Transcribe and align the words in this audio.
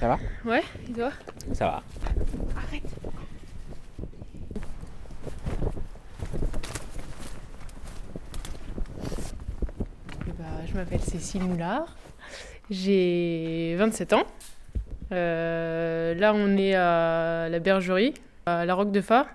Ça 0.00 0.08
va? 0.08 0.18
Ouais, 0.44 0.62
et 0.88 0.92
toi? 0.92 1.10
Ça 1.52 1.66
va. 1.66 1.82
Arrête. 2.56 2.82
Eh 10.26 10.32
ben, 10.32 10.44
je 10.66 10.74
m'appelle 10.74 11.00
Cécile 11.00 11.42
Moulard. 11.42 11.96
J'ai 12.70 13.76
27 13.78 14.12
ans. 14.14 14.24
Euh, 15.12 16.14
là, 16.14 16.32
on 16.34 16.56
est 16.56 16.74
à 16.74 17.48
la 17.48 17.58
bergerie, 17.60 18.14
à 18.46 18.64
la 18.64 18.74
Roque 18.74 18.90
de 18.90 19.00
Fa, 19.00 19.26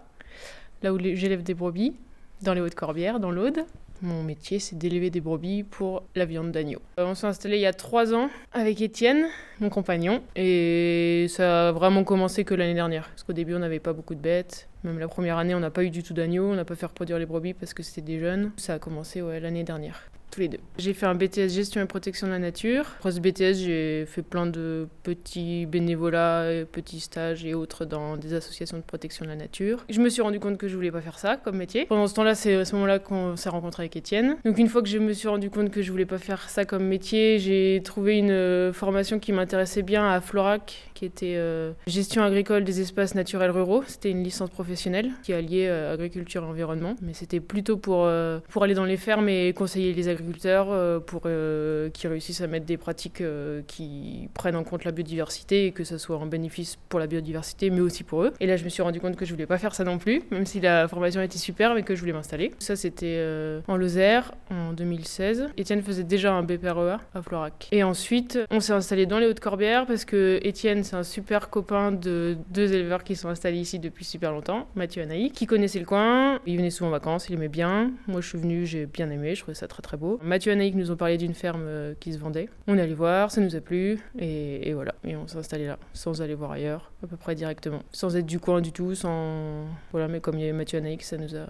là 0.84 0.94
où 0.94 1.00
j'élève 1.00 1.44
des 1.44 1.54
brebis, 1.54 1.96
dans 2.42 2.54
les 2.54 2.62
Hautes-Corbières, 2.62 3.20
dans 3.20 3.32
l'Aude. 3.32 3.66
Mon 4.04 4.24
métier, 4.24 4.58
c'est 4.58 4.76
d'élever 4.76 5.12
des 5.12 5.22
brebis 5.22 5.64
pour 5.64 6.04
la 6.16 6.26
viande 6.26 6.52
d'agneau. 6.52 6.80
Euh, 6.98 7.06
on 7.06 7.14
s'est 7.14 7.28
installé 7.28 7.58
il 7.58 7.62
y 7.62 7.68
a 7.68 7.74
trois 7.74 8.16
ans 8.16 8.30
avec 8.52 8.82
Étienne, 8.82 9.28
mon 9.60 9.70
compagnon, 9.70 10.24
et 10.36 11.28
ça 11.30 11.70
a 11.70 11.72
vraiment 11.72 12.04
commencé 12.04 12.44
que 12.44 12.56
l'année 12.56 12.74
dernière. 12.74 13.10
Parce 13.10 13.24
qu'au 13.24 13.34
début, 13.34 13.54
on 13.54 13.60
n'avait 13.60 13.80
pas 13.80 13.94
beaucoup 13.94 14.16
de 14.16 14.20
bêtes. 14.20 14.68
Même 14.84 14.98
la 14.98 15.08
première 15.08 15.38
année, 15.38 15.54
on 15.54 15.60
n'a 15.60 15.70
pas 15.70 15.84
eu 15.84 15.92
du 15.92 16.02
tout 16.02 16.16
d'agneau, 16.16 16.46
on 16.46 16.56
n'a 16.56 16.66
pas 16.66 16.76
fait 16.76 16.88
reproduire 16.88 17.20
les 17.20 17.28
brebis 17.28 17.54
parce 17.54 17.76
que 17.76 17.84
c'était 17.84 18.02
des 18.02 18.20
jeunes. 18.20 18.52
Ça 18.58 18.74
a 18.74 18.80
commencé 18.80 19.22
l'année 19.40 19.64
dernière. 19.64 20.10
Tous 20.32 20.40
les 20.40 20.48
deux. 20.48 20.60
J'ai 20.78 20.94
fait 20.94 21.06
un 21.06 21.14
BTS 21.14 21.50
gestion 21.50 21.82
et 21.82 21.86
protection 21.86 22.26
de 22.26 22.32
la 22.32 22.40
nature. 22.40 22.86
Après 23.00 23.12
ce 23.12 23.20
BTS, 23.20 23.66
j'ai 23.66 24.06
fait 24.06 24.22
plein 24.22 24.46
de 24.46 24.88
petits 25.04 25.66
bénévolats, 25.66 26.52
et 26.52 26.66
petits 26.66 27.02
stages 27.02 27.46
et 27.46 27.54
autres 27.54 27.84
dans 27.84 28.16
des 28.16 28.34
associations 28.34 28.78
de 28.78 28.84
protection 28.84 29.26
de 29.26 29.30
la 29.30 29.36
nature. 29.36 29.86
Je 29.90 30.00
me 30.00 30.08
suis 30.08 30.22
rendu 30.22 30.40
compte 30.40 30.58
que 30.58 30.70
je 30.70 30.76
voulais 30.76 30.92
pas 30.92 31.02
faire 31.02 31.20
ça 31.20 31.36
comme 31.36 31.58
métier. 31.58 31.86
Pendant 31.86 32.08
ce 32.08 32.14
temps-là, 32.14 32.36
c'est 32.36 32.56
à 32.56 32.66
ce 32.66 32.74
moment-là 32.76 33.00
qu'on 33.00 33.36
s'est 33.36 33.50
rencontré 33.50 33.84
avec 33.84 33.96
Étienne. 33.98 34.38
Donc 34.46 34.58
une 34.58 34.70
fois 34.70 34.82
que 34.82 34.88
je 34.88 35.00
me 35.00 35.12
suis 35.12 35.28
rendu 35.28 35.50
compte 35.50 35.70
que 35.70 35.82
je 35.82 35.92
voulais 35.92 36.06
pas 36.06 36.18
faire 36.18 36.50
ça 36.50 36.64
comme 36.64 36.86
métier, 36.86 37.38
j'ai 37.40 37.82
trouvé 37.84 38.18
une 38.18 38.32
euh, 38.32 38.72
formation 38.72 39.20
qui 39.20 39.34
m'intéressait 39.34 39.82
bien 39.82 40.10
à 40.10 40.22
Florac, 40.22 40.91
qui 41.02 41.08
était 41.08 41.36
euh, 41.36 41.72
gestion 41.88 42.22
agricole 42.22 42.64
des 42.64 42.80
espaces 42.80 43.16
naturels 43.16 43.50
ruraux. 43.50 43.84
C'était 43.88 44.12
une 44.12 44.24
licence 44.24 44.52
professionnelle 44.52 45.10
qui 45.24 45.34
alliait 45.34 45.68
euh, 45.68 45.96
agriculture 45.96 46.44
et 46.44 46.46
environnement, 46.46 46.96
mais 47.02 47.14
c'était 47.14 47.40
plutôt 47.40 47.76
pour 47.76 48.04
euh, 48.06 48.40
pour 48.50 48.64
aller 48.64 48.76
dans 48.76 48.86
les 48.86 48.98
fermes 48.98 49.28
et 49.28 49.52
conseiller 49.54 49.94
les 49.94 50.10
agriculteurs 50.10 50.68
euh, 50.70 51.00
pour 51.00 51.22
qu'ils 51.24 52.10
réussissent 52.10 52.42
à 52.42 52.48
mettre 52.48 52.68
des 52.68 52.78
pratiques 52.78 53.24
qui 53.66 54.30
prennent 54.36 54.56
en 54.56 54.64
compte 54.64 54.84
la 54.84 54.92
biodiversité 54.92 55.66
et 55.66 55.72
que 55.72 55.84
ça 55.84 55.98
soit 55.98 56.18
en 56.18 56.28
bénéfice 56.28 56.78
pour 56.88 57.00
la 57.00 57.08
biodiversité, 57.08 57.72
mais 57.72 57.82
aussi 57.82 58.04
pour 58.04 58.22
eux. 58.22 58.34
Et 58.40 58.46
là, 58.46 58.56
je 58.56 58.64
me 58.64 58.70
suis 58.70 58.84
rendu 58.84 59.00
compte 59.00 59.16
que 59.16 59.26
je 59.26 59.34
voulais 59.34 59.48
pas 59.48 59.58
faire 59.58 59.74
ça 59.74 59.84
non 59.84 59.98
plus, 59.98 60.22
même 60.30 60.46
si 60.46 60.60
la 60.60 60.88
formation 60.88 61.22
était 61.22 61.40
super, 61.40 61.74
mais 61.74 61.82
que 61.82 61.96
je 61.96 62.00
voulais 62.00 62.14
m'installer. 62.14 62.52
Ça, 62.60 62.76
c'était 62.76 63.20
en 63.68 63.76
Lozère 63.76 64.34
en 64.52 64.74
2016. 64.74 65.50
Étienne 65.58 65.82
faisait 65.82 66.04
déjà 66.04 66.32
un 66.34 66.44
BPREA 66.44 67.00
à 67.16 67.22
Florac. 67.24 67.70
Et 67.72 67.82
ensuite, 67.82 68.38
on 68.52 68.60
s'est 68.60 68.74
installé 68.74 69.08
dans 69.08 69.18
les 69.18 69.26
Hautes-Corbières 69.26 69.88
parce 69.88 70.06
que 70.06 70.40
Étienne, 70.44 70.84
c'est 70.92 70.98
un 70.98 71.04
super 71.04 71.50
copain 71.50 71.94
de 71.94 72.38
deux 72.50 72.74
éleveurs 72.74 73.06
qui 73.06 73.16
sont 73.16 73.30
installés 73.30 73.60
ici 73.60 73.80
depuis 73.80 74.04
super 74.04 74.34
longtemps, 74.34 74.68
Mathieu 74.76 75.02
et 75.02 75.06
Anaïs, 75.06 75.32
qui 75.32 75.46
connaissaient 75.46 75.80
le 75.80 75.86
coin. 75.86 76.42
Il 76.46 76.58
venait 76.58 76.70
souvent 76.70 76.90
en 76.90 76.92
vacances, 76.92 77.30
il 77.30 77.36
aimait 77.36 77.48
bien. 77.48 77.94
Moi, 78.08 78.20
je 78.20 78.28
suis 78.28 78.38
venue, 78.38 78.66
j'ai 78.66 78.88
bien 78.88 79.10
aimé, 79.10 79.34
je 79.34 79.42
trouvais 79.42 79.56
ça 79.56 79.70
très 79.70 79.82
très 79.82 79.96
beau. 79.96 80.20
Mathieu 80.22 80.52
et 80.52 80.54
Anaïs 80.54 80.76
nous 80.76 80.92
ont 80.92 80.98
parlé 80.98 81.18
d'une 81.18 81.34
ferme 81.34 81.64
euh, 81.64 81.94
qui 81.98 82.12
se 82.12 82.18
vendait. 82.18 82.50
On 82.68 82.78
est 82.78 82.82
allé 82.82 82.94
voir, 82.94 83.32
ça 83.32 83.40
nous 83.40 83.56
a 83.56 83.62
plu, 83.62 84.02
et, 84.20 84.74
voilà. 84.74 84.94
Et 85.06 85.16
on 85.16 85.30
s'est 85.30 85.38
installé 85.38 85.66
là, 85.66 85.80
sans 85.94 86.22
aller 86.22 86.36
voir 86.36 86.52
ailleurs, 86.52 86.92
à 87.06 87.08
peu 87.08 87.16
près 87.16 87.36
directement. 87.36 87.84
Sans 87.94 88.18
être 88.18 88.26
du 88.26 88.42
coin 88.42 88.60
du 88.60 88.74
tout, 88.74 88.94
sans. 88.94 89.68
Voilà, 89.94 90.10
mais 90.10 90.20
comme 90.20 90.36
il 90.36 90.42
y 90.42 90.44
avait 90.44 90.52
Mathieu 90.52 90.78
et 90.78 90.82
Anaïs, 90.82 91.04
ça 91.04 91.16
nous 91.16 91.38
a 91.38 91.48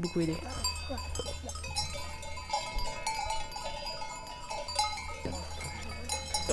beaucoup 0.00 0.20
aidé. 0.20 0.34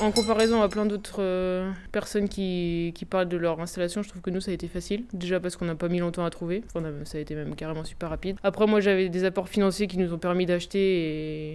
En 0.01 0.11
comparaison 0.11 0.61
à 0.61 0.69
plein 0.69 0.85
d'autres 0.85 1.17
euh, 1.21 1.71
personnes 1.91 2.29
qui, 2.29 2.91
qui 2.95 3.05
parlent 3.05 3.27
de 3.27 3.37
leur 3.37 3.59
installation, 3.59 4.03
je 4.03 4.09
trouve 4.09 4.21
que 4.21 4.29
nous, 4.29 4.41
ça 4.41 4.51
a 4.51 4.53
été 4.53 4.67
facile. 4.67 5.05
Déjà 5.13 5.39
parce 5.39 5.55
qu'on 5.55 5.65
n'a 5.65 5.75
pas 5.75 5.87
mis 5.89 5.99
longtemps 5.99 6.23
à 6.25 6.29
trouver. 6.29 6.63
Enfin, 6.67 6.85
a- 6.85 7.05
ça 7.05 7.17
a 7.17 7.21
été 7.21 7.33
même 7.35 7.55
carrément 7.55 7.83
super 7.83 8.09
rapide. 8.09 8.37
Après, 8.43 8.67
moi, 8.67 8.79
j'avais 8.79 9.09
des 9.09 9.23
apports 9.23 9.49
financiers 9.49 9.87
qui 9.87 9.97
nous 9.97 10.13
ont 10.13 10.17
permis 10.17 10.45
d'acheter 10.45 10.79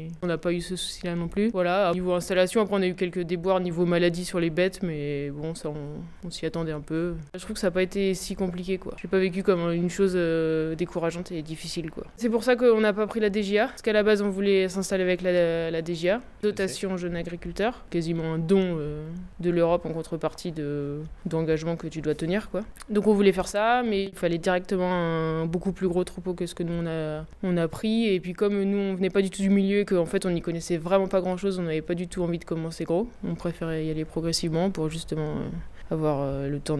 et 0.04 0.08
on 0.22 0.26
n'a 0.26 0.38
pas 0.38 0.52
eu 0.52 0.60
ce 0.60 0.76
souci-là 0.76 1.14
non 1.14 1.28
plus. 1.28 1.50
Voilà, 1.50 1.92
niveau 1.94 2.12
installation, 2.14 2.60
après, 2.62 2.74
on 2.76 2.82
a 2.82 2.86
eu 2.86 2.94
quelques 2.94 3.20
déboires 3.20 3.60
niveau 3.60 3.86
maladie 3.86 4.24
sur 4.24 4.40
les 4.40 4.50
bêtes, 4.50 4.82
mais 4.82 5.30
bon, 5.30 5.54
ça, 5.54 5.68
on, 5.70 6.26
on 6.26 6.30
s'y 6.30 6.44
attendait 6.46 6.72
un 6.72 6.80
peu. 6.80 7.14
Je 7.34 7.40
trouve 7.40 7.54
que 7.54 7.60
ça 7.60 7.68
n'a 7.68 7.72
pas 7.72 7.82
été 7.82 8.14
si 8.14 8.34
compliqué, 8.34 8.78
quoi. 8.78 8.94
J'ai 9.00 9.08
pas 9.08 9.18
vécu 9.18 9.42
comme 9.42 9.70
une 9.72 9.90
chose 9.90 10.12
euh, 10.16 10.74
décourageante 10.74 11.30
et 11.32 11.42
difficile, 11.42 11.90
quoi. 11.90 12.04
C'est 12.16 12.28
pour 12.30 12.42
ça 12.44 12.56
qu'on 12.56 12.80
n'a 12.80 12.92
pas 12.92 13.06
pris 13.06 13.20
la 13.20 13.30
DGA, 13.30 13.68
parce 13.68 13.82
qu'à 13.82 13.92
la 13.92 14.02
base, 14.02 14.22
on 14.22 14.30
voulait 14.30 14.68
s'installer 14.68 15.04
avec 15.04 15.22
la, 15.22 15.70
la 15.70 15.82
DGA, 15.82 16.20
dotation 16.42 16.96
jeune 16.96 17.16
agriculteur, 17.16 17.84
quasiment 17.90 18.31
un 18.32 18.38
don 18.38 18.60
euh, 18.78 19.08
de 19.40 19.50
l'Europe 19.50 19.86
en 19.86 19.92
contrepartie 19.92 20.52
de 20.52 21.00
d'engagement 21.26 21.76
que 21.76 21.86
tu 21.86 22.00
dois 22.00 22.14
tenir, 22.14 22.50
quoi. 22.50 22.62
Donc 22.88 23.06
on 23.06 23.14
voulait 23.14 23.32
faire 23.32 23.48
ça, 23.48 23.82
mais 23.82 24.04
il 24.04 24.14
fallait 24.14 24.38
directement 24.38 24.92
un 24.92 25.46
beaucoup 25.46 25.72
plus 25.72 25.88
gros 25.88 26.04
troupeau 26.04 26.34
que 26.34 26.46
ce 26.46 26.54
que 26.54 26.62
nous 26.62 26.72
on 26.72 26.86
a, 26.86 27.24
on 27.42 27.56
a 27.56 27.68
pris. 27.68 28.06
Et 28.06 28.20
puis 28.20 28.32
comme 28.32 28.62
nous 28.62 28.78
on 28.78 28.94
venait 28.94 29.10
pas 29.10 29.22
du 29.22 29.30
tout 29.30 29.42
du 29.42 29.50
milieu 29.50 29.80
et 29.80 29.84
qu'en 29.84 30.06
fait 30.06 30.26
on 30.26 30.30
n'y 30.30 30.42
connaissait 30.42 30.76
vraiment 30.76 31.08
pas 31.08 31.20
grand 31.20 31.36
chose, 31.36 31.58
on 31.58 31.62
n'avait 31.62 31.82
pas 31.82 31.94
du 31.94 32.08
tout 32.08 32.22
envie 32.22 32.38
de 32.38 32.44
commencer 32.44 32.84
gros. 32.84 33.08
On 33.24 33.34
préférait 33.34 33.86
y 33.86 33.90
aller 33.90 34.04
progressivement 34.04 34.70
pour 34.70 34.88
justement 34.88 35.36
euh, 35.36 35.48
avoir 35.92 36.20
euh, 36.22 36.48
le 36.48 36.58
temps 36.60 36.78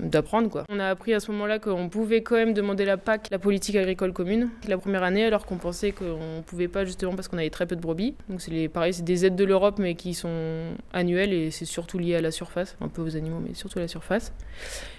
d'apprendre. 0.00 0.64
On 0.68 0.78
a 0.78 0.86
appris 0.86 1.14
à 1.14 1.20
ce 1.20 1.30
moment-là 1.32 1.58
qu'on 1.58 1.88
pouvait 1.88 2.22
quand 2.22 2.36
même 2.36 2.54
demander 2.54 2.84
la 2.84 2.96
PAC, 2.96 3.28
la 3.30 3.38
politique 3.38 3.76
agricole 3.76 4.12
commune, 4.12 4.50
la 4.66 4.78
première 4.78 5.02
année, 5.02 5.24
alors 5.24 5.46
qu'on 5.46 5.56
pensait 5.56 5.92
qu'on 5.92 6.42
pouvait 6.46 6.68
pas 6.68 6.84
justement 6.84 7.14
parce 7.14 7.28
qu'on 7.28 7.38
avait 7.38 7.50
très 7.50 7.66
peu 7.66 7.76
de 7.76 7.80
brebis. 7.80 8.14
Donc 8.28 8.40
c'est 8.40 8.50
les 8.50 8.68
pareil, 8.68 8.92
c'est 8.92 9.04
des 9.04 9.26
aides 9.26 9.36
de 9.36 9.44
l'Europe 9.44 9.78
mais 9.78 9.94
qui 9.94 10.14
sont 10.14 10.72
annuelles 10.92 11.32
et 11.32 11.50
c'est 11.50 11.64
surtout 11.64 11.98
lié 11.98 12.16
à 12.16 12.20
la 12.20 12.30
surface, 12.30 12.76
un 12.80 12.88
peu 12.88 13.02
aux 13.02 13.16
animaux 13.16 13.40
mais 13.44 13.54
surtout 13.54 13.78
à 13.78 13.82
la 13.82 13.88
surface. 13.88 14.32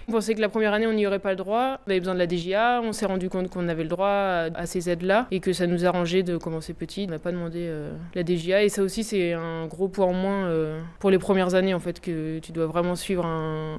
On 0.07 0.11
pensait 0.11 0.33
que 0.33 0.41
la 0.41 0.49
première 0.49 0.73
année 0.73 0.87
on 0.87 0.93
n'y 0.93 1.05
aurait 1.05 1.19
pas 1.19 1.29
le 1.29 1.35
droit, 1.35 1.79
on 1.85 1.91
avait 1.91 1.99
besoin 1.99 2.15
de 2.15 2.19
la 2.19 2.25
DGA, 2.25 2.81
on 2.83 2.93
s'est 2.93 3.05
rendu 3.05 3.29
compte 3.29 3.49
qu'on 3.49 3.67
avait 3.67 3.83
le 3.83 3.89
droit 3.89 4.07
à, 4.07 4.49
à 4.55 4.65
ces 4.65 4.89
aides-là 4.89 5.27
et 5.29 5.39
que 5.39 5.53
ça 5.53 5.67
nous 5.67 5.85
arrangeait 5.85 6.23
de 6.23 6.37
commencer 6.37 6.73
petit. 6.73 7.05
On 7.07 7.11
n'a 7.11 7.19
pas 7.19 7.31
demandé 7.31 7.59
euh, 7.67 7.91
la 8.15 8.23
DGA 8.23 8.63
et 8.63 8.69
ça 8.69 8.81
aussi 8.81 9.03
c'est 9.03 9.33
un 9.33 9.67
gros 9.67 9.87
poids 9.87 10.05
en 10.05 10.13
moins 10.13 10.47
euh, 10.47 10.79
pour 10.99 11.11
les 11.11 11.19
premières 11.19 11.53
années 11.53 11.73
en 11.73 11.79
fait 11.79 11.99
que 11.99 12.39
tu 12.39 12.51
dois 12.51 12.65
vraiment 12.65 12.95
suivre 12.95 13.08
un... 13.17 13.77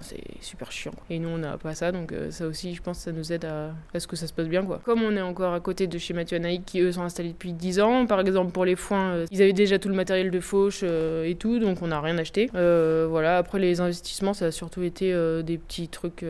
C'est 0.00 0.22
super 0.40 0.72
chiant. 0.72 0.92
Et 1.10 1.18
nous 1.18 1.28
on 1.28 1.38
n'a 1.38 1.56
pas 1.56 1.74
ça 1.74 1.92
donc 1.92 2.12
euh, 2.12 2.30
ça 2.30 2.46
aussi 2.46 2.74
je 2.74 2.82
pense 2.82 2.98
ça 2.98 3.12
nous 3.12 3.32
aide 3.32 3.44
à, 3.44 3.98
ce 3.98 4.06
que 4.06 4.16
ça 4.16 4.26
se 4.26 4.32
passe 4.32 4.48
bien 4.48 4.64
quoi. 4.64 4.80
Comme 4.84 5.02
on 5.02 5.16
est 5.16 5.22
encore 5.22 5.54
à 5.54 5.60
côté 5.60 5.86
de 5.86 5.98
chez 5.98 6.14
Mathieu 6.14 6.36
Anaïk 6.36 6.64
qui 6.64 6.80
eux 6.80 6.92
sont 6.92 7.02
installés 7.02 7.30
depuis 7.30 7.52
10 7.52 7.80
ans, 7.80 8.06
par 8.06 8.20
exemple 8.20 8.52
pour 8.52 8.64
les 8.64 8.76
foins, 8.76 9.10
euh, 9.10 9.26
ils 9.30 9.42
avaient 9.42 9.52
déjà 9.52 9.78
tout 9.78 9.88
le 9.88 9.94
matériel 9.94 10.30
de 10.30 10.40
fauche 10.40 10.80
euh, 10.82 11.24
et 11.24 11.34
tout 11.34 11.58
donc 11.58 11.82
on 11.82 11.88
n'a 11.88 12.00
rien 12.00 12.18
acheté. 12.18 12.50
Voilà, 12.52 13.38
après 13.38 13.58
les 13.58 13.80
investissements 13.80 14.34
ça 14.34 14.46
a 14.46 14.50
surtout 14.50 14.82
été 14.82 15.12
des 15.42 15.58
petits 15.58 15.88
trucs 15.88 16.24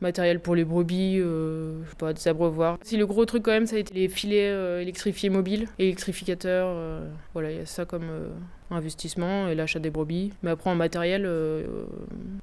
matériels 0.00 0.40
pour 0.40 0.54
les 0.54 0.64
brebis, 0.64 1.20
pas, 1.98 2.12
des 2.12 2.28
abreuvoirs. 2.28 2.78
Si 2.82 2.96
le 2.96 3.06
gros 3.06 3.24
truc 3.24 3.42
quand 3.42 3.52
même 3.52 3.66
ça 3.66 3.76
a 3.76 3.78
été 3.78 3.94
les 3.94 4.08
filets 4.08 4.82
électrifiés 4.82 5.30
mobiles, 5.30 5.66
électrificateurs, 5.78 6.74
voilà 7.32 7.50
il 7.50 7.58
y 7.58 7.60
a 7.60 7.66
ça 7.66 7.84
comme 7.84 8.04
investissement 8.70 9.48
et 9.48 9.54
l'achat 9.54 9.78
des 9.78 9.90
brebis. 9.90 10.32
Mais 10.42 10.50
après 10.50 10.70
en 10.70 10.74
matériel, 10.74 11.26
euh, 11.26 11.62
euh, 11.62 11.84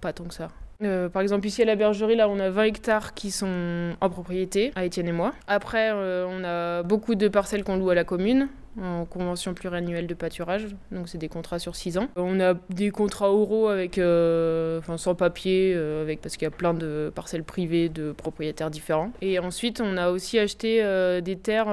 pas 0.02 0.14
tant 0.14 0.26
que 0.26 0.34
ça. 0.34 0.50
Euh, 0.84 1.10
par 1.10 1.22
exemple, 1.22 1.48
ici 1.48 1.62
à 1.64 1.66
la 1.66 1.76
bergerie, 1.76 2.16
là, 2.16 2.30
on 2.30 2.40
a 2.40 2.50
20 2.50 2.64
hectares 2.64 3.14
qui 3.14 3.32
sont 3.32 3.96
en 4.00 4.10
propriété, 4.10 4.72
à 4.76 4.86
Étienne 4.86 5.08
et 5.08 5.12
moi. 5.12 5.34
Après, 5.48 5.92
on 5.92 6.44
a 6.44 6.84
beaucoup 6.84 7.16
de 7.16 7.28
parcelles 7.28 7.64
qu'on 7.64 7.78
loue 7.78 7.90
à 7.90 7.96
la 7.96 8.04
commune, 8.04 8.48
en 8.82 9.06
convention 9.06 9.54
pluriannuelle 9.54 10.08
de 10.08 10.14
pâturage. 10.14 10.68
Donc, 10.92 11.10
c'est 11.10 11.18
des 11.18 11.30
contrats 11.30 11.60
sur 11.60 11.76
6 11.76 11.98
ans. 11.98 12.08
On 12.16 12.40
a 12.40 12.54
des 12.70 12.92
contrats 12.92 13.32
oraux 13.32 13.68
avec, 13.68 13.98
euh, 13.98 14.80
enfin, 14.80 14.98
sans 14.98 15.16
papier, 15.16 15.74
euh, 15.76 16.04
avec, 16.04 16.22
parce 16.22 16.38
qu'il 16.38 16.46
y 16.46 16.48
a 16.48 16.52
plein 16.52 16.74
de 16.74 17.12
parcelles 17.14 17.44
privées 17.44 17.90
de 17.90 18.12
propriétaires 18.12 18.70
différents. 18.70 19.12
Et 19.22 19.40
ensuite, 19.40 19.82
on 19.82 19.98
a 19.98 20.10
aussi 20.10 20.40
acheté 20.40 20.84
euh, 20.84 21.22
des 21.22 21.36
terres 21.36 21.66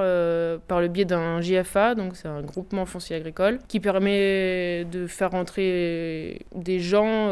par 0.67 0.81
le 0.81 0.89
biais 0.89 1.05
d'un 1.05 1.41
GFA, 1.41 1.95
donc 1.95 2.17
c'est 2.17 2.29
un 2.29 2.43
groupement 2.43 2.87
foncier 2.87 3.17
agricole, 3.17 3.59
qui 3.69 3.81
permet 3.81 4.85
de 4.85 5.07
faire 5.07 5.31
rentrer 5.31 6.47
des 6.55 6.81
gens. 6.81 7.29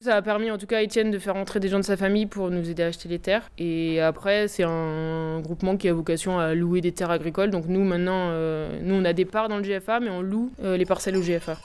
Ça 0.00 0.16
a 0.16 0.22
permis 0.22 0.50
en 0.50 0.58
tout 0.58 0.66
cas 0.66 0.78
à 0.78 0.82
Étienne 0.82 1.10
de 1.10 1.18
faire 1.18 1.34
rentrer 1.34 1.60
des 1.60 1.68
gens 1.68 1.78
de 1.78 1.84
sa 1.84 1.96
famille 1.96 2.26
pour 2.26 2.50
nous 2.50 2.70
aider 2.70 2.82
à 2.82 2.86
acheter 2.86 3.08
les 3.08 3.18
terres. 3.18 3.50
Et 3.58 4.00
après, 4.00 4.48
c'est 4.48 4.64
un 4.64 5.40
groupement 5.40 5.76
qui 5.76 5.88
a 5.88 5.92
vocation 5.92 6.38
à 6.38 6.54
louer 6.54 6.80
des 6.80 6.92
terres 6.92 7.10
agricoles. 7.10 7.50
Donc 7.50 7.66
nous, 7.68 7.84
maintenant, 7.84 8.30
nous, 8.94 9.00
on 9.00 9.04
a 9.04 9.12
des 9.12 9.24
parts 9.24 9.48
dans 9.48 9.58
le 9.58 9.62
GFA, 9.62 10.00
mais 10.00 10.10
on 10.10 10.22
loue 10.22 10.52
euh, 10.62 10.76
les 10.76 10.86
parcelles 10.86 11.16
au 11.16 11.20
GFA. 11.20 11.56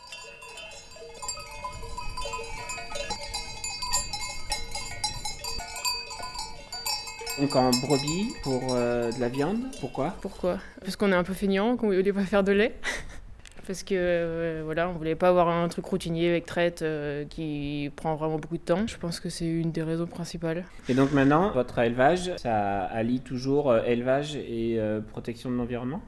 Donc 7.40 7.56
en 7.56 7.72
brebis 7.72 8.34
pour 8.44 8.62
euh, 8.72 9.12
de 9.12 9.20
la 9.20 9.30
viande, 9.30 9.60
pourquoi? 9.80 10.16
Pourquoi? 10.22 10.58
Parce 10.82 10.98
qu'on 10.98 11.12
est 11.14 11.16
un 11.16 11.24
peu 11.24 11.34
feignant, 11.34 11.78
qu'on 11.78 11.88
voulait 11.88 12.12
pas 12.12 12.24
faire 12.24 12.44
de 12.44 12.52
lait. 12.52 12.76
Parce 13.66 13.84
que 13.84 13.94
euh, 13.96 14.62
voilà, 14.66 14.90
on 14.90 14.94
voulait 14.94 15.16
pas 15.16 15.30
avoir 15.30 15.48
un 15.48 15.68
truc 15.70 15.86
routinier 15.86 16.28
avec 16.28 16.48
traite 16.48 16.82
euh, 16.82 17.24
qui 17.30 17.92
prend 17.96 18.16
vraiment 18.16 18.40
beaucoup 18.40 18.58
de 18.58 18.64
temps. 18.64 18.88
Je 18.88 18.98
pense 18.98 19.20
que 19.20 19.30
c'est 19.30 19.48
une 19.48 19.72
des 19.72 19.84
raisons 19.84 20.08
principales. 20.08 20.66
Et 20.90 20.96
donc 20.96 21.12
maintenant, 21.14 21.52
votre 21.52 21.78
élevage, 21.78 22.32
ça 22.38 22.86
allie 22.86 23.22
toujours 23.22 23.76
élevage 23.78 24.36
et 24.36 24.80
protection 25.12 25.52
de 25.52 25.56
l'environnement? 25.56 26.02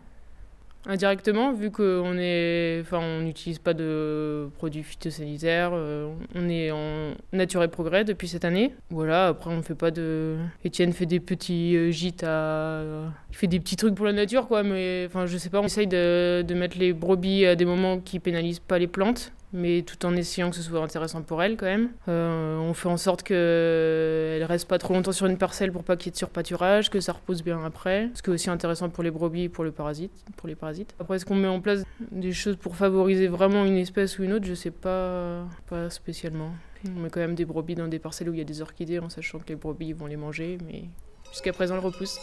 Indirectement, 0.86 1.54
vu 1.54 1.72
qu'on 1.72 2.18
est, 2.18 2.80
enfin, 2.82 3.22
n'utilise 3.22 3.60
pas 3.60 3.74
de 3.74 4.50
produits 4.58 4.84
phytosanitaires, 4.84 5.72
euh, 5.74 6.12
on 6.36 6.50
est 6.50 6.72
en 6.72 7.14
nature 7.34 7.64
et 7.64 7.68
progrès 7.68 8.04
depuis 8.04 8.28
cette 8.28 8.46
année. 8.46 8.74
Voilà, 8.90 9.28
après 9.28 9.52
on 9.52 9.62
fait 9.62 9.76
pas 9.76 9.92
de. 9.92 10.38
Étienne 10.64 10.94
fait 10.94 11.06
des 11.06 11.20
petits 11.20 11.76
euh, 11.76 11.92
gîtes 11.92 12.24
à, 12.24 12.84
il 13.30 13.36
fait 13.36 13.48
des 13.48 13.60
petits 13.60 13.76
trucs 13.76 13.96
pour 13.96 14.06
la 14.06 14.14
nature, 14.14 14.48
quoi. 14.48 14.64
Mais 14.64 15.06
enfin, 15.08 15.26
je 15.26 15.38
sais 15.38 15.50
pas, 15.50 15.60
on 15.60 15.66
essaye 15.66 15.88
de 15.88 16.54
mettre 16.54 16.78
les 16.78 16.94
brebis 16.94 17.46
à 17.46 17.56
des 17.56 17.66
moments 17.66 18.00
qui 18.00 18.20
pénalisent 18.20 18.60
pas 18.60 18.80
les 18.80 18.88
plantes 18.88 19.32
mais 19.54 19.84
tout 19.84 20.06
en 20.06 20.16
essayant 20.16 20.50
que 20.50 20.56
ce 20.56 20.62
soit 20.62 20.82
intéressant 20.82 21.22
pour 21.22 21.42
elle 21.44 21.58
quand 21.58 21.66
même. 21.66 21.90
Euh, 22.08 22.58
on 22.58 22.74
fait 22.74 22.88
en 22.88 22.98
sorte 22.98 23.24
qu'elle 23.24 24.44
reste 24.44 24.68
pas 24.68 24.78
trop 24.78 24.94
longtemps 24.94 25.12
sur 25.12 25.26
une 25.26 25.38
parcelle 25.38 25.72
pour 25.72 25.84
pas 25.84 25.98
qu'il 25.98 26.08
y 26.08 26.10
ait 26.10 26.12
de 26.14 26.18
surpâturage, 26.18 26.90
que 26.90 27.00
ça 27.00 27.14
repose 27.14 27.44
bien 27.44 27.64
après. 27.64 28.10
Ce 28.14 28.22
qui 28.22 28.30
est 28.30 28.34
aussi 28.34 28.50
intéressant 28.50 28.90
pour 28.90 29.04
les 29.04 29.12
brebis 29.12 29.44
et 29.44 29.50
pour, 29.50 29.64
le 29.64 29.72
parasite, 29.72 30.12
pour 30.38 30.48
les 30.48 30.56
parasites. 30.56 30.96
Après, 31.00 31.16
est-ce 31.16 31.26
qu'on 31.26 31.36
met 31.36 31.48
en 31.48 31.62
place 31.62 31.84
des 32.12 32.34
choses 32.34 32.56
pour 32.56 32.76
favoriser 32.76 33.28
vraiment 33.28 33.66
une 33.66 33.78
espèce 33.78 34.20
ou 34.20 34.24
une 34.24 34.34
autre? 34.34 34.46
Je 34.46 34.54
sais 34.54 34.72
pas, 34.72 35.46
pas 35.68 35.90
spécialement. 35.90 36.52
On 36.96 37.02
met 37.02 37.10
quand 37.10 37.20
même 37.20 37.36
des 37.36 37.46
brebis 37.46 37.76
dans 37.76 37.88
des 37.88 38.00
parcelles 38.00 38.30
où 38.30 38.34
il 38.34 38.40
y 38.40 38.42
a 38.42 38.46
des 38.46 38.62
orchidées 38.62 39.00
en 39.00 39.10
sachant 39.10 39.40
que 39.40 39.50
les 39.50 39.56
brebis 39.56 39.94
vont 39.94 40.08
les 40.08 40.18
manger, 40.18 40.58
mais 40.66 40.86
jusqu'à 41.32 41.54
présent, 41.54 41.76
elles 41.76 41.86
repoussent. 41.86 42.20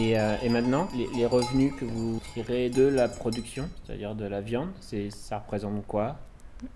Et, 0.00 0.18
euh, 0.18 0.34
et 0.42 0.48
maintenant, 0.48 0.88
les, 1.14 1.26
revenus 1.26 1.74
que 1.78 1.84
vous 1.84 2.20
tirez 2.32 2.70
de 2.70 2.84
la 2.84 3.06
production, 3.06 3.68
c'est-à-dire 3.84 4.14
de 4.14 4.24
la 4.24 4.40
viande, 4.40 4.70
ça 5.10 5.38
représente 5.38 5.86
quoi? 5.86 6.16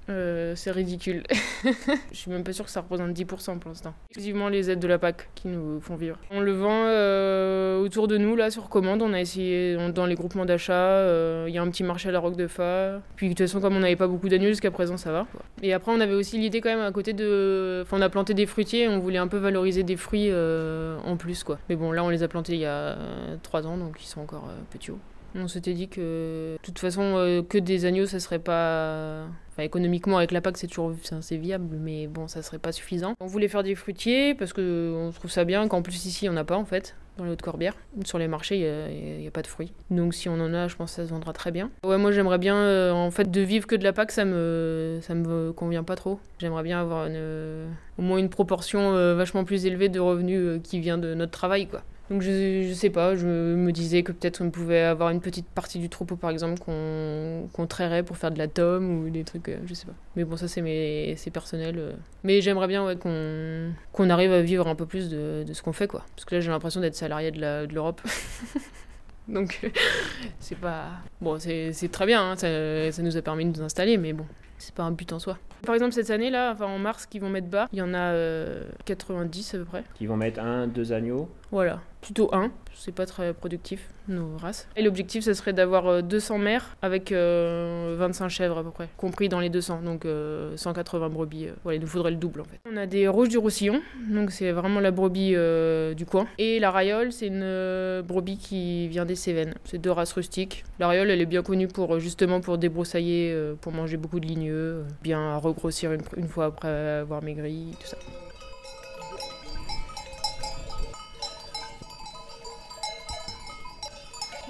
Euh, 0.09 0.55
c'est 0.57 0.71
ridicule. 0.71 1.23
je 2.13 2.17
suis 2.17 2.31
même 2.31 2.45
pas 2.45 2.53
sûre 2.53 2.65
que 2.65 2.71
ça 2.71 2.81
représente 2.81 3.11
10% 3.13 3.59
pour 3.59 3.71
l'instant. 3.71 3.95
Exclusivement 4.11 4.49
les 4.49 4.71
aides 4.71 4.79
de 4.81 4.87
la 4.89 4.99
PAC 4.99 5.29
qui 5.35 5.49
nous 5.49 5.81
font 5.81 5.97
vivre. 5.97 6.17
On 6.31 6.41
le 6.41 6.53
vend 6.53 6.85
euh, 6.87 7.79
autour 7.81 8.09
de 8.09 8.17
nous, 8.17 8.37
là, 8.37 8.51
sur 8.51 8.69
commande. 8.69 9.03
On 9.03 9.13
a 9.13 9.21
essayé 9.21 9.77
on- 9.79 9.89
dans 9.91 10.07
les 10.07 10.15
groupements 10.15 10.45
d'achat. 10.47 10.73
euh, 10.73 11.45
Il 11.49 11.55
y 11.55 11.59
a 11.59 11.63
un 11.63 11.69
petit 11.71 11.85
marché 11.85 12.09
à 12.09 12.13
la 12.13 12.19
Roque 12.21 12.37
de 12.37 12.47
Fa. 12.47 13.01
Puis 13.17 13.29
de 13.29 13.33
toute 13.35 13.47
façon, 13.47 13.61
comme 13.61 13.77
on 13.77 13.81
n'avait 13.81 13.97
pas 13.97 14.07
beaucoup 14.09 14.29
d'agneaux 14.29 14.49
jusqu'à 14.49 14.71
présent, 14.71 14.97
ça 14.97 15.13
va. 15.13 15.27
Et 15.63 15.73
après, 15.73 15.93
on 15.93 16.01
avait 16.01 16.15
aussi 16.15 16.39
l'idée 16.39 16.61
quand 16.61 16.71
même 16.71 16.81
à 16.85 16.93
côté 16.93 17.13
de. 17.13 17.81
Enfin, 17.83 17.99
on 17.99 18.03
a 18.03 18.09
planté 18.09 18.35
des 18.35 18.47
fruitiers. 18.47 18.89
On 18.89 18.99
voulait 18.99 19.19
un 19.19 19.29
peu 19.29 19.39
valoriser 19.39 19.83
des 19.83 19.97
fruits 19.97 20.31
en 20.33 21.17
plus, 21.17 21.45
quoi. 21.45 21.59
Mais 21.69 21.77
bon, 21.77 21.93
là, 21.93 22.05
on 22.05 22.09
les 22.09 22.23
a 22.23 22.29
plantés 22.29 22.55
il 22.55 22.61
y 22.61 22.67
a 22.67 22.97
3 23.43 23.67
ans, 23.67 23.77
donc 23.77 23.97
ils 24.01 24.07
sont 24.07 24.21
encore 24.21 24.49
petits 24.71 24.91
hauts. 24.91 24.99
On 25.35 25.49
s'était 25.49 25.75
dit 25.75 25.89
que, 25.89 26.55
de 26.55 26.63
toute 26.63 26.79
façon, 26.79 27.03
euh, 27.17 27.43
que 27.43 27.59
des 27.59 27.87
agneaux, 27.87 28.07
ça 28.07 28.21
serait 28.21 28.39
pas. 28.39 29.27
Enfin, 29.51 29.63
économiquement, 29.63 30.19
avec 30.19 30.33
la 30.33 30.41
PAC, 30.41 30.57
c'est 30.59 30.67
toujours 30.67 30.93
c'est 31.21 31.37
viable, 31.37 31.77
mais 31.81 32.07
bon, 32.07 32.27
ça 32.29 32.43
serait 32.43 32.59
pas 32.59 32.73
suffisant. 32.73 33.15
On 33.21 33.27
voulait 33.27 33.49
faire 33.49 33.63
des 33.63 33.75
fruitiers 33.75 34.35
parce 34.35 34.53
que 34.53 34.93
on 34.97 35.11
trouve 35.13 35.31
ça 35.31 35.45
bien, 35.45 35.67
qu'en 35.69 35.83
plus 35.83 36.07
ici, 36.07 36.29
on 36.29 36.33
n'a 36.33 36.45
pas 36.45 36.57
en 36.57 36.65
fait, 36.65 36.97
dans 37.19 37.25
les 37.25 37.31
Hautes-Corbières. 37.31 37.77
Sur 38.05 38.19
les 38.19 38.27
marchés, 38.27 38.57
il 38.59 39.21
n'y 39.21 39.27
a, 39.27 39.31
pas 39.31 39.43
de 39.43 39.47
fruits. 39.47 39.73
Donc 39.91 40.15
si 40.15 40.29
on 40.29 40.35
en 40.35 40.53
a, 40.55 40.67
je 40.67 40.75
pense 40.75 40.91
que 40.91 40.97
ça 40.97 41.07
se 41.07 41.11
vendra 41.11 41.33
très 41.33 41.53
bien. 41.53 41.71
Ouais, 41.85 41.99
moi, 41.99 42.11
j'aimerais 42.11 42.39
bien, 42.39 42.57
euh, 42.57 42.91
en 42.93 43.11
fait, 43.13 43.31
de 43.31 43.41
vivre 43.41 43.67
que 43.67 43.77
de 43.77 43.85
la 43.85 43.93
PAC, 43.93 44.11
ça 44.11 44.25
me, 44.25 44.99
ça 45.03 45.15
me 45.15 45.53
convient 45.53 45.85
pas 45.85 45.95
trop. 45.95 46.19
J'aimerais 46.39 46.65
bien 46.65 46.81
avoir 46.81 47.09
au 47.09 48.03
moins 48.03 48.19
une 48.19 48.31
proportion 48.31 48.95
euh, 48.95 49.15
vachement 49.15 49.45
plus 49.45 49.67
élevée 49.67 49.89
de 49.89 50.01
revenus 50.01 50.61
qui 50.65 50.81
vient 50.81 50.99
de 50.99 51.15
notre 51.15 51.33
travail, 51.33 51.67
quoi. 51.69 51.83
Donc 52.11 52.21
je, 52.21 52.65
je 52.69 52.75
sais 52.75 52.91
pas, 52.91 53.15
je 53.17 53.27
me 53.27 53.73
disais 53.73 54.03
que 54.03 54.13
peut-être 54.13 54.43
on 54.45 54.51
pouvait 54.51 54.81
avoir 54.83 55.09
une 55.09 55.23
petite 55.23 55.47
partie 55.47 55.79
du 55.79 55.89
troupeau 55.89 56.17
par 56.17 56.29
exemple 56.29 56.61
qu'on 56.61 57.49
qu'on 57.55 57.67
trairait 57.67 58.03
pour 58.03 58.19
faire 58.19 58.31
de 58.31 58.37
la 58.37 58.47
tome 58.47 59.05
ou 59.07 59.09
des 59.11 59.25
trucs, 59.25 59.49
euh, 59.49 59.57
je 59.65 59.73
sais 59.73 59.87
pas. 59.87 59.95
Mais 60.15 60.25
bon 60.25 60.37
ça 60.37 60.47
c'est 60.47 60.61
mes 60.61 61.15
c'est 61.17 61.31
personnel. 61.31 61.77
euh. 61.79 61.93
Mais 62.23 62.43
j'aimerais 62.43 62.67
bien 62.69 62.85
ouais, 62.85 62.97
qu'on 62.97 63.71
qu'on 63.93 64.11
arrive 64.11 64.33
à 64.33 64.43
vivre 64.43 64.69
un 64.69 64.75
peu 64.75 64.85
plus 64.85 65.09
de, 65.09 65.45
de 65.49 65.53
ce 65.55 65.63
qu'on 65.63 65.73
fait 65.73 65.87
quoi. 65.89 66.05
Parce 66.15 66.27
que 66.27 66.35
là 66.35 66.41
j'ai 66.43 66.51
l'impression 66.51 66.83
d'être 66.83 66.95
salarié 66.95 67.31
de 67.31 67.41
la- 67.41 67.67
de 67.67 67.73
l'Europe. 67.75 68.03
Donc 69.29 69.61
euh, 69.65 69.69
c'est 70.41 70.59
pas... 70.59 70.89
Bon 71.23 71.39
c'est 71.39 71.73
c'est 71.73 71.89
très 71.91 72.05
bien, 72.05 72.23
hein, 72.33 72.37
ça, 72.37 72.93
ça 72.93 73.03
nous 73.03 73.17
a 73.17 73.23
permis 73.23 73.47
de 73.47 73.59
nous 73.59 73.65
installer 73.65 73.97
mais 73.97 74.13
bon. 74.13 74.27
C'est 74.59 74.75
pas 74.75 74.85
un 74.85 74.93
but 74.93 75.13
en 75.13 75.19
soi. 75.19 75.37
Par 75.67 75.75
exemple, 75.75 75.93
cette 75.93 76.11
année, 76.11 76.31
là, 76.31 76.53
enfin 76.53 76.67
en 76.67 76.79
mars, 76.79 77.07
qui 77.07 77.19
vont 77.19 77.29
mettre 77.29 77.49
bas, 77.49 77.69
il 77.73 77.79
y 77.81 77.83
en 77.83 77.93
a 77.93 77.99
euh, 78.13 78.63
90 78.85 79.55
à 79.55 79.59
peu 79.59 79.65
près. 79.65 79.85
Qui 79.95 80.07
vont 80.07 80.17
mettre 80.17 80.41
un, 80.41 80.67
deux 80.69 80.93
agneaux 80.93 81.29
Voilà, 81.51 81.81
plutôt 82.05 82.29
un, 82.35 82.53
c'est 82.75 82.95
pas 82.95 83.07
très 83.07 83.33
productif, 83.33 83.89
nos 84.09 84.37
races. 84.37 84.69
Et 84.77 84.83
l'objectif, 84.83 85.25
ce 85.25 85.33
serait 85.33 85.55
d'avoir 85.55 85.87
euh, 85.87 86.03
200 86.03 86.37
mères 86.39 86.77
avec 86.83 87.13
euh, 87.13 87.97
25 87.99 88.29
chèvres 88.29 88.59
à 88.59 88.63
peu 88.63 88.71
près, 88.71 88.89
compris 88.99 89.31
dans 89.31 89.41
les 89.41 89.49
200, 89.49 89.81
donc 89.83 90.05
euh, 90.05 90.55
180 90.57 91.09
brebis. 91.09 91.47
euh. 91.47 91.53
Voilà, 91.63 91.77
il 91.77 91.81
nous 91.81 91.87
faudrait 91.87 92.11
le 92.11 92.19
double 92.19 92.43
en 92.43 92.45
fait. 92.45 92.61
On 92.71 92.77
a 92.77 92.85
des 92.87 93.09
rouges 93.09 93.31
du 93.31 93.39
Roussillon, 93.39 93.81
donc 94.11 94.31
c'est 94.33 94.53
vraiment 94.53 94.81
la 94.81 94.91
brebis 94.91 95.33
euh, 95.35 95.95
du 95.95 96.05
coin. 96.05 96.27
Et 96.39 96.61
la 96.61 96.71
Rayole, 96.71 97.11
c'est 97.11 97.29
une 97.29 97.41
euh, 97.43 98.03
brebis 98.03 98.37
qui 98.37 98.87
vient 98.89 99.07
des 99.07 99.17
Cévennes. 99.17 99.55
C'est 99.65 99.79
deux 99.79 99.91
races 99.91 100.13
rustiques. 100.13 100.65
La 100.79 100.89
Rayole, 100.89 101.11
elle 101.11 101.23
est 101.23 101.27
bien 101.27 101.43
connue 101.43 101.69
pour 101.69 101.95
euh, 101.95 101.99
justement 102.01 102.41
pour 102.43 102.59
débroussailler, 102.59 103.33
euh, 103.33 103.55
pour 103.59 103.73
manger 103.73 103.97
beaucoup 103.97 104.21
de 104.21 104.27
ligneux, 104.27 104.53
euh, 104.53 104.83
bien 105.03 105.37
regrossir 105.39 105.93
une, 105.93 106.03
une 106.19 106.29
fois 106.29 106.47
après 106.47 106.69
avoir 106.69 107.23
maigri, 107.23 107.69
tout 107.81 107.87
ça. 107.87 107.97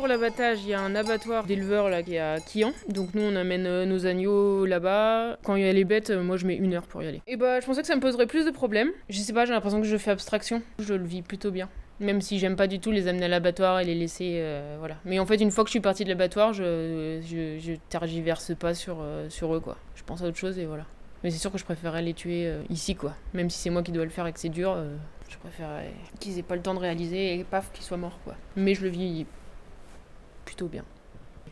Pour 0.04 0.10
l'abattage, 0.10 0.58
il 0.64 0.68
y 0.68 0.74
a 0.74 0.82
un 0.82 0.94
abattoir 0.94 1.44
d'éleveurs 1.44 1.88
là 1.88 2.02
qui 2.02 2.16
est 2.16 2.18
à 2.18 2.38
Quillan. 2.38 2.72
Donc 2.90 3.14
nous 3.14 3.22
on 3.22 3.34
amène 3.36 3.64
euh, 3.64 3.86
nos 3.86 4.04
agneaux 4.04 4.66
là-bas. 4.66 5.38
Quand 5.42 5.56
il 5.56 5.64
y 5.64 5.66
a 5.66 5.72
les 5.72 5.84
bêtes, 5.84 6.10
euh, 6.10 6.22
moi 6.22 6.36
je 6.36 6.46
mets 6.46 6.56
une 6.56 6.74
heure 6.74 6.86
pour 6.86 7.02
y 7.02 7.06
aller. 7.06 7.22
Et 7.26 7.38
bah 7.38 7.58
je 7.60 7.64
pensais 7.64 7.80
que 7.80 7.86
ça 7.86 7.96
me 7.96 8.02
poserait 8.02 8.26
plus 8.26 8.44
de 8.44 8.50
problèmes. 8.50 8.90
Je 9.08 9.18
sais 9.18 9.32
pas, 9.32 9.46
j'ai 9.46 9.54
l'impression 9.54 9.80
que 9.80 9.86
je 9.86 9.96
fais 9.96 10.10
abstraction. 10.10 10.60
Je 10.78 10.92
le 10.92 11.06
vis 11.06 11.22
plutôt 11.22 11.50
bien. 11.50 11.70
Même 12.00 12.20
si 12.20 12.38
j'aime 12.38 12.54
pas 12.54 12.66
du 12.66 12.80
tout 12.80 12.90
les 12.90 13.08
amener 13.08 13.24
à 13.24 13.28
l'abattoir 13.28 13.80
et 13.80 13.86
les 13.86 13.94
laisser, 13.94 14.40
euh, 14.40 14.76
voilà. 14.78 14.96
Mais 15.06 15.18
en 15.18 15.24
fait, 15.24 15.36
une 15.36 15.50
fois 15.50 15.64
que 15.64 15.68
je 15.68 15.72
suis 15.72 15.80
partie 15.80 16.04
de 16.04 16.10
l'abattoir, 16.10 16.52
je, 16.52 17.22
je, 17.22 17.58
je 17.58 17.72
tergiverse 17.88 18.54
pas 18.54 18.74
sur, 18.74 19.02
sur 19.30 19.54
eux, 19.54 19.60
quoi. 19.60 19.78
Je 19.94 20.02
pense 20.02 20.22
à 20.22 20.26
autre 20.26 20.36
chose 20.36 20.58
et 20.58 20.66
voilà. 20.66 20.84
Mais 21.22 21.30
c'est 21.30 21.38
sûr 21.38 21.50
que 21.50 21.56
je 21.56 21.64
préférerais 21.64 22.02
les 22.02 22.12
tuer 22.12 22.52
ici, 22.68 22.94
quoi. 22.94 23.14
Même 23.32 23.48
si 23.48 23.58
c'est 23.58 23.70
moi 23.70 23.82
qui 23.82 23.90
dois 23.90 24.04
le 24.04 24.10
faire 24.10 24.26
et 24.26 24.34
que 24.34 24.40
c'est 24.40 24.50
dur, 24.50 24.76
je 25.30 25.38
préférerais 25.38 25.92
qu'ils 26.20 26.38
aient 26.38 26.42
pas 26.42 26.56
le 26.56 26.62
temps 26.62 26.74
de 26.74 26.80
réaliser 26.80 27.36
et 27.36 27.44
paf, 27.44 27.72
qu'ils 27.72 27.84
soient 27.84 27.96
morts, 27.96 28.18
quoi. 28.22 28.34
Mais 28.54 28.74
je 28.74 28.82
le 28.82 28.90
vis 28.90 29.24
plutôt 30.44 30.66
bien. 30.66 30.84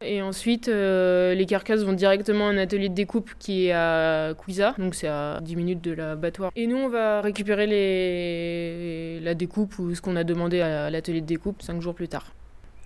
Et 0.04 0.20
ensuite, 0.20 0.68
euh, 0.68 1.34
les 1.34 1.46
carcasses 1.46 1.82
vont 1.82 1.92
directement 1.92 2.48
à 2.48 2.50
un 2.50 2.58
atelier 2.58 2.88
de 2.88 2.94
découpe 2.94 3.30
qui 3.38 3.66
est 3.66 3.72
à 3.72 4.34
Cuisa, 4.36 4.74
donc 4.78 4.94
c'est 4.94 5.08
à 5.08 5.38
10 5.40 5.56
minutes 5.56 5.82
de 5.82 5.92
l'abattoir. 5.92 6.50
Et 6.56 6.66
nous, 6.66 6.76
on 6.76 6.88
va 6.88 7.20
récupérer 7.20 9.20
la 9.20 9.34
découpe 9.34 9.78
ou 9.78 9.94
ce 9.94 10.00
qu'on 10.00 10.16
a 10.16 10.24
demandé 10.24 10.60
à 10.60 10.90
l'atelier 10.90 11.20
de 11.20 11.26
découpe 11.26 11.62
5 11.62 11.80
jours 11.80 11.94
plus 11.94 12.08
tard. 12.08 12.32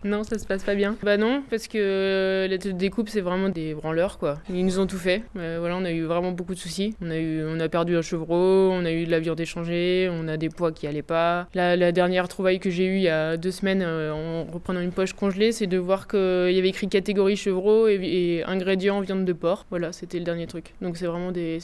Non, 0.04 0.22
ça 0.22 0.38
se 0.38 0.46
passe 0.46 0.62
pas 0.62 0.74
bien. 0.74 0.96
Bah 1.02 1.16
non, 1.16 1.42
parce 1.50 1.68
que 1.68 1.78
euh, 1.78 2.48
l'atelier 2.48 2.74
de 2.74 2.78
découpe, 2.78 3.08
c'est 3.08 3.20
vraiment 3.20 3.48
des 3.48 3.74
branleurs, 3.74 4.18
quoi. 4.18 4.38
Ils 4.48 4.64
nous 4.64 4.78
ont 4.78 4.86
tout 4.86 4.98
fait. 4.98 5.22
Euh, 5.36 5.56
voilà, 5.58 5.76
on 5.76 5.84
a 5.84 5.90
eu 5.90 6.02
vraiment 6.04 6.32
beaucoup 6.32 6.54
de 6.54 6.58
soucis. 6.58 6.94
On 7.00 7.10
a, 7.10 7.16
eu, 7.16 7.44
on 7.44 7.58
a 7.58 7.68
perdu 7.68 7.96
un 7.96 8.02
chevreau, 8.02 8.70
on 8.70 8.84
a 8.84 8.92
eu 8.92 9.06
de 9.06 9.10
la 9.10 9.20
viande 9.20 9.40
échangée, 9.40 10.08
on 10.10 10.28
a 10.28 10.36
des 10.36 10.48
poids 10.48 10.70
qui 10.70 10.86
allaient 10.86 11.02
pas. 11.02 11.48
La, 11.54 11.76
la 11.76 11.92
dernière 11.92 12.28
trouvaille 12.28 12.60
que 12.60 12.70
j'ai 12.70 12.86
eue 12.86 12.96
il 12.96 13.02
y 13.02 13.08
a 13.08 13.36
deux 13.36 13.50
semaines 13.50 13.82
euh, 13.82 14.12
en 14.12 14.44
reprenant 14.44 14.80
une 14.80 14.92
poche 14.92 15.12
congelée, 15.12 15.50
c'est 15.50 15.66
de 15.66 15.78
voir 15.78 16.06
qu'il 16.06 16.52
y 16.52 16.58
avait 16.58 16.68
écrit 16.68 16.88
catégorie 16.88 17.36
chevreau 17.36 17.88
et, 17.88 17.94
et 17.94 18.44
ingrédients 18.44 19.00
viande 19.00 19.24
de 19.24 19.32
porc. 19.32 19.66
Voilà, 19.70 19.92
c'était 19.92 20.18
le 20.18 20.24
dernier 20.24 20.46
truc. 20.46 20.74
Donc 20.80 20.96
c'est 20.96 21.06
vraiment 21.06 21.32
des... 21.32 21.58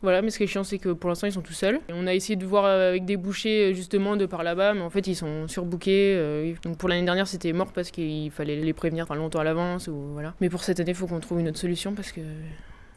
Voilà, 0.00 0.22
mais 0.22 0.30
ce 0.30 0.38
qui 0.38 0.44
est 0.44 0.48
chiant, 0.48 0.64
c'est 0.64 0.78
que 0.78 0.90
pour 0.90 1.10
l'instant, 1.10 1.26
ils 1.26 1.32
sont 1.32 1.42
tout 1.42 1.52
seuls. 1.52 1.80
On 1.92 2.06
a 2.06 2.14
essayé 2.14 2.36
de 2.36 2.46
voir 2.46 2.64
avec 2.64 3.04
des 3.04 3.16
bouchers, 3.16 3.74
justement, 3.74 4.16
de 4.16 4.26
par 4.26 4.42
là-bas, 4.42 4.74
mais 4.74 4.80
en 4.80 4.90
fait, 4.90 5.06
ils 5.06 5.16
sont 5.16 5.48
surbookés. 5.48 6.54
donc 6.62 6.78
pour 6.78 6.88
l'année 6.88 7.04
dernière, 7.04 7.26
c'était 7.26 7.52
mort 7.52 7.72
parce 7.74 7.90
qu'il 7.90 8.30
fallait 8.30 8.56
les 8.56 8.72
prévenir 8.72 9.12
longtemps 9.14 9.40
à 9.40 9.44
l'avance. 9.44 9.88
ou 9.88 10.12
voilà. 10.12 10.34
Mais 10.40 10.48
pour 10.48 10.62
cette 10.64 10.80
année, 10.80 10.92
il 10.92 10.96
faut 10.96 11.06
qu'on 11.06 11.20
trouve 11.20 11.40
une 11.40 11.48
autre 11.48 11.58
solution 11.58 11.92
parce 11.94 12.12
que... 12.12 12.20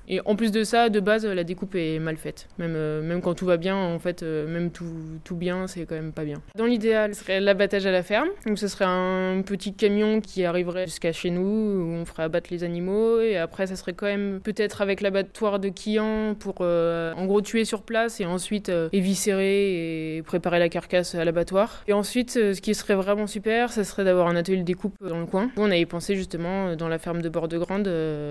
Et 0.08 0.22
en 0.26 0.36
plus 0.36 0.52
de 0.52 0.64
ça, 0.64 0.90
de 0.90 1.00
base, 1.00 1.26
la 1.26 1.44
découpe 1.44 1.76
est 1.76 2.00
mal 2.00 2.18
faite. 2.18 2.48
Même, 2.58 2.74
euh, 2.76 3.20
quand 3.20 3.34
tout 3.34 3.46
va 3.46 3.58
bien, 3.58 3.76
en 3.76 4.00
fait, 4.00 4.24
euh, 4.24 4.48
même 4.48 4.72
tout, 4.72 5.36
bien, 5.36 5.68
c'est 5.68 5.86
quand 5.86 5.96
même 5.96 6.14
pas 6.14 6.24
bien. 6.24 6.42
Dans 6.56 6.66
l'idéal, 6.66 7.14
ce 7.14 7.22
serait 7.22 7.42
l'abattage 7.42 7.86
à 7.86 7.92
la 7.92 8.04
ferme. 8.04 8.30
Donc 8.46 8.58
ce 8.58 8.68
serait 8.68 8.86
un 8.88 9.42
petit 9.46 9.74
camion 9.74 10.22
qui 10.22 10.46
arriverait 10.46 10.86
jusqu'à 10.86 11.12
chez 11.12 11.30
nous, 11.30 11.42
où 11.42 11.94
on 11.94 12.06
ferait 12.06 12.24
abattre 12.24 12.50
les 12.52 12.64
animaux. 12.64 13.20
Et 13.20 13.38
après, 13.38 13.68
ça 13.68 13.76
serait 13.76 13.94
quand 13.94 14.06
même 14.06 14.40
peut-être 14.42 14.82
avec 14.82 15.02
l'abattoir 15.02 15.60
de 15.60 15.70
Quillan 15.70 16.36
pour, 16.36 16.56
euh, 16.62 17.14
en 17.14 17.26
gros, 17.26 17.42
tuer 17.42 17.66
sur 17.66 17.84
place 17.84 18.22
et 18.22 18.26
ensuite 18.26 18.72
éviscérer 18.94 20.18
et 20.18 20.22
préparer 20.24 20.60
la 20.60 20.70
carcasse 20.70 21.16
à 21.16 21.26
l'abattoir. 21.26 21.84
Et 21.88 21.94
ensuite, 21.94 22.32
ce 22.32 22.62
qui 22.62 22.74
serait 22.74 22.96
vraiment 22.96 23.28
super, 23.28 23.72
ça 23.72 23.84
serait 23.84 24.06
d'avoir 24.06 24.28
un 24.28 24.36
atelier 24.36 24.58
de 24.58 24.64
découpe 24.64 24.96
dans 25.02 25.20
le 25.20 25.26
coin. 25.26 25.52
On 25.58 25.70
avait 25.70 25.86
pensé 25.86 26.16
justement 26.16 26.76
dans 26.76 26.88
la 26.88 26.98
ferme 26.98 27.22
de 27.22 27.30
Bord-de-Grande, 27.30 27.90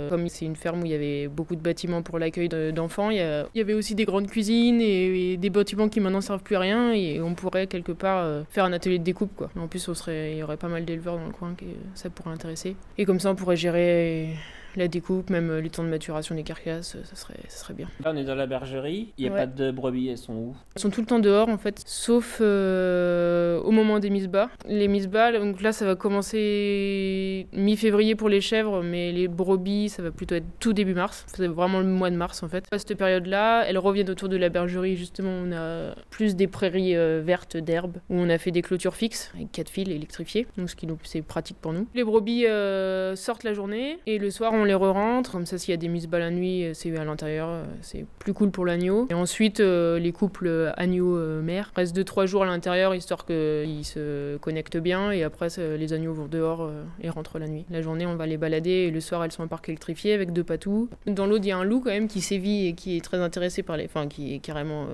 comme 0.08 0.28
c'est 0.28 0.46
une 0.46 0.56
ferme 0.56 0.82
où 0.82 0.86
il 0.86 0.92
y 0.92 0.94
avait 0.94 1.28
beaucoup 1.28 1.54
de 1.54 1.65
bâtiments 1.66 2.02
pour 2.02 2.18
l'accueil 2.18 2.48
de- 2.48 2.70
d'enfants. 2.70 3.10
Il 3.10 3.16
y, 3.18 3.58
y 3.58 3.60
avait 3.60 3.74
aussi 3.74 3.94
des 3.94 4.04
grandes 4.04 4.28
cuisines 4.28 4.80
et, 4.80 5.32
et 5.32 5.36
des 5.36 5.50
bâtiments 5.50 5.88
qui 5.88 6.00
maintenant 6.00 6.20
servent 6.20 6.42
plus 6.42 6.56
à 6.56 6.60
rien 6.60 6.92
et 6.92 7.20
on 7.20 7.34
pourrait 7.34 7.66
quelque 7.66 7.92
part 7.92 8.24
euh, 8.24 8.42
faire 8.50 8.64
un 8.64 8.72
atelier 8.72 8.98
de 8.98 9.04
découpe 9.04 9.34
quoi. 9.36 9.50
En 9.58 9.66
plus, 9.68 9.86
on 9.88 9.94
serait, 9.94 10.32
il 10.32 10.38
y 10.38 10.42
aurait 10.42 10.56
pas 10.56 10.68
mal 10.68 10.84
d'éleveurs 10.84 11.16
dans 11.18 11.26
le 11.26 11.32
coin 11.32 11.54
que 11.56 11.64
ça 11.94 12.08
pourrait 12.10 12.30
intéresser. 12.34 12.76
Et 12.98 13.04
comme 13.04 13.20
ça, 13.20 13.30
on 13.30 13.34
pourrait 13.34 13.56
gérer 13.56 14.30
la 14.76 14.88
découpe, 14.88 15.30
même 15.30 15.56
les 15.58 15.70
temps 15.70 15.82
de 15.84 15.88
maturation 15.88 16.34
des 16.34 16.42
carcasses, 16.42 16.96
ça 17.04 17.16
serait, 17.16 17.34
ça 17.48 17.58
serait 17.64 17.74
bien. 17.74 17.88
Là, 18.04 18.12
on 18.14 18.16
est 18.16 18.24
dans 18.24 18.34
la 18.34 18.46
bergerie. 18.46 19.12
Il 19.18 19.22
n'y 19.24 19.28
a 19.28 19.32
Ouais. 19.32 19.38
pas 19.40 19.46
de 19.46 19.70
brebis. 19.70 20.08
Elles 20.08 20.18
sont 20.18 20.34
où? 20.34 20.54
Elles 20.74 20.82
sont 20.82 20.90
tout 20.90 21.00
le 21.00 21.06
temps 21.06 21.18
dehors 21.18 21.48
en 21.48 21.58
fait, 21.58 21.82
sauf 21.86 22.38
euh, 22.40 23.60
au 23.60 23.70
moment 23.70 23.98
des 23.98 24.10
mises 24.10 24.28
bas. 24.28 24.48
Les 24.68 24.88
mises 24.88 25.08
bas, 25.08 25.32
donc 25.32 25.60
là 25.62 25.72
ça 25.72 25.84
va 25.86 25.94
commencer 25.96 27.46
mi-février 27.52 28.14
pour 28.14 28.28
les 28.28 28.40
chèvres, 28.40 28.82
mais 28.82 29.12
les 29.12 29.28
brebis 29.28 29.88
ça 29.88 30.02
va 30.02 30.10
plutôt 30.10 30.34
être 30.34 30.44
tout 30.60 30.72
début 30.72 30.94
mars. 30.94 31.24
C'est 31.28 31.46
vraiment 31.46 31.80
le 31.80 31.86
mois 31.86 32.10
de 32.10 32.16
mars 32.16 32.42
en 32.42 32.48
fait. 32.48 32.64
À 32.70 32.78
cette 32.78 32.94
période-là, 32.94 33.64
elles 33.66 33.78
reviennent 33.78 34.10
autour 34.10 34.28
de 34.28 34.36
la 34.36 34.48
bergerie 34.48 34.96
justement. 34.96 35.30
On 35.30 35.52
a 35.52 35.94
plus 36.10 36.36
des 36.36 36.46
prairies 36.46 36.96
euh, 36.96 37.22
vertes 37.24 37.56
d'herbe 37.56 37.96
où 38.10 38.16
on 38.18 38.28
a 38.28 38.38
fait 38.38 38.50
des 38.50 38.62
clôtures 38.62 38.94
fixes 38.94 39.30
avec 39.34 39.52
quatre 39.52 39.70
fils 39.70 39.88
électrifiés, 39.88 40.46
donc 40.56 40.70
ce 40.70 40.76
qui 40.76 40.86
nous 40.86 40.98
c'est 41.04 41.22
pratique 41.22 41.56
pour 41.60 41.72
nous. 41.72 41.86
Les 41.94 42.04
brebis 42.04 42.46
euh, 42.46 43.14
sortent 43.16 43.44
la 43.44 43.52
journée 43.54 43.98
et 44.06 44.18
le 44.18 44.30
soir 44.30 44.52
on 44.54 44.64
les 44.66 44.74
re-rentre. 44.74 45.32
Comme 45.32 45.46
ça, 45.46 45.58
s'il 45.58 45.70
y 45.70 45.74
a 45.74 45.76
des 45.76 45.88
mises 45.88 46.08
bas 46.08 46.18
la 46.18 46.30
nuit, 46.30 46.64
euh, 46.64 46.72
c'est 46.74 46.94
à 46.96 47.04
l'intérieur, 47.04 47.48
euh, 47.48 47.64
c'est 47.82 48.04
plus 48.18 48.32
cool 48.32 48.50
pour 48.50 48.66
l'agneau. 48.66 49.06
Et 49.10 49.14
ensuite, 49.14 49.60
euh, 49.60 49.98
les 49.98 50.12
couples 50.12 50.72
agneaux-mères 50.76 51.72
restent 51.74 51.96
2-3 51.96 52.26
jours 52.26 52.42
à 52.42 52.46
l'intérieur 52.46 52.94
histoire 52.94 53.24
qu'ils 53.24 53.84
se 53.84 54.36
connectent 54.38 54.76
bien. 54.76 55.10
Et 55.10 55.22
après, 55.22 55.48
les 55.56 55.92
agneaux 55.92 56.12
vont 56.12 56.26
dehors 56.26 56.70
et 57.00 57.08
rentrent 57.08 57.38
la 57.38 57.48
nuit. 57.48 57.64
La 57.70 57.82
journée, 57.82 58.06
on 58.06 58.16
va 58.16 58.26
les 58.26 58.36
balader 58.36 58.70
et 58.70 58.90
le 58.90 59.00
soir, 59.00 59.24
elles 59.24 59.32
sont 59.32 59.42
en 59.42 59.48
parc 59.48 59.68
électrifié 59.68 60.12
avec 60.12 60.32
deux 60.32 60.44
patous. 60.44 60.88
Dans 61.06 61.26
l'autre, 61.26 61.44
il 61.44 61.48
y 61.48 61.52
a 61.52 61.56
un 61.56 61.64
loup 61.64 61.80
quand 61.80 61.90
même 61.90 62.08
qui 62.08 62.20
sévit 62.20 62.66
et 62.66 62.72
qui 62.74 62.96
est 62.96 63.00
très 63.00 63.18
intéressé 63.18 63.62
par 63.62 63.76
les. 63.76 63.86
Enfin, 63.86 64.08
qui 64.08 64.34
est 64.34 64.38
carrément 64.38 64.86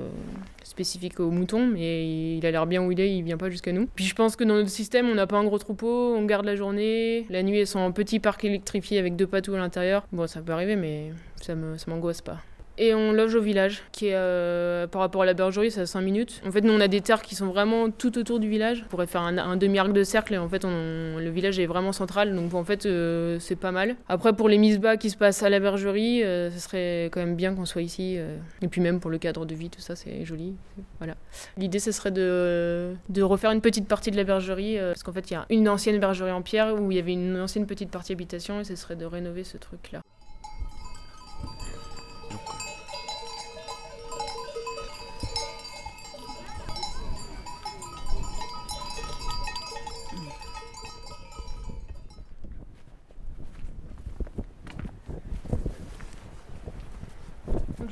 spécifique 0.65 1.21
aux 1.21 1.31
moutons, 1.31 1.67
mais 1.67 2.37
il 2.37 2.47
a 2.47 2.51
l'air 2.51 2.67
bien 2.67 2.83
où 2.85 2.93
il 2.93 3.01
est, 3.01 3.15
il 3.15 3.23
vient 3.23 3.37
pas 3.37 3.51
jusqu'à 3.51 3.73
nous. 3.73 3.89
Puis 3.95 4.05
je 4.05 4.15
pense 4.15 4.37
que 4.37 4.45
dans 4.45 4.55
notre 4.55 4.71
système, 4.71 5.09
on 5.09 5.15
n'a 5.15 5.27
pas 5.27 5.39
un 5.39 5.45
gros 5.45 5.59
troupeau, 5.59 6.15
on 6.15 6.25
garde 6.25 6.45
la 6.45 6.57
journée. 6.57 7.27
La 7.31 7.43
nuit, 7.43 7.59
elles 7.59 7.67
sont 7.67 7.81
en 7.81 7.93
petit 7.93 8.21
parc 8.21 8.45
électrifié 8.45 8.99
avec 8.99 9.17
deux 9.17 9.27
patous 9.27 9.55
à 9.55 9.59
l'intérieur. 9.59 10.07
Bon, 10.13 10.27
ça 10.27 10.41
peut 10.41 10.53
arriver, 10.53 10.77
mais 10.77 11.13
ça 11.41 11.55
me, 11.55 11.77
ça 11.77 11.91
m'angoisse 11.91 12.23
pas. 12.23 12.39
Et 12.79 12.95
on 12.95 13.13
loge 13.13 13.35
au 13.35 13.43
village, 13.43 13.83
qui 13.93 14.09
est 14.09 14.15
euh, 14.15 14.87
par 14.87 15.03
rapport 15.03 15.23
à 15.23 15.27
la 15.27 15.35
bergerie, 15.35 15.71
c'est 15.71 15.83
à 15.83 15.87
5 15.87 16.01
minutes. 16.01 16.41
En 16.47 16.51
fait, 16.51 16.63
nous, 16.63 16.73
on 16.73 16.81
a 16.81 16.89
des 16.89 17.03
terres 17.03 17.21
qui 17.21 17.35
sont 17.35 17.47
vraiment 17.47 17.91
tout 17.91 18.17
autour 18.19 18.41
du 18.41 18.49
village. 18.49 18.83
On 18.87 18.89
pourrait 18.89 19.07
faire 19.07 19.21
un, 19.21 19.57
demi-arc 19.57 19.93
de 19.93 20.03
cercle, 20.05 20.35
et 20.35 20.39
en 20.39 20.49
fait, 20.49 20.65
le 20.65 21.29
village 21.31 21.59
est 21.59 21.67
vraiment 21.67 21.93
central, 21.93 22.35
donc 22.35 22.55
en 22.55 22.65
fait, 22.65 22.87
euh, 22.87 23.39
c'est 23.41 23.57
pas 23.57 23.73
mal. 23.73 23.97
Après, 24.09 24.33
pour 24.33 24.49
les 24.49 24.57
mises 24.57 24.79
bas 24.79 24.97
qui 24.97 25.11
se 25.11 25.17
passent 25.17 25.43
à 25.43 25.51
la 25.51 25.61
bergerie, 25.61 26.23
euh, 26.23 26.51
ce 26.51 26.59
serait 26.59 27.05
quand 27.13 27.21
même 27.21 27.37
bien 27.37 27.55
qu'on 27.55 27.67
soit 27.67 27.83
ici. 27.83 28.15
euh. 28.17 28.37
Et 28.63 28.69
puis 28.69 28.81
même 28.81 29.01
pour 29.01 29.11
le 29.11 29.19
cadre 29.19 29.45
de 29.45 29.55
vie, 29.55 29.69
tout 29.69 29.81
ça, 29.81 29.95
c'est 29.95 30.25
joli. 30.25 30.55
Voilà. 30.99 31.15
L'idée, 31.59 31.79
ce 31.79 31.93
serait 31.93 32.11
de, 32.11 32.95
refaire 33.21 33.51
une 33.51 33.61
petite 33.61 33.87
partie 33.87 34.11
de 34.11 34.17
la 34.17 34.25
bergerie, 34.25 34.79
parce 34.79 35.03
qu'en 35.03 35.13
fait, 35.13 35.31
il 35.31 35.35
y 35.35 35.37
a 35.37 35.45
une 35.51 35.69
ancienne 35.69 36.01
bergerie 36.01 36.33
en 36.33 36.43
pierre 36.43 36.75
où 36.81 36.91
il 36.91 36.97
y 36.97 37.01
avait 37.01 37.13
une 37.13 37.39
ancienne 37.39 37.67
petite 37.67 37.91
partie 37.91 38.13
habitation, 38.13 38.61
et 38.61 38.65
ce 38.65 38.77
serait 38.77 38.97
de 38.97 39.05
rénover 39.05 39.45
ce 39.45 39.59
truc-là. 39.59 40.01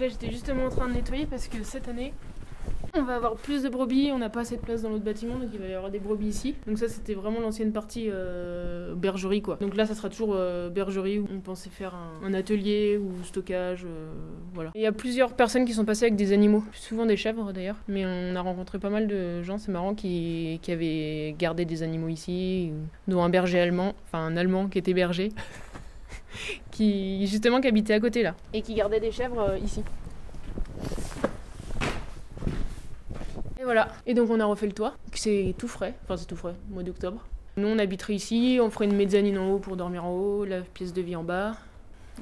Là, 0.00 0.08
j'étais 0.08 0.30
justement 0.30 0.64
en 0.64 0.70
train 0.70 0.88
de 0.88 0.94
nettoyer 0.94 1.26
parce 1.26 1.46
que 1.46 1.62
cette 1.62 1.88
année, 1.88 2.12
on 2.94 3.02
va 3.02 3.16
avoir 3.16 3.34
plus 3.34 3.62
de 3.62 3.68
brebis. 3.68 4.10
On 4.12 4.18
n'a 4.18 4.30
pas 4.30 4.40
assez 4.40 4.56
de 4.56 4.62
place 4.62 4.82
dans 4.82 4.88
l'autre 4.88 5.04
bâtiment, 5.04 5.36
donc 5.36 5.50
il 5.52 5.60
va 5.60 5.66
y 5.66 5.74
avoir 5.74 5.90
des 5.90 5.98
brebis 5.98 6.28
ici. 6.28 6.56
Donc 6.66 6.78
ça, 6.78 6.88
c'était 6.88 7.14
vraiment 7.14 7.40
l'ancienne 7.40 7.72
partie 7.72 8.08
euh, 8.08 8.94
bergerie, 8.94 9.42
quoi. 9.42 9.56
Donc 9.60 9.76
là, 9.76 9.86
ça 9.86 9.94
sera 9.94 10.08
toujours 10.08 10.32
euh, 10.34 10.70
bergerie 10.70 11.18
où 11.18 11.28
on 11.32 11.40
pensait 11.40 11.70
faire 11.70 11.94
un, 12.24 12.34
atelier 12.34 12.98
ou 12.98 13.22
stockage, 13.24 13.84
euh, 13.84 14.10
voilà. 14.54 14.70
Il 14.74 14.80
y 14.80 14.86
a 14.86 14.92
plusieurs 14.92 15.34
personnes 15.34 15.64
qui 15.64 15.74
sont 15.74 15.84
passées 15.84 16.06
avec 16.06 16.16
des 16.16 16.32
animaux, 16.32 16.64
souvent 16.72 17.06
des 17.06 17.16
chèvres 17.16 17.52
d'ailleurs. 17.52 17.76
Mais 17.86 18.04
on 18.06 18.34
a 18.34 18.40
rencontré 18.40 18.78
pas 18.78 18.90
mal 18.90 19.06
de 19.06 19.42
gens, 19.42 19.58
c'est 19.58 19.72
marrant, 19.72 19.94
qui, 19.94 20.58
qui 20.62 20.72
avaient 20.72 21.34
gardé 21.38 21.64
des 21.64 21.82
animaux 21.82 22.08
ici, 22.08 22.70
dont 23.06 23.22
un 23.22 23.28
berger 23.28 23.60
allemand, 23.60 23.94
enfin 24.06 24.24
un 24.24 24.36
allemand 24.36 24.68
qui 24.68 24.78
était 24.78 24.94
berger. 24.94 25.30
justement 27.26 27.60
qui 27.60 27.68
habitait 27.68 27.94
à 27.94 28.00
côté 28.00 28.22
là 28.22 28.34
et 28.52 28.62
qui 28.62 28.74
gardait 28.74 29.00
des 29.00 29.12
chèvres 29.12 29.40
euh, 29.40 29.58
ici. 29.58 29.82
Et 33.60 33.64
voilà. 33.64 33.88
Et 34.06 34.14
donc 34.14 34.30
on 34.30 34.40
a 34.40 34.44
refait 34.44 34.66
le 34.66 34.72
toit. 34.72 34.94
C'est 35.12 35.54
tout 35.58 35.68
frais. 35.68 35.94
Enfin 36.04 36.16
c'est 36.16 36.26
tout 36.26 36.36
frais, 36.36 36.54
mois 36.70 36.82
d'octobre. 36.82 37.26
Nous 37.56 37.68
on 37.68 37.78
habiterait 37.78 38.14
ici, 38.14 38.58
on 38.62 38.70
ferait 38.70 38.86
une 38.86 38.96
mezzanine 38.96 39.38
en 39.38 39.50
haut 39.50 39.58
pour 39.58 39.76
dormir 39.76 40.04
en 40.04 40.12
haut, 40.12 40.44
la 40.44 40.60
pièce 40.62 40.92
de 40.92 41.02
vie 41.02 41.16
en 41.16 41.24
bas. 41.24 41.56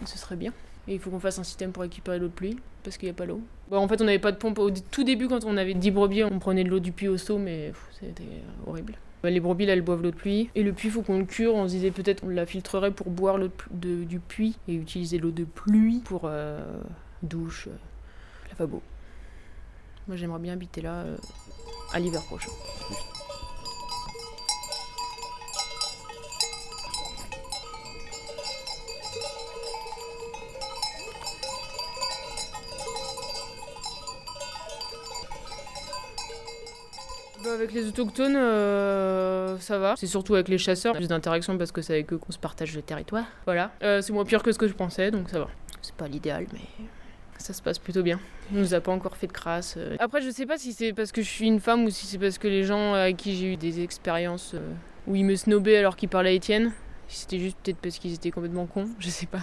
Ce 0.05 0.19
serait 0.19 0.37
bien. 0.37 0.53
Et 0.89 0.95
il 0.95 1.01
faut 1.01 1.11
qu'on 1.11 1.21
fasse 1.21 1.39
un 1.39 1.45
système 1.45 1.71
pour 1.71 1.83
récupérer 1.83 2.19
l'eau 2.19 2.29
de 2.29 2.33
pluie 2.33 2.57
parce 2.83 2.97
qu'il 2.97 3.07
n'y 3.07 3.11
a 3.11 3.15
pas 3.15 3.27
l'eau. 3.27 3.41
En 3.71 3.87
fait 3.87 4.01
on 4.01 4.05
n'avait 4.05 4.19
pas 4.19 4.33
de 4.33 4.39
pompe. 4.39 4.59
Au 4.59 4.71
tout 4.71 5.05
début 5.05 5.29
quand 5.29 5.45
on 5.45 5.57
avait 5.57 5.75
10 5.75 5.91
brebis, 5.93 6.25
on 6.25 6.39
prenait 6.39 6.65
de 6.65 6.71
l'eau 6.71 6.81
du 6.81 6.93
puits 6.93 7.09
au 7.09 7.19
seau 7.19 7.39
mais 7.39 7.73
c'était 8.01 8.25
horrible. 8.67 8.95
Bah, 9.23 9.31
Les 9.31 9.41
brebis, 9.41 9.65
elles 9.65 9.83
boivent 9.83 10.03
l'eau 10.03 10.11
de 10.11 10.17
pluie. 10.17 10.51
Et 10.55 10.63
le 10.63 10.73
puits, 10.73 10.91
faut 10.91 11.03
qu'on 11.03 11.19
le 11.19 11.25
cure. 11.25 11.55
On 11.55 11.67
se 11.67 11.73
disait 11.73 11.91
peut-être 11.91 12.21
qu'on 12.21 12.29
la 12.29 12.47
filtrerait 12.47 12.91
pour 12.91 13.11
boire 13.11 13.39
du 13.73 14.21
puits 14.21 14.57
et 14.69 14.75
utiliser 14.75 15.19
l'eau 15.19 15.31
de 15.31 15.45
pluie 15.45 16.01
pour 16.05 16.23
euh, 16.25 16.61
douche, 17.23 17.69
euh, 17.69 17.77
lavabo. 18.51 18.83
Moi, 20.07 20.17
j'aimerais 20.17 20.39
bien 20.39 20.55
habiter 20.55 20.81
là 20.81 21.03
euh, 21.03 21.17
à 21.93 22.01
l'hiver 22.01 22.23
prochain. 22.25 22.51
Avec 37.51 37.73
les 37.73 37.87
autochtones, 37.89 38.37
euh, 38.37 39.59
ça 39.59 39.79
va. 39.79 39.95
C'est 39.97 40.07
surtout 40.07 40.35
avec 40.35 40.49
les 40.49 40.59
chasseurs, 40.59 40.95
plus 40.95 41.09
d'interaction 41.09 41.57
parce 41.59 41.73
que 41.73 41.83
c'est 41.83 41.95
avec 41.95 42.13
eux 42.13 42.19
qu'on 42.19 42.33
se 42.33 42.39
partage 42.39 42.75
le 42.75 42.83
territoire. 42.83 43.25
Voilà. 43.47 43.73
Euh, 43.83 44.01
c'est 44.03 44.13
moins 44.13 44.25
pire 44.25 44.43
que 44.43 44.53
ce 44.53 44.59
que 44.59 44.69
je 44.69 44.75
pensais, 44.75 45.11
donc 45.11 45.29
ça 45.31 45.39
va. 45.41 45.49
C'est 45.83 45.95
pas 45.95 46.09
l'idéal, 46.09 46.47
mais 46.53 46.61
ça 47.39 47.53
se 47.53 47.63
passe 47.63 47.79
plutôt 47.79 48.03
bien. 48.03 48.19
On 48.53 48.59
nous 48.59 48.75
a 48.75 48.81
pas 48.81 48.93
encore 48.93 49.17
fait 49.17 49.27
de 49.27 49.33
crasse. 49.33 49.75
euh. 49.77 49.97
Après, 49.99 50.21
je 50.23 50.31
sais 50.31 50.47
pas 50.47 50.59
si 50.59 50.73
c'est 50.73 50.93
parce 50.93 51.13
que 51.13 51.23
je 51.23 51.29
suis 51.29 51.47
une 51.47 51.61
femme 51.61 51.85
ou 51.85 51.91
si 51.91 52.07
c'est 52.07 52.19
parce 52.19 52.39
que 52.39 52.49
les 52.49 52.65
gens 52.65 52.95
avec 52.95 53.17
qui 53.17 53.37
j'ai 53.37 53.53
eu 53.53 53.57
des 53.57 53.83
expériences 53.83 54.55
où 55.07 55.15
ils 55.15 55.25
me 55.25 55.37
snobaient 55.37 55.77
alors 55.77 55.97
qu'ils 55.97 56.09
parlaient 56.09 56.31
à 56.31 56.35
Étienne. 56.35 56.73
Si 57.09 57.21
C'était 57.21 57.39
juste 57.39 57.57
peut-être 57.63 57.79
parce 57.79 57.99
qu'ils 57.99 58.13
étaient 58.13 58.31
complètement 58.31 58.67
cons, 58.67 58.89
je 58.99 59.09
sais 59.09 59.27
pas. 59.27 59.41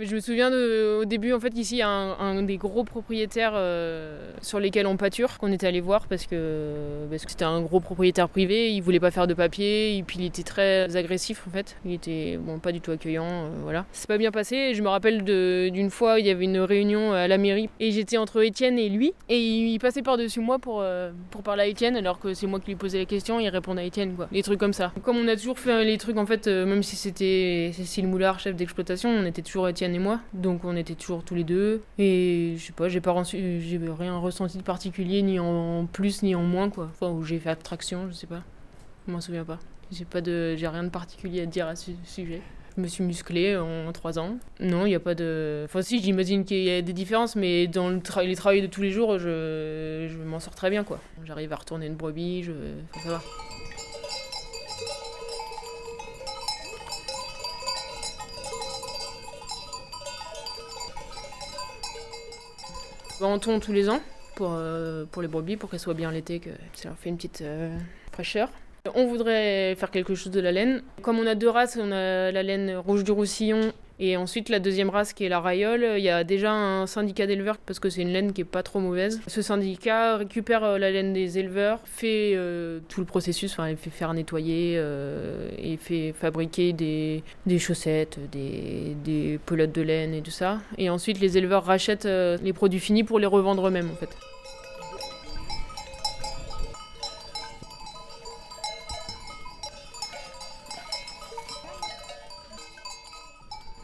Je 0.00 0.14
me 0.14 0.20
souviens 0.20 0.48
de, 0.48 1.00
au 1.00 1.04
début, 1.06 1.32
en 1.32 1.40
fait, 1.40 1.52
ici, 1.56 1.76
il 1.76 1.78
y 1.78 1.82
a 1.82 1.88
un, 1.88 2.42
des 2.44 2.56
gros 2.56 2.84
propriétaires 2.84 3.54
euh, 3.56 4.30
sur 4.42 4.60
lesquels 4.60 4.86
on 4.86 4.96
pâture, 4.96 5.38
qu'on 5.38 5.50
était 5.50 5.66
allé 5.66 5.80
voir 5.80 6.06
parce 6.06 6.26
que 6.26 7.06
parce 7.10 7.24
que 7.24 7.30
c'était 7.32 7.44
un 7.44 7.60
gros 7.62 7.80
propriétaire 7.80 8.28
privé. 8.28 8.70
Il 8.72 8.80
voulait 8.80 9.00
pas 9.00 9.10
faire 9.10 9.26
de 9.26 9.34
papier, 9.34 9.96
et 9.96 10.02
puis 10.04 10.18
il 10.20 10.26
était 10.26 10.44
très 10.44 10.94
agressif 10.96 11.44
en 11.48 11.50
fait. 11.50 11.76
Il 11.84 11.92
était 11.94 12.38
bon, 12.40 12.60
pas 12.60 12.70
du 12.70 12.80
tout 12.80 12.92
accueillant, 12.92 13.26
euh, 13.26 13.48
voilà. 13.64 13.86
C'est 13.90 14.06
pas 14.06 14.18
bien 14.18 14.30
passé. 14.30 14.54
Et 14.54 14.74
je 14.74 14.82
me 14.82 14.88
rappelle 14.88 15.24
d'une 15.24 15.90
fois, 15.90 16.20
il 16.20 16.26
y 16.26 16.30
avait 16.30 16.44
une 16.44 16.60
réunion 16.60 17.12
à 17.12 17.26
la 17.26 17.38
mairie 17.38 17.68
et 17.80 17.90
j'étais 17.90 18.18
entre 18.18 18.40
Étienne 18.44 18.78
et 18.78 18.88
lui, 18.88 19.14
et 19.28 19.38
il, 19.38 19.78
passait 19.80 20.02
par-dessus 20.02 20.40
moi 20.40 20.60
pour 20.60 20.80
euh, 20.80 21.10
pour 21.32 21.42
parler 21.42 21.62
à 21.62 21.66
Étienne, 21.66 21.96
alors 21.96 22.20
que 22.20 22.34
c'est 22.34 22.46
moi 22.46 22.60
qui 22.60 22.68
lui 22.68 22.76
posais 22.76 22.98
la 22.98 23.04
question, 23.04 23.40
il 23.40 23.48
répondait 23.48 23.82
à 23.82 23.84
Étienne, 23.84 24.14
quoi. 24.14 24.28
Des 24.30 24.44
trucs 24.44 24.60
comme 24.60 24.72
ça. 24.72 24.92
Comme 25.02 25.16
on 25.16 25.26
a 25.26 25.34
toujours 25.34 25.58
fait 25.58 25.84
les 25.84 25.98
trucs, 25.98 26.18
en 26.18 26.26
fait, 26.26 26.46
même 26.46 26.84
si 26.84 26.94
c'était 26.94 27.72
Cécile 27.74 28.06
Moulard, 28.06 28.38
chef 28.38 28.54
d'exploitation, 28.54 29.10
on 29.10 29.26
était 29.26 29.42
toujours 29.42 29.68
Étienne 29.68 29.87
et 29.94 29.98
moi, 29.98 30.20
donc 30.32 30.64
on 30.64 30.76
était 30.76 30.94
toujours 30.94 31.22
tous 31.24 31.34
les 31.34 31.44
deux. 31.44 31.82
Et 31.98 32.54
je 32.56 32.64
sais 32.64 32.72
pas, 32.72 32.88
j'ai 32.88 33.00
pas 33.00 33.12
rien 33.12 34.18
ressenti 34.18 34.58
de 34.58 34.62
particulier, 34.62 35.22
ni 35.22 35.38
en 35.38 35.86
plus 35.86 36.22
ni 36.22 36.34
en 36.34 36.42
moins, 36.42 36.70
quoi. 36.70 36.90
Enfin, 36.90 37.10
où 37.10 37.22
j'ai 37.24 37.38
fait 37.38 37.50
abstraction, 37.50 38.08
je 38.08 38.14
sais 38.14 38.26
pas. 38.26 38.42
Je 39.06 39.12
m'en 39.12 39.20
souviens 39.20 39.44
pas. 39.44 39.58
J'ai 39.90 40.04
pas 40.04 40.20
de, 40.20 40.54
j'ai 40.56 40.68
rien 40.68 40.84
de 40.84 40.90
particulier 40.90 41.40
à 41.42 41.46
dire 41.46 41.66
à 41.66 41.74
ce 41.76 41.92
sujet. 42.04 42.42
Je 42.76 42.82
me 42.82 42.86
suis 42.86 43.02
musclée 43.02 43.56
en 43.56 43.90
trois 43.92 44.20
ans. 44.20 44.38
Non, 44.60 44.86
il 44.86 44.90
n'y 44.90 44.94
a 44.94 45.00
pas 45.00 45.16
de. 45.16 45.62
Enfin, 45.64 45.82
si, 45.82 46.00
j'imagine 46.00 46.44
qu'il 46.44 46.62
y 46.62 46.70
a 46.70 46.80
des 46.80 46.92
différences, 46.92 47.34
mais 47.34 47.66
dans 47.66 47.88
le 47.88 47.96
tra- 47.98 48.24
les 48.24 48.36
travaux 48.36 48.60
de 48.60 48.66
tous 48.66 48.82
les 48.82 48.90
jours, 48.92 49.18
je, 49.18 50.06
je 50.08 50.16
m'en 50.22 50.38
sors 50.38 50.54
très 50.54 50.70
bien, 50.70 50.84
quoi. 50.84 51.00
J'arrive 51.24 51.52
à 51.52 51.56
retourner 51.56 51.86
une 51.86 51.96
brebis, 51.96 52.44
je... 52.44 52.52
enfin, 52.94 53.00
ça 53.00 53.08
va. 53.10 53.22
On 63.26 63.58
tous 63.58 63.72
les 63.72 63.88
ans 63.88 64.00
pour, 64.36 64.52
euh, 64.52 65.04
pour 65.10 65.22
les 65.22 65.28
brebis, 65.28 65.56
pour 65.56 65.70
qu'elles 65.70 65.80
soient 65.80 65.94
bien 65.94 66.10
l'été, 66.10 66.40
que 66.40 66.50
ça 66.74 66.88
leur 66.88 66.98
fait 66.98 67.08
une 67.08 67.16
petite 67.16 67.42
euh, 67.42 67.76
fraîcheur. 68.12 68.50
On 68.94 69.06
voudrait 69.06 69.74
faire 69.76 69.90
quelque 69.90 70.14
chose 70.14 70.32
de 70.32 70.40
la 70.40 70.52
laine. 70.52 70.82
Comme 71.02 71.18
on 71.18 71.26
a 71.26 71.34
deux 71.34 71.48
races, 71.48 71.78
on 71.80 71.92
a 71.92 72.30
la 72.30 72.42
laine 72.42 72.76
rouge 72.76 73.04
du 73.04 73.12
Roussillon 73.12 73.72
et 74.00 74.16
ensuite, 74.16 74.48
la 74.48 74.60
deuxième 74.60 74.90
race 74.90 75.12
qui 75.12 75.24
est 75.24 75.28
la 75.28 75.40
Rayole, 75.40 75.84
il 75.96 76.04
y 76.04 76.08
a 76.08 76.22
déjà 76.22 76.52
un 76.52 76.86
syndicat 76.86 77.26
d'éleveurs 77.26 77.58
parce 77.58 77.80
que 77.80 77.90
c'est 77.90 78.02
une 78.02 78.12
laine 78.12 78.32
qui 78.32 78.42
est 78.42 78.44
pas 78.44 78.62
trop 78.62 78.78
mauvaise. 78.78 79.20
Ce 79.26 79.42
syndicat 79.42 80.16
récupère 80.18 80.62
euh, 80.62 80.78
la 80.78 80.90
laine 80.90 81.12
des 81.12 81.38
éleveurs, 81.38 81.80
fait 81.84 82.32
euh, 82.36 82.78
tout 82.88 83.00
le 83.00 83.06
processus, 83.06 83.52
enfin, 83.52 83.74
fait 83.74 83.90
faire 83.90 84.14
nettoyer 84.14 84.74
euh, 84.76 85.50
et 85.58 85.76
fait 85.76 86.12
fabriquer 86.12 86.72
des, 86.72 87.24
des 87.46 87.58
chaussettes, 87.58 88.18
des, 88.30 88.94
des 89.04 89.40
pelotes 89.44 89.72
de 89.72 89.82
laine 89.82 90.14
et 90.14 90.22
tout 90.22 90.30
ça. 90.30 90.60
Et 90.76 90.90
ensuite, 90.90 91.20
les 91.20 91.36
éleveurs 91.36 91.64
rachètent 91.64 92.06
les 92.06 92.52
produits 92.52 92.80
finis 92.80 93.02
pour 93.02 93.18
les 93.18 93.26
revendre 93.26 93.66
eux-mêmes 93.66 93.90
en 93.90 93.96
fait. 93.96 94.10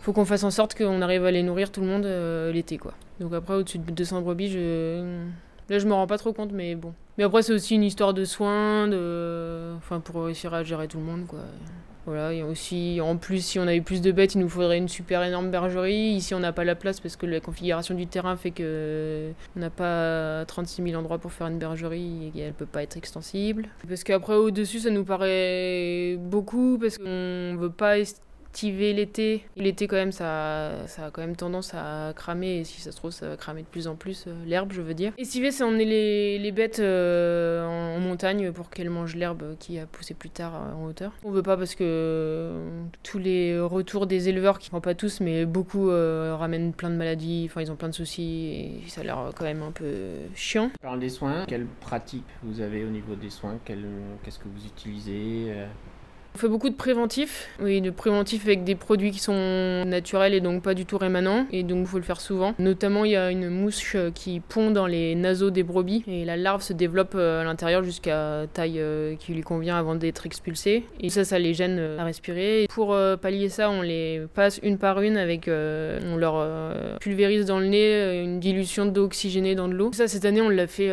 Faut 0.05 0.13
qu'on 0.13 0.27
fasse 0.27 0.45
en 0.45 0.51
sorte 0.51 0.75
qu'on 0.75 1.01
arrive 1.01 1.25
à 1.25 1.31
les 1.31 1.43
nourrir 1.43 1.73
tout 1.73 1.81
le 1.81 1.87
monde 1.87 2.05
euh, 2.05 2.53
l'été 2.53 2.77
quoi. 2.77 2.93
Donc 3.21 3.33
après 3.33 3.55
au-dessus 3.55 3.79
de 3.79 3.91
200 3.91 4.21
brebis, 4.21 4.51
je 4.51 5.03
là 5.71 5.79
je 5.79 5.87
me 5.87 5.95
rends 5.95 6.07
pas 6.07 6.19
trop 6.19 6.35
compte 6.35 6.53
mais 6.53 6.75
bon. 6.75 6.93
Mais 7.17 7.25
après 7.25 7.43
c'est 7.43 7.55
aussi 7.55 7.75
une 7.75 7.85
histoire 7.85 8.13
de 8.13 8.27
soins 8.27 8.87
de 8.87 9.73
enfin 9.79 10.01
pour 10.01 10.25
réussir 10.25 10.53
à 10.53 10.63
gérer 10.63 10.89
tout 10.89 10.99
le 10.99 11.05
monde 11.05 11.27
quoi. 11.27 11.41
Voilà, 12.07 12.35
et 12.35 12.43
aussi, 12.43 13.01
en 13.01 13.17
plus, 13.17 13.43
si 13.43 13.59
on 13.59 13.63
avait 13.63 13.81
plus 13.81 14.03
de 14.03 14.13
bêtes, 14.13 14.35
il 14.35 14.41
nous 14.41 14.49
faudrait 14.51 14.77
une 14.77 14.89
super 14.89 15.23
énorme 15.23 15.51
bergerie. 15.51 16.13
Ici, 16.17 16.35
on 16.35 16.41
n'a 16.41 16.53
pas 16.53 16.65
la 16.65 16.75
place 16.75 17.01
parce 17.01 17.17
que 17.17 17.25
la 17.25 17.41
configuration 17.41 17.95
du 17.95 18.07
terrain 18.07 18.37
fait 18.37 18.51
que 18.51 19.31
on 19.57 19.61
n'a 19.61 19.71
pas 19.71 20.45
36 20.45 20.83
000 20.83 21.01
endroits 21.01 21.17
pour 21.17 21.33
faire 21.33 21.47
une 21.47 21.59
bergerie 21.59 22.31
et 22.37 22.41
elle 22.41 22.53
peut 22.53 22.67
pas 22.67 22.83
être 22.83 22.99
extensible. 22.99 23.69
Parce 23.89 24.05
qu'après, 24.05 24.35
au-dessus, 24.35 24.81
ça 24.81 24.91
nous 24.91 25.05
paraît 25.05 26.19
beaucoup 26.21 26.77
parce 26.79 26.99
qu'on 26.99 27.57
veut 27.59 27.73
pas 27.75 27.97
l'été. 28.63 29.45
L'été, 29.57 29.87
quand 29.87 29.97
même, 29.97 30.13
ça, 30.13 30.85
a 30.99 31.11
quand 31.13 31.21
même 31.21 31.37
tendance 31.37 31.75
à 31.75 32.13
cramer. 32.15 32.59
Et 32.59 32.65
si 32.65 32.81
ça 32.81 32.93
se 32.93 32.97
trouve, 32.97 33.11
ça 33.11 33.29
va 33.29 33.37
cramer 33.37 33.63
de 33.63 33.67
plus 33.67 33.89
en 33.89 33.97
plus. 33.97 34.25
Euh, 34.27 34.33
l'herbe, 34.47 34.73
je 34.73 34.83
veux 34.83 34.95
dire. 34.95 35.13
Estiver, 35.19 35.51
c'est 35.51 35.65
emmener 35.65 35.85
les, 35.85 36.39
les 36.39 36.53
bêtes 36.53 36.79
euh, 36.79 37.65
en, 37.67 38.01
montagne 38.01 38.53
pour 38.53 38.71
qu'elles 38.71 38.91
mangent 38.91 39.17
l'herbe 39.17 39.57
qui 39.59 39.79
a 39.79 39.87
poussé 39.87 40.15
plus 40.15 40.31
tard 40.31 40.55
euh, 40.55 40.75
en 40.75 40.87
hauteur. 40.87 41.13
On 41.25 41.31
veut 41.31 41.43
pas 41.43 41.57
parce 41.57 41.75
que 41.75 42.53
tous 43.03 43.19
les 43.19 43.59
retours 43.59 44.07
des 44.07 44.29
éleveurs, 44.29 44.59
qui 44.59 44.75
ne 44.75 44.81
pas 44.81 44.95
tous, 44.95 45.21
mais 45.21 45.47
beaucoup 45.47 45.89
ramènent 45.89 46.73
plein 46.73 46.91
de 46.91 46.97
maladies. 46.97 47.47
Enfin, 47.49 47.63
ils 47.63 47.71
ont 47.71 47.77
plein 47.77 47.89
de 47.89 47.95
soucis 47.95 48.83
et 48.85 48.89
ça 48.89 49.01
a 49.01 49.05
l'air 49.05 49.31
quand 49.37 49.45
même 49.45 49.63
un 49.63 49.71
peu 49.71 49.93
chiant. 50.35 50.71
Parle 50.83 51.01
des 51.01 51.09
soins. 51.09 51.45
Quelles 51.47 51.67
pratiques 51.81 52.25
vous 52.43 52.61
avez 52.61 52.85
au 52.85 52.89
niveau 52.89 53.15
des 53.15 53.31
soins? 53.31 53.59
Qu'est-ce 53.65 54.39
que 54.39 54.49
vous 54.49 54.67
utilisez 54.67 55.53
on 56.35 56.39
fait 56.39 56.49
beaucoup 56.49 56.69
de 56.69 56.75
préventifs, 56.75 57.49
oui, 57.61 57.81
de 57.81 57.91
préventifs 57.91 58.45
avec 58.45 58.65
des 58.65 58.75
produits 58.75 59.13
qui 59.13 59.21
sont 59.21 59.85
naturels 59.87 60.35
et 60.35 60.41
donc 60.41 60.63
pas 60.63 60.75
du 60.75 60.85
tout 60.85 60.99
rémanents, 60.99 61.47
et 61.53 61.63
donc 61.63 61.83
il 61.83 61.87
faut 61.87 61.99
le 61.99 62.03
faire 62.03 62.21
souvent. 62.21 62.55
Notamment, 62.59 63.05
il 63.05 63.13
y 63.13 63.17
a 63.17 63.31
une 63.31 63.49
mouche 63.49 63.97
qui 64.15 64.41
pond 64.41 64.73
dans 64.73 64.89
les 64.89 65.15
naseaux 65.15 65.51
des 65.51 65.63
brebis, 65.63 66.03
et 66.09 66.25
la 66.25 66.37
larve 66.37 66.61
se 66.63 66.73
développe 66.73 67.13
euh, 67.15 67.43
à 67.43 67.45
l'intérieur 67.45 67.85
jusqu'à 67.85 68.47
taille 68.53 68.81
euh, 68.81 69.15
qui 69.15 69.33
lui 69.33 69.43
convient 69.43 69.77
avant 69.77 69.95
d'être 69.95 70.27
expulsée. 70.27 70.85
Et 70.99 71.09
ça, 71.09 71.25
ça 71.25 71.39
les 71.39 71.55
gêne 71.55 71.77
euh, 71.79 71.99
à 71.99 72.05
respirer. 72.05 72.67
pour 72.69 72.97
pallier 73.23 73.49
ça, 73.49 73.71
on 73.71 73.83
les 73.83 74.23
passe 74.35 74.59
une 74.63 74.79
par 74.79 75.01
une 75.03 75.17
avec, 75.17 75.49
on 75.49 76.17
leur 76.17 76.99
pulvérise 76.99 77.47
dans 77.47 77.61
le 77.61 77.67
nez 77.67 78.23
une 78.23 78.41
dilution 78.41 78.87
d'eau 78.87 79.05
oxygénée 79.05 79.55
dans 79.55 79.69
de 79.69 79.75
l'eau. 79.75 79.91
Ça, 79.93 80.09
cette 80.09 80.25
année, 80.25 80.41
on 80.41 80.49
l'a 80.49 80.67
fait 80.67 80.91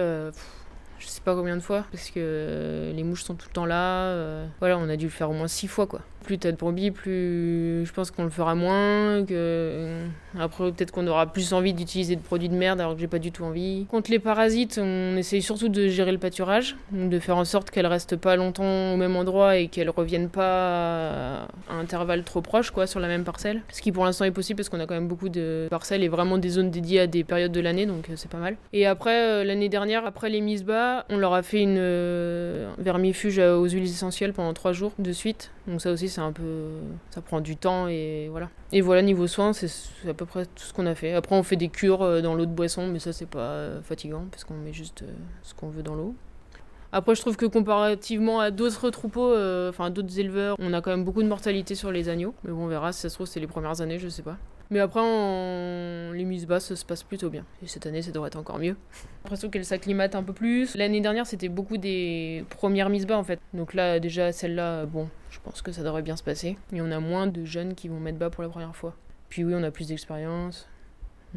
je 1.01 1.07
sais 1.07 1.21
pas 1.21 1.35
combien 1.35 1.57
de 1.57 1.61
fois, 1.61 1.85
parce 1.91 2.11
que 2.11 2.91
les 2.95 3.03
mouches 3.03 3.23
sont 3.23 3.33
tout 3.33 3.47
le 3.49 3.53
temps 3.53 3.65
là. 3.65 4.05
Euh, 4.09 4.45
voilà, 4.59 4.77
on 4.77 4.87
a 4.87 4.95
dû 4.95 5.05
le 5.05 5.11
faire 5.11 5.29
au 5.29 5.33
moins 5.33 5.47
six 5.47 5.67
fois, 5.67 5.87
quoi 5.87 6.01
plus 6.21 6.37
t'as 6.37 6.51
de 6.51 6.57
brebis, 6.57 6.91
plus 6.91 7.85
je 7.85 7.91
pense 7.91 8.11
qu'on 8.11 8.23
le 8.23 8.29
fera 8.29 8.55
moins. 8.55 9.25
Euh, 9.31 10.07
après 10.39 10.71
peut-être 10.71 10.91
qu'on 10.91 11.07
aura 11.07 11.25
plus 11.25 11.53
envie 11.53 11.73
d'utiliser 11.73 12.15
de 12.15 12.21
produits 12.21 12.49
de 12.49 12.55
merde 12.55 12.79
alors 12.79 12.95
que 12.95 13.01
j'ai 13.01 13.07
pas 13.07 13.19
du 13.19 13.31
tout 13.31 13.43
envie. 13.43 13.85
Contre 13.89 14.11
les 14.11 14.19
parasites, 14.19 14.79
on 14.81 15.17
essaye 15.17 15.41
surtout 15.41 15.69
de 15.69 15.87
gérer 15.87 16.11
le 16.11 16.17
pâturage, 16.17 16.75
de 16.91 17.19
faire 17.19 17.37
en 17.37 17.45
sorte 17.45 17.71
qu'elles 17.71 17.87
restent 17.87 18.15
pas 18.15 18.35
longtemps 18.35 18.93
au 18.93 18.97
même 18.97 19.15
endroit 19.15 19.57
et 19.57 19.67
qu'elles 19.67 19.89
reviennent 19.89 20.29
pas 20.29 21.47
à 21.69 21.73
intervalles 21.73 22.23
trop 22.23 22.41
proches 22.41 22.71
quoi 22.71 22.87
sur 22.87 22.99
la 22.99 23.07
même 23.07 23.23
parcelle. 23.23 23.61
Ce 23.71 23.81
qui 23.81 23.91
pour 23.91 24.05
l'instant 24.05 24.25
est 24.25 24.31
possible 24.31 24.57
parce 24.57 24.69
qu'on 24.69 24.79
a 24.79 24.85
quand 24.85 24.93
même 24.93 25.07
beaucoup 25.07 25.29
de 25.29 25.67
parcelles 25.69 26.03
et 26.03 26.07
vraiment 26.07 26.37
des 26.37 26.49
zones 26.49 26.71
dédiées 26.71 27.01
à 27.01 27.07
des 27.07 27.23
périodes 27.23 27.51
de 27.51 27.59
l'année 27.59 27.85
donc 27.85 28.09
euh, 28.09 28.13
c'est 28.15 28.29
pas 28.29 28.37
mal. 28.37 28.55
Et 28.73 28.85
après 28.85 29.29
euh, 29.29 29.43
l'année 29.43 29.69
dernière, 29.69 30.05
après 30.05 30.29
les 30.29 30.41
mises 30.41 30.63
bas, 30.63 31.05
on 31.09 31.17
leur 31.17 31.33
a 31.33 31.43
fait 31.43 31.61
une 31.61 31.81
vermifuge 32.77 33.39
aux 33.39 33.67
huiles 33.67 33.83
essentielles 33.83 34.33
pendant 34.33 34.53
trois 34.53 34.71
jours 34.71 34.91
de 34.99 35.11
suite. 35.11 35.51
Donc 35.67 35.81
ça 35.81 35.91
aussi 35.91 36.09
c'est 36.11 36.21
un 36.21 36.31
peu. 36.31 36.69
Ça 37.09 37.21
prend 37.21 37.41
du 37.41 37.57
temps 37.57 37.87
et 37.87 38.27
voilà. 38.29 38.49
Et 38.71 38.81
voilà, 38.81 39.01
niveau 39.01 39.25
soins, 39.25 39.53
c'est 39.53 39.67
à 40.07 40.13
peu 40.13 40.25
près 40.25 40.45
tout 40.45 40.63
ce 40.63 40.73
qu'on 40.73 40.85
a 40.85 40.93
fait. 40.93 41.13
Après, 41.13 41.35
on 41.35 41.43
fait 41.43 41.55
des 41.55 41.69
cures 41.69 42.03
euh, 42.03 42.21
dans 42.21 42.35
l'eau 42.35 42.45
de 42.45 42.51
boisson, 42.51 42.87
mais 42.87 42.99
ça, 42.99 43.13
c'est 43.13 43.25
pas 43.25 43.39
euh, 43.39 43.81
fatigant 43.81 44.25
parce 44.29 44.43
qu'on 44.43 44.53
met 44.53 44.73
juste 44.73 45.01
euh, 45.01 45.11
ce 45.41 45.53
qu'on 45.55 45.69
veut 45.69 45.83
dans 45.83 45.95
l'eau. 45.95 46.13
Après, 46.91 47.15
je 47.15 47.21
trouve 47.21 47.37
que 47.37 47.45
comparativement 47.45 48.41
à 48.41 48.51
d'autres 48.51 48.89
troupeaux, 48.89 49.33
enfin 49.69 49.89
d'autres 49.89 50.19
éleveurs, 50.19 50.57
on 50.59 50.73
a 50.73 50.81
quand 50.81 50.91
même 50.91 51.05
beaucoup 51.05 51.23
de 51.23 51.27
mortalité 51.27 51.73
sur 51.73 51.89
les 51.89 52.09
agneaux. 52.09 52.35
Mais 52.43 52.51
bon, 52.51 52.65
on 52.65 52.67
verra 52.67 52.91
si 52.91 52.99
ça 52.99 53.07
se 53.07 53.15
trouve, 53.15 53.27
c'est 53.27 53.39
les 53.39 53.47
premières 53.47 53.79
années, 53.79 53.97
je 53.97 54.09
sais 54.09 54.23
pas. 54.23 54.37
Mais 54.71 54.79
après, 54.79 55.01
les 56.13 56.23
mises 56.23 56.47
basses, 56.47 56.67
ça 56.67 56.77
se 56.77 56.85
passe 56.85 57.03
plutôt 57.03 57.29
bien. 57.29 57.45
Et 57.61 57.67
cette 57.67 57.85
année, 57.85 58.01
ça 58.01 58.11
devrait 58.11 58.27
être 58.27 58.37
encore 58.37 58.57
mieux. 58.57 58.77
J'ai 58.93 59.07
l'impression 59.25 59.49
qu'elle 59.49 59.65
s'acclimate 59.65 60.15
un 60.15 60.23
peu 60.23 60.31
plus. 60.31 60.75
L'année 60.75 61.01
dernière, 61.01 61.27
c'était 61.27 61.49
beaucoup 61.49 61.77
des 61.77 62.45
premières 62.57 62.89
mises 62.89 63.05
bas, 63.05 63.17
en 63.17 63.23
fait. 63.25 63.41
Donc 63.53 63.73
là, 63.73 63.99
déjà, 63.99 64.31
celle-là, 64.31 64.85
bon, 64.85 65.09
je 65.29 65.39
pense 65.41 65.61
que 65.61 65.73
ça 65.73 65.83
devrait 65.83 66.01
bien 66.01 66.15
se 66.15 66.23
passer. 66.23 66.57
Et 66.71 66.81
on 66.81 66.89
a 66.89 67.01
moins 67.01 67.27
de 67.27 67.43
jeunes 67.43 67.75
qui 67.75 67.89
vont 67.89 67.99
mettre 67.99 68.17
bas 68.17 68.29
pour 68.29 68.43
la 68.43 68.49
première 68.49 68.73
fois. 68.73 68.95
Puis 69.27 69.43
oui, 69.43 69.53
on 69.53 69.63
a 69.63 69.71
plus 69.71 69.89
d'expérience. 69.89 70.69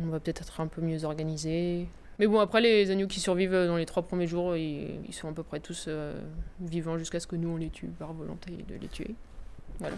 On 0.00 0.06
va 0.06 0.20
peut-être 0.20 0.42
être 0.42 0.60
un 0.60 0.68
peu 0.68 0.80
mieux 0.80 1.04
organisé. 1.04 1.88
Mais 2.20 2.28
bon, 2.28 2.38
après, 2.38 2.60
les 2.60 2.92
agneaux 2.92 3.08
qui 3.08 3.18
survivent 3.18 3.66
dans 3.66 3.76
les 3.76 3.86
trois 3.86 4.04
premiers 4.04 4.28
jours, 4.28 4.54
ils, 4.56 5.12
sont 5.12 5.28
à 5.28 5.32
peu 5.32 5.42
près 5.42 5.58
tous 5.58 5.86
euh, 5.88 6.20
vivants 6.60 6.98
jusqu'à 6.98 7.18
ce 7.18 7.26
que 7.26 7.34
nous, 7.34 7.48
on 7.48 7.56
les 7.56 7.70
tue 7.70 7.88
par 7.88 8.12
volonté 8.12 8.52
de 8.68 8.76
les 8.80 8.88
tuer. 8.88 9.16
Voilà. 9.80 9.96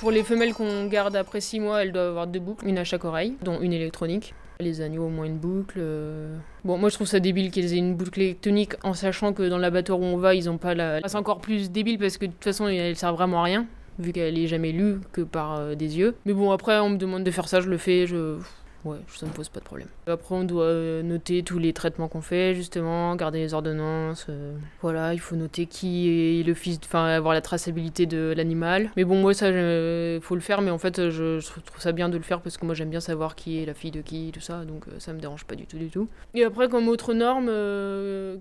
Pour 0.00 0.10
les 0.10 0.22
femelles 0.22 0.54
qu'on 0.54 0.86
garde 0.86 1.16
après 1.16 1.40
6 1.40 1.60
mois, 1.60 1.82
elles 1.82 1.92
doivent 1.92 2.08
avoir 2.08 2.26
deux 2.26 2.40
boucles, 2.40 2.66
une 2.66 2.78
à 2.78 2.84
chaque 2.84 3.04
oreille, 3.04 3.34
dont 3.42 3.60
une 3.60 3.72
électronique. 3.72 4.34
Les 4.60 4.80
agneaux 4.80 5.06
au 5.06 5.08
moins 5.08 5.24
une 5.24 5.38
boucle. 5.38 5.78
Euh. 5.78 6.36
Bon, 6.64 6.78
moi 6.78 6.88
je 6.88 6.94
trouve 6.94 7.06
ça 7.06 7.20
débile 7.20 7.50
qu'ils 7.50 7.72
aient 7.74 7.78
une 7.78 7.96
boucle 7.96 8.20
électronique 8.20 8.74
en 8.82 8.94
sachant 8.94 9.32
que 9.32 9.48
dans 9.48 9.58
l'abattoir 9.58 9.98
où 9.98 10.04
on 10.04 10.16
va, 10.16 10.34
ils 10.34 10.48
ont 10.48 10.58
pas 10.58 10.74
la. 10.74 11.00
C'est 11.06 11.16
encore 11.16 11.40
plus 11.40 11.70
débile 11.70 11.98
parce 11.98 12.18
que 12.18 12.26
de 12.26 12.30
toute 12.30 12.44
façon, 12.44 12.68
elle 12.68 12.96
sert 12.96 13.12
vraiment 13.14 13.40
à 13.40 13.44
rien, 13.44 13.66
vu 13.98 14.12
qu'elle 14.12 14.38
est 14.38 14.46
jamais 14.46 14.72
lue 14.72 15.00
que 15.12 15.22
par 15.22 15.56
euh, 15.56 15.74
des 15.74 15.98
yeux. 15.98 16.14
Mais 16.24 16.32
bon, 16.32 16.52
après, 16.52 16.78
on 16.78 16.90
me 16.90 16.98
demande 16.98 17.24
de 17.24 17.30
faire 17.30 17.48
ça, 17.48 17.60
je 17.60 17.68
le 17.68 17.78
fais, 17.78 18.06
je. 18.06 18.36
Ouais, 18.84 18.98
ça 19.08 19.24
me 19.24 19.32
pose 19.32 19.48
pas 19.48 19.60
de 19.60 19.64
problème. 19.64 19.88
Après, 20.06 20.34
on 20.34 20.44
doit 20.44 20.64
euh, 20.64 21.02
noter 21.02 21.42
tous 21.42 21.58
les 21.58 21.72
traitements 21.72 22.08
qu'on 22.08 22.20
fait, 22.20 22.54
justement, 22.54 23.16
garder 23.16 23.38
les 23.38 23.54
ordonnances. 23.54 24.26
Euh, 24.28 24.54
voilà, 24.82 25.14
il 25.14 25.20
faut 25.20 25.36
noter 25.36 25.64
qui 25.64 26.40
est 26.40 26.42
le 26.42 26.52
fils, 26.52 26.78
enfin, 26.84 27.06
avoir 27.06 27.32
la 27.32 27.40
traçabilité 27.40 28.04
de 28.04 28.34
l'animal. 28.36 28.90
Mais 28.96 29.04
bon, 29.04 29.16
moi, 29.20 29.32
ça, 29.32 29.48
il 29.48 30.20
faut 30.20 30.34
le 30.34 30.42
faire, 30.42 30.60
mais 30.60 30.70
en 30.70 30.78
fait, 30.78 31.08
je, 31.08 31.40
trouve 31.40 31.80
ça 31.80 31.92
bien 31.92 32.10
de 32.10 32.16
le 32.18 32.22
faire 32.22 32.40
parce 32.40 32.58
que 32.58 32.66
moi, 32.66 32.74
j'aime 32.74 32.90
bien 32.90 33.00
savoir 33.00 33.36
qui 33.36 33.62
est 33.62 33.66
la 33.66 33.74
fille 33.74 33.90
de 33.90 34.02
qui, 34.02 34.30
tout 34.34 34.40
ça, 34.40 34.64
donc 34.64 34.86
euh, 34.88 34.92
ça 34.98 35.14
me 35.14 35.20
dérange 35.20 35.44
pas 35.44 35.54
du 35.54 35.66
tout, 35.66 35.78
du 35.78 35.88
tout. 35.88 36.08
Et 36.34 36.44
après, 36.44 36.68
comme 36.68 36.88
autre 36.88 37.14
norme, 37.14 37.46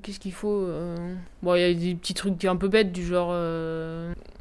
qu'est-ce 0.01 0.19
qu'il 0.19 0.34
faut 0.34 0.67
Bon, 1.41 1.56
il 1.56 1.62
y 1.62 1.63
a 1.63 1.73
des 1.73 1.95
petits 1.95 2.13
trucs 2.13 2.43
un 2.45 2.58
peu 2.58 2.67
bêtes, 2.67 2.91
du 2.91 3.06
genre 3.06 3.34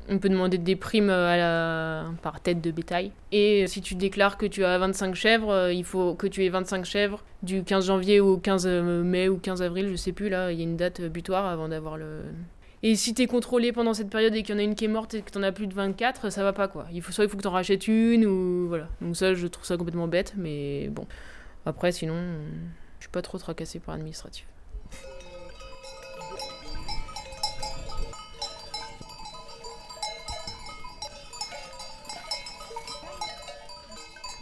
on 0.09 0.19
peut 0.19 0.29
demander 0.29 0.59
des 0.59 0.77
primes 0.77 1.09
la... 1.09 2.07
par 2.23 2.41
tête 2.41 2.61
de 2.61 2.71
bétail. 2.71 3.12
Et 3.31 3.67
si 3.67 3.81
tu 3.81 3.95
déclares 3.95 4.37
que 4.37 4.47
tu 4.47 4.65
as 4.65 4.79
25 4.79 5.15
chèvres, 5.15 5.51
euh, 5.51 5.73
il 5.73 5.85
faut 5.85 6.15
que 6.15 6.27
tu 6.27 6.45
aies 6.45 6.49
25 6.49 6.85
chèvres 6.85 7.25
du 7.43 7.62
15 7.65 7.87
janvier 7.87 8.21
au 8.21 8.37
15 8.37 8.67
mai 8.67 9.29
ou 9.29 9.38
15 9.38 9.62
avril, 9.62 9.88
je 9.91 9.97
sais 9.97 10.12
plus, 10.12 10.29
là, 10.29 10.53
il 10.53 10.59
y 10.59 10.61
a 10.61 10.65
une 10.65 10.77
date 10.77 11.01
butoir 11.03 11.47
avant 11.47 11.69
d'avoir 11.69 11.97
le... 11.97 12.23
Et 12.85 12.97
si 12.97 13.15
t'es 13.15 13.27
contrôlé 13.27 13.71
pendant 13.71 13.95
cette 13.95 14.11
période 14.11 14.35
et 14.35 14.43
qu'il 14.43 14.55
y 14.55 14.59
en 14.59 14.61
a 14.61 14.65
une 14.65 14.75
qui 14.75 14.87
est 14.87 14.88
morte 14.88 15.15
et 15.15 15.23
que 15.23 15.31
t'en 15.31 15.43
as 15.45 15.53
plus 15.53 15.69
de 15.69 15.75
24, 15.75 16.31
ça 16.31 16.43
va 16.43 16.53
pas 16.53 16.67
quoi. 16.67 16.87
Il 16.93 17.01
faut, 17.01 17.12
soit 17.12 17.25
il 17.25 17.31
faut 17.31 17.37
que 17.37 17.43
t'en 17.43 17.53
rachètes 17.53 17.87
une 17.87 18.27
ou 18.27 18.67
voilà. 18.67 18.88
Donc 19.01 19.17
ça, 19.17 19.35
je 19.35 19.47
trouve 19.47 19.65
ça 19.65 19.77
complètement 19.77 20.09
bête, 20.09 20.35
mais 20.37 20.88
bon. 20.88 21.07
Après, 21.65 21.93
sinon, 21.93 22.17
je 22.99 23.05
suis 23.05 23.11
pas 23.11 23.23
trop 23.23 23.38
tracassé 23.38 23.79
par 23.79 23.95
l'administratif. 23.95 24.47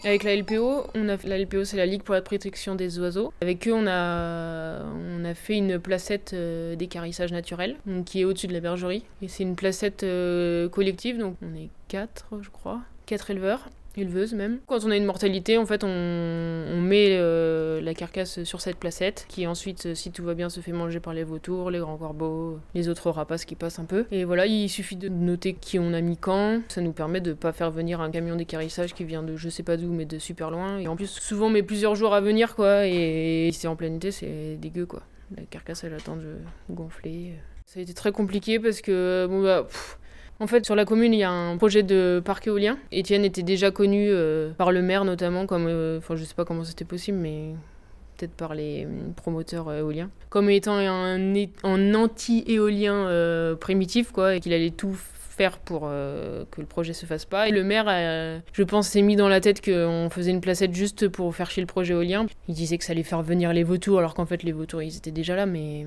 Avec 0.04 0.22
la 0.24 0.34
LPO, 0.34 0.86
on 0.94 1.08
a, 1.08 1.16
la 1.24 1.38
LPO 1.38 1.64
c'est 1.64 1.76
la 1.76 1.86
Ligue 1.86 2.02
pour 2.02 2.14
la 2.14 2.22
protection 2.22 2.74
des 2.74 2.98
oiseaux. 2.98 3.32
Avec 3.42 3.68
eux, 3.68 3.74
on 3.74 3.86
a, 3.86 4.82
on 4.82 5.24
a 5.24 5.34
fait 5.34 5.56
une 5.56 5.78
placette 5.78 6.32
euh, 6.32 6.74
d'écarissage 6.74 7.32
naturel, 7.32 7.76
qui 8.06 8.20
est 8.20 8.24
au-dessus 8.24 8.46
de 8.46 8.54
la 8.54 8.60
bergerie. 8.60 9.04
Et 9.20 9.28
c'est 9.28 9.42
une 9.42 9.56
placette 9.56 10.02
euh, 10.02 10.68
collective, 10.68 11.18
donc 11.18 11.36
on 11.42 11.54
est 11.54 11.68
quatre, 11.88 12.26
je 12.40 12.48
crois, 12.48 12.80
quatre 13.06 13.30
éleveurs. 13.30 13.68
Éleveuse 13.96 14.34
même. 14.34 14.58
Quand 14.66 14.84
on 14.84 14.90
a 14.90 14.96
une 14.96 15.04
mortalité, 15.04 15.58
en 15.58 15.66
fait, 15.66 15.84
on, 15.84 15.88
on 15.88 16.80
met 16.80 17.08
euh, 17.10 17.80
la 17.80 17.94
carcasse 17.94 18.42
sur 18.44 18.60
cette 18.60 18.76
placette, 18.76 19.26
qui 19.28 19.46
ensuite, 19.46 19.86
euh, 19.86 19.94
si 19.94 20.10
tout 20.12 20.24
va 20.24 20.34
bien, 20.34 20.48
se 20.48 20.60
fait 20.60 20.72
manger 20.72 21.00
par 21.00 21.14
les 21.14 21.24
vautours, 21.24 21.70
les 21.70 21.78
grands 21.78 21.96
corbeaux, 21.96 22.58
les 22.74 22.88
autres 22.88 23.10
rapaces 23.10 23.44
qui 23.44 23.54
passent 23.54 23.78
un 23.78 23.84
peu. 23.84 24.06
Et 24.10 24.24
voilà, 24.24 24.46
il 24.46 24.68
suffit 24.68 24.96
de 24.96 25.08
noter 25.08 25.54
qui 25.54 25.78
on 25.78 25.92
a 25.92 26.00
mis 26.00 26.16
quand. 26.16 26.62
Ça 26.68 26.80
nous 26.80 26.92
permet 26.92 27.20
de 27.20 27.32
pas 27.32 27.52
faire 27.52 27.70
venir 27.70 28.00
un 28.00 28.10
camion 28.10 28.36
d'écarissage 28.36 28.94
qui 28.94 29.04
vient 29.04 29.22
de 29.22 29.36
je 29.36 29.48
sais 29.48 29.62
pas 29.62 29.76
d'où, 29.76 29.92
mais 29.92 30.04
de 30.04 30.18
super 30.18 30.50
loin. 30.50 30.78
Et 30.78 30.88
en 30.88 30.96
plus, 30.96 31.08
souvent, 31.08 31.46
on 31.46 31.50
met 31.50 31.62
plusieurs 31.62 31.94
jours 31.94 32.14
à 32.14 32.20
venir, 32.20 32.54
quoi. 32.54 32.86
Et 32.86 33.50
c'est 33.52 33.68
en 33.68 33.76
plein 33.76 33.94
été, 33.94 34.10
c'est 34.10 34.56
dégueu, 34.56 34.86
quoi. 34.86 35.02
La 35.36 35.42
carcasse, 35.44 35.84
elle 35.84 35.94
attend 35.94 36.16
de 36.16 36.36
gonfler. 36.70 37.34
Ça 37.66 37.78
a 37.78 37.82
été 37.82 37.94
très 37.94 38.10
compliqué 38.12 38.58
parce 38.58 38.80
que, 38.80 39.26
bon, 39.28 39.42
bah. 39.42 39.66
En 40.40 40.46
fait, 40.46 40.64
sur 40.64 40.74
la 40.74 40.86
commune, 40.86 41.12
il 41.12 41.20
y 41.20 41.22
a 41.22 41.30
un 41.30 41.56
projet 41.58 41.82
de 41.82 42.22
parc 42.24 42.46
éolien. 42.46 42.78
Étienne 42.92 43.24
était 43.24 43.42
déjà 43.42 43.70
connu 43.70 44.08
euh, 44.08 44.50
par 44.52 44.72
le 44.72 44.80
maire, 44.80 45.04
notamment, 45.04 45.46
comme. 45.46 45.66
euh, 45.68 45.98
Enfin, 45.98 46.16
je 46.16 46.24
sais 46.24 46.34
pas 46.34 46.46
comment 46.46 46.64
c'était 46.64 46.86
possible, 46.86 47.18
mais 47.18 47.50
peut-être 48.16 48.32
par 48.32 48.54
les 48.54 48.86
euh, 48.86 48.88
promoteurs 49.16 49.70
éoliens. 49.72 50.08
Comme 50.30 50.48
étant 50.48 50.76
un, 50.76 51.94
anti-éolien 51.94 53.56
primitif, 53.60 54.12
quoi, 54.12 54.36
et 54.36 54.40
qu'il 54.40 54.54
allait 54.54 54.70
tout 54.70 54.94
faire 54.94 55.58
pour 55.58 55.82
que 55.82 56.60
le 56.60 56.66
projet 56.66 56.92
se 56.92 57.06
fasse 57.06 57.24
pas. 57.24 57.48
Et 57.48 57.50
le 57.50 57.64
maire, 57.64 57.86
je 58.52 58.62
pense, 58.62 58.88
s'est 58.88 59.02
mis 59.02 59.16
dans 59.16 59.28
la 59.28 59.40
tête 59.40 59.62
qu'on 59.64 60.08
faisait 60.10 60.30
une 60.30 60.40
placette 60.40 60.74
juste 60.74 61.08
pour 61.08 61.34
faire 61.34 61.50
chier 61.50 61.62
le 61.62 61.66
projet 61.66 61.92
éolien. 61.92 62.26
Il 62.48 62.54
disait 62.54 62.78
que 62.78 62.84
ça 62.84 62.92
allait 62.92 63.02
faire 63.02 63.22
venir 63.22 63.52
les 63.52 63.64
vautours, 63.64 63.98
alors 63.98 64.14
qu'en 64.14 64.26
fait, 64.26 64.42
les 64.42 64.52
vautours, 64.52 64.82
ils 64.82 64.96
étaient 64.96 65.10
déjà 65.10 65.36
là, 65.36 65.44
mais. 65.46 65.86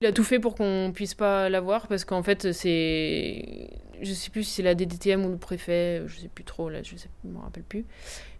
Il 0.00 0.06
a 0.06 0.12
tout 0.12 0.24
fait 0.24 0.38
pour 0.38 0.54
qu'on 0.54 0.92
puisse 0.94 1.14
pas 1.14 1.48
l'avoir 1.48 1.88
parce 1.88 2.04
qu'en 2.04 2.22
fait 2.22 2.52
c'est 2.52 3.70
je 4.00 4.12
sais 4.12 4.30
plus 4.30 4.44
si 4.44 4.54
c'est 4.54 4.62
la 4.62 4.74
DDTM 4.74 5.24
ou 5.24 5.30
le 5.30 5.38
préfet, 5.38 6.02
je 6.06 6.20
sais 6.20 6.28
plus 6.28 6.44
trop 6.44 6.68
là, 6.68 6.82
je 6.82 6.94
je 6.96 7.28
me 7.28 7.38
rappelle 7.38 7.64
plus. 7.64 7.84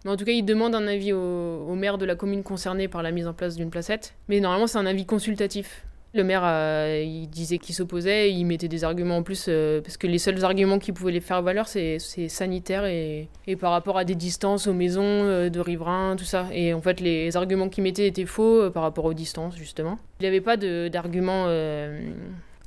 Mais 0.05 0.11
en 0.11 0.17
tout 0.17 0.25
cas, 0.25 0.31
il 0.31 0.43
demande 0.43 0.75
un 0.75 0.87
avis 0.87 1.13
au 1.13 1.75
maire 1.75 1.97
de 1.97 2.05
la 2.05 2.15
commune 2.15 2.43
concernée 2.43 2.87
par 2.87 3.03
la 3.03 3.11
mise 3.11 3.27
en 3.27 3.33
place 3.33 3.55
d'une 3.55 3.69
placette. 3.69 4.15
Mais 4.29 4.39
normalement, 4.39 4.67
c'est 4.67 4.77
un 4.77 4.85
avis 4.85 5.05
consultatif. 5.05 5.85
Le 6.13 6.23
maire, 6.23 6.41
euh, 6.43 7.25
disait 7.27 7.59
qu'il 7.59 7.75
s'opposait, 7.75 8.31
il 8.31 8.43
mettait 8.45 8.67
des 8.67 8.83
arguments 8.83 9.17
en 9.17 9.23
plus, 9.23 9.45
euh, 9.47 9.79
parce 9.79 9.95
que 9.95 10.07
les 10.07 10.17
seuls 10.17 10.43
arguments 10.43 10.79
qui 10.79 10.91
pouvaient 10.91 11.11
les 11.11 11.21
faire 11.21 11.43
valoir, 11.43 11.67
c'est 11.67 11.99
sanitaire 11.99 12.85
et, 12.85 13.27
et 13.45 13.55
par 13.55 13.71
rapport 13.71 13.97
à 13.97 14.05
des 14.05 14.15
distances 14.15 14.65
aux 14.65 14.73
maisons 14.73 15.03
euh, 15.03 15.49
de 15.49 15.59
riverains, 15.59 16.15
tout 16.17 16.25
ça. 16.25 16.47
Et 16.51 16.73
en 16.73 16.81
fait, 16.81 16.99
les 16.99 17.37
arguments 17.37 17.69
qu'il 17.69 17.83
mettait 17.83 18.07
étaient 18.07 18.25
faux 18.25 18.71
par 18.71 18.83
rapport 18.83 19.05
aux 19.05 19.13
distances, 19.13 19.55
justement. 19.55 19.99
Il 20.19 20.23
n'y 20.23 20.27
avait 20.27 20.41
pas 20.41 20.57
d'arguments 20.57 21.45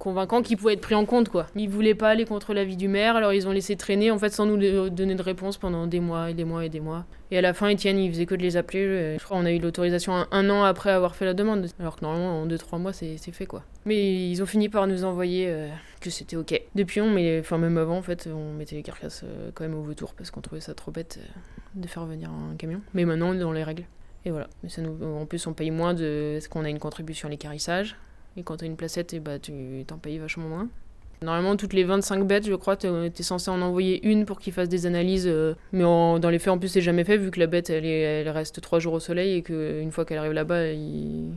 convaincants 0.02 0.42
qui 0.42 0.56
pouvaient 0.56 0.72
être 0.72 0.80
pris 0.80 0.96
en 0.96 1.04
compte, 1.04 1.28
quoi. 1.28 1.46
Ils 1.54 1.70
voulaient 1.70 1.94
pas 1.94 2.10
aller 2.10 2.24
contre 2.24 2.54
l'avis 2.54 2.76
du 2.76 2.88
maire, 2.88 3.14
alors 3.14 3.32
ils 3.32 3.46
ont 3.46 3.52
laissé 3.52 3.76
traîner, 3.76 4.10
en 4.10 4.18
fait, 4.18 4.30
sans 4.30 4.46
nous 4.46 4.56
donner 4.90 5.14
de 5.14 5.22
réponse 5.22 5.58
pendant 5.58 5.86
des 5.86 6.00
mois 6.00 6.30
et 6.30 6.34
des 6.34 6.44
mois 6.44 6.64
et 6.64 6.68
des 6.68 6.80
mois. 6.80 7.06
Et 7.30 7.38
à 7.38 7.40
la 7.40 7.54
fin, 7.54 7.68
Étienne, 7.68 7.98
il 8.00 8.10
faisait 8.10 8.26
que 8.26 8.34
de 8.34 8.42
les 8.42 8.56
appeler. 8.56 8.80
euh, 8.84 9.16
Je 9.18 9.24
crois 9.24 9.38
qu'on 9.38 9.44
a 9.46 9.52
eu 9.52 9.60
l'autorisation 9.60 10.26
un, 10.28 10.50
an 10.50 10.64
après 10.64 10.90
avoir 10.90 11.14
fait 11.14 11.24
la 11.24 11.34
demande. 11.34 11.68
Alors 11.78 11.94
que 11.94 12.04
normalement, 12.04 12.42
en 12.42 12.46
2-3 12.48 12.80
mois, 12.80 12.92
c'est 12.92 13.16
fait, 13.16 13.46
quoi. 13.46 13.62
Mais 13.86 14.28
ils 14.28 14.42
ont 14.42 14.46
fini 14.46 14.68
par 14.68 14.88
nous 14.88 15.04
envoyer 15.04 15.46
euh, 15.48 15.68
que 16.00 16.10
c'était 16.10 16.34
OK. 16.34 16.60
Depuis, 16.74 17.00
on 17.00 17.08
met, 17.08 17.38
enfin 17.38 17.58
même 17.58 17.78
avant, 17.78 17.98
en 17.98 18.02
fait, 18.02 18.28
on 18.34 18.54
mettait 18.54 18.74
les 18.74 18.82
carcasses 18.82 19.22
euh, 19.24 19.52
quand 19.54 19.62
même 19.62 19.74
au 19.74 19.82
vautour 19.82 20.14
parce 20.14 20.32
qu'on 20.32 20.40
trouvait 20.40 20.60
ça 20.60 20.74
trop 20.74 20.90
bête 20.90 21.20
de 21.76 21.86
faire 21.86 22.06
venir 22.06 22.28
un 22.28 22.56
camion. 22.56 22.80
Mais 22.92 23.04
maintenant, 23.04 23.30
on 23.30 23.34
est 23.34 23.38
dans 23.38 23.52
les 23.52 23.62
règles. 23.62 23.84
Et 24.24 24.30
voilà. 24.30 24.48
Mais 24.64 24.68
nous, 24.78 25.16
en 25.16 25.26
plus, 25.26 25.46
on 25.46 25.52
paye 25.52 25.70
moins 25.70 25.94
de... 25.94 26.32
Parce 26.34 26.48
qu'on 26.48 26.64
a 26.64 26.68
une 26.70 26.80
contribution 26.80 27.28
à 27.28 27.30
l'écarissage. 27.30 27.96
Et 28.36 28.42
quand 28.42 28.56
t'as 28.56 28.66
une 28.66 28.76
placette, 28.76 29.12
et 29.12 29.20
bah, 29.20 29.38
tu 29.38 29.84
t'en 29.86 29.98
payes 29.98 30.18
vachement 30.18 30.48
moins. 30.48 30.68
Normalement, 31.22 31.56
toutes 31.56 31.72
les 31.72 31.84
25 31.84 32.24
bêtes, 32.26 32.46
je 32.46 32.54
crois, 32.54 32.76
t'es 32.76 33.22
censé 33.22 33.50
en 33.50 33.62
envoyer 33.62 34.04
une 34.06 34.24
pour 34.24 34.40
qu'ils 34.40 34.52
fassent 34.52 34.68
des 34.68 34.86
analyses. 34.86 35.26
euh, 35.28 35.54
mais 35.72 35.82
dans 35.82 36.30
les 36.30 36.38
faits, 36.38 36.48
en 36.52 36.58
plus, 36.58 36.68
c'est 36.68 36.80
jamais 36.80 37.04
fait 37.04 37.16
vu 37.16 37.30
que 37.30 37.38
la 37.38 37.46
bête, 37.46 37.70
elle, 37.70 37.84
elle 37.84 38.28
reste 38.28 38.60
3 38.60 38.80
jours 38.80 38.94
au 38.94 39.00
soleil 39.00 39.36
et 39.36 39.42
qu'une 39.42 39.92
fois 39.92 40.04
qu'elle 40.04 40.18
arrive 40.18 40.32
là-bas, 40.32 40.72
ils... 40.72 41.32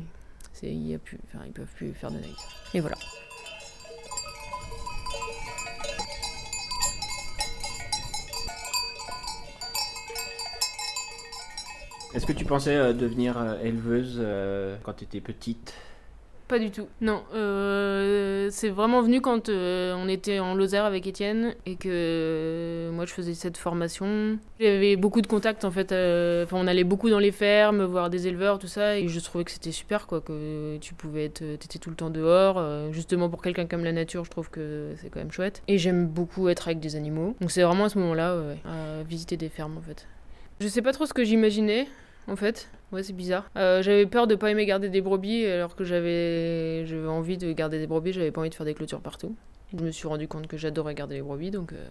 il 0.64 0.96
enfin, 0.96 1.44
ils 1.46 1.52
peuvent 1.52 1.68
plus 1.76 1.94
faire 1.94 2.10
d'analyse. 2.10 2.36
Et 2.74 2.80
voilà. 2.80 2.96
Est-ce 12.16 12.26
que 12.26 12.32
tu 12.32 12.46
pensais 12.46 12.76
euh, 12.76 12.94
devenir 12.94 13.38
euh, 13.38 13.60
éleveuse 13.62 14.26
quand 14.84 14.94
tu 14.94 15.04
étais 15.04 15.20
petite? 15.20 15.74
Pas 16.48 16.60
du 16.60 16.70
tout. 16.70 16.88
Non, 17.02 17.24
euh, 17.34 18.50
c'est 18.52 18.70
vraiment 18.70 19.02
venu 19.02 19.20
quand 19.20 19.50
euh, 19.50 19.96
on 19.98 20.08
était 20.08 20.38
en 20.38 20.54
Lozère 20.54 20.86
avec 20.86 21.08
Étienne 21.08 21.56
et 21.66 21.76
que 21.76 21.90
euh, 21.90 22.92
moi 22.92 23.08
je 23.08 23.14
faisais 23.14 23.34
cette 23.34 23.58
formation. 23.58 24.38
J'avais 24.60 24.96
beaucoup 24.96 25.22
de 25.22 25.28
contacts 25.28 25.66
en 25.66 25.72
fait. 25.72 25.88
Enfin, 25.88 26.58
on 26.58 26.68
allait 26.68 26.84
beaucoup 26.84 27.10
dans 27.10 27.18
les 27.18 27.32
fermes, 27.32 27.84
voir 27.84 28.12
des 28.12 28.28
éleveurs, 28.28 28.60
tout 28.60 28.68
ça, 28.68 29.00
et 29.00 29.08
je 29.08 29.20
trouvais 29.20 29.44
que 29.44 29.52
c'était 29.52 29.72
super 29.72 30.06
quoi, 30.06 30.22
que 30.22 30.78
tu 30.78 30.94
pouvais 30.94 31.26
être, 31.26 31.40
t'étais 31.40 31.80
tout 31.80 31.90
le 31.90 31.96
temps 31.96 32.12
dehors. 32.12 32.62
justement 32.92 33.28
pour 33.28 33.42
quelqu'un 33.42 33.66
comme 33.66 33.84
la 33.84 33.92
nature, 33.92 34.24
je 34.24 34.30
trouve 34.30 34.52
que 34.52 34.92
c'est 35.02 35.10
quand 35.10 35.20
même 35.20 35.32
chouette. 35.32 35.64
Et 35.68 35.80
j'aime 35.80 36.06
beaucoup 36.06 36.48
être 36.50 36.68
avec 36.68 36.80
des 36.80 36.96
animaux. 36.96 37.36
Donc 37.42 37.50
c'est 37.50 37.64
vraiment 37.64 37.86
à 37.86 37.90
ce 37.90 37.98
moment-là, 37.98 38.38
à 38.66 39.04
visiter 39.04 39.36
des 39.36 39.50
fermes 39.50 39.78
en 39.78 39.82
fait. 39.82 40.06
Je 40.60 40.68
sais 40.68 40.84
pas 40.84 40.94
trop 40.94 41.08
ce 41.08 41.14
que 41.14 41.24
j'imaginais 41.24 41.88
en 42.28 42.36
fait. 42.36 42.70
Ouais, 42.92 43.04
c'est 43.04 43.14
bizarre. 43.14 43.50
Euh, 43.58 43.82
j'avais 43.82 44.06
peur 44.06 44.28
de 44.28 44.36
pas 44.36 44.52
aimer 44.52 44.66
garder 44.66 44.90
des 44.90 45.02
brebis 45.02 45.46
alors 45.46 45.76
que 45.76 45.84
j'avais 45.84 46.86
j'avais 46.86 47.08
envie 47.08 47.38
de 47.38 47.52
garder 47.52 47.80
des 47.80 47.88
brebis, 47.88 48.14
j'avais 48.14 48.32
pas 48.32 48.42
envie 48.42 48.50
de 48.50 48.56
faire 48.56 48.66
des 48.66 48.74
clôtures 48.74 49.02
partout. 49.02 49.36
Je 49.78 49.84
me 49.84 49.92
suis 49.92 50.08
rendu 50.08 50.28
compte 50.28 50.48
que 50.48 50.58
j'adorais 50.58 50.96
garder 50.96 51.16
les 51.16 51.22
brebis 51.22 51.52
donc 51.52 51.74
euh, 51.74 51.86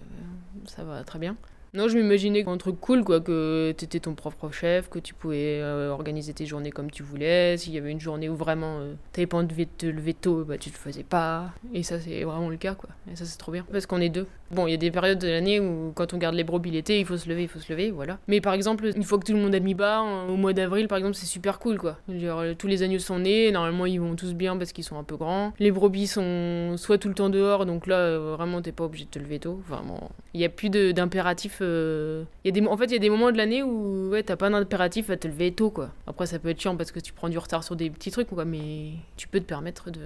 ça 0.67 0.85
va 0.85 1.03
très 1.05 1.19
bien. 1.19 1.37
Non, 1.75 1.89
je 1.89 1.99
m'imaginais 1.99 2.45
un 2.47 2.57
truc 2.57 2.79
cool, 2.81 3.03
quoi, 3.03 3.21
que 3.21 3.75
t'étais 3.77 3.99
ton 3.99 4.15
propre 4.15 4.53
chef, 4.53 4.89
que 4.89 5.01
tu 5.01 5.13
pouvais 5.13 5.59
euh, 5.61 5.91
organiser 5.91 6.33
tes 6.33 6.47
journées 6.47 6.71
comme 6.71 6.89
tu 6.89 7.03
voulais. 7.03 7.57
S'il 7.57 7.73
y 7.73 7.79
avait 7.79 7.91
une 7.91 7.99
journée 7.99 8.29
où 8.29 8.37
vraiment 8.37 8.79
euh, 8.79 8.95
t'avais 9.13 9.27
pas 9.27 9.39
envie 9.39 9.67
de 9.67 9.71
te 9.77 9.87
lever 9.87 10.15
tôt, 10.15 10.45
bah 10.45 10.57
tu 10.57 10.71
le 10.71 10.77
faisais 10.77 11.03
pas. 11.03 11.51
Et 11.73 11.83
ça, 11.83 11.99
c'est 11.99 12.23
vraiment 12.23 12.49
le 12.49 12.59
cas, 12.59 12.77
quoi. 12.77 12.91
Et 13.11 13.17
ça, 13.17 13.25
c'est 13.25 13.39
trop 13.39 13.51
bien. 13.51 13.67
Parce 13.73 13.87
qu'on 13.87 14.01
est 14.01 14.09
deux. 14.09 14.29
Bon, 14.53 14.69
il 14.69 14.71
y 14.71 14.75
a 14.75 14.77
des 14.77 14.93
périodes 14.93 15.19
de 15.19 15.27
l'année 15.27 15.59
où, 15.59 15.91
quand 15.97 16.15
on 16.15 16.19
garde 16.19 16.37
les 16.37 16.45
brebis 16.45 16.71
l'été, 16.71 17.01
il 17.01 17.07
faut 17.07 17.17
se 17.17 17.29
lever, 17.29 17.43
il 17.43 17.49
faut 17.49 17.59
se 17.59 17.73
lever, 17.73 17.91
voilà. 17.91 18.21
Mais 18.29 18.41
par 18.41 18.53
exemple, 18.53 18.89
une 18.95 19.03
fois 19.03 19.19
que 19.19 19.25
tout 19.25 19.33
le 19.33 19.41
monde 19.41 19.55
a 19.57 19.59
mis 19.59 19.75
bas, 19.75 20.01
au 20.29 20.37
mois 20.37 20.53
d'avril, 20.53 20.87
par 20.87 20.99
exemple, 20.99 21.17
c'est 21.17 21.27
super 21.27 21.59
cool, 21.59 21.79
quoi. 21.79 21.99
Genre, 22.09 22.39
euh, 22.39 22.55
tous 22.57 22.69
les 22.69 22.85
agneaux 22.85 23.01
sont 23.01 23.19
nés, 23.19 23.51
normalement, 23.51 23.87
ils 23.87 24.01
vont 24.01 24.15
tous 24.15 24.35
bien 24.35 24.57
parce 24.57 24.73
qu'ils 24.73 24.85
sont 24.85 24.97
un 24.97 25.03
peu 25.03 25.17
grands. 25.17 25.53
Les 25.59 25.73
brebis 25.73 26.07
sont 26.07 26.77
soit 26.77 26.99
tout 26.99 27.09
le 27.09 27.15
temps 27.15 27.31
dehors, 27.31 27.67
donc 27.67 27.89
là, 27.89 28.17
vraiment, 28.17 28.63
t'es 28.63 28.71
pas 28.71 28.85
obligé 28.85 29.07
de 29.07 29.11
te 29.11 29.19
lever 29.19 29.41
tôt. 29.41 29.61
Bon, 29.69 29.99
il 30.35 30.41
y 30.41 30.45
a 30.45 30.49
plus 30.49 30.71
d'impératif. 30.71 31.63
Euh, 31.65 32.25
il 32.45 32.49
y 32.49 32.59
a 32.59 32.61
des, 32.61 32.67
en 32.67 32.77
fait, 32.77 32.87
il 32.87 32.93
y 32.93 32.97
a 32.97 33.01
des 33.01 33.11
moments 33.11 33.33
de 33.33 33.37
l'année 33.37 33.63
où 33.63 34.11
ouais, 34.11 34.23
t'as 34.23 34.37
pas 34.37 34.51
d'impératif 34.51 35.11
à 35.11 35.17
te 35.17 35.27
lever 35.27 35.53
tôt, 35.53 35.71
quoi. 35.71 35.91
Après, 36.07 36.27
ça 36.27 36.39
peut 36.39 36.51
être 36.51 36.61
chiant 36.61 36.77
parce 36.77 36.93
que 36.93 37.01
tu 37.01 37.13
prends 37.13 37.29
du 37.29 37.39
retard 37.39 37.65
sur 37.65 37.77
des 37.77 37.91
petits 37.91 38.11
trucs, 38.11 38.29
quoi, 38.29 38.45
mais 38.45 38.93
tu 39.17 39.29
peux 39.29 39.41
te 39.41 39.45
permettre 39.45 39.91
de, 39.91 40.01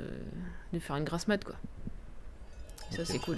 de 0.72 0.78
faire 0.78 0.96
une 0.96 1.04
grasse 1.04 1.28
mat, 1.28 1.42
quoi. 1.44 1.56
Ça, 2.90 3.04
c'est 3.04 3.18
cool. 3.18 3.36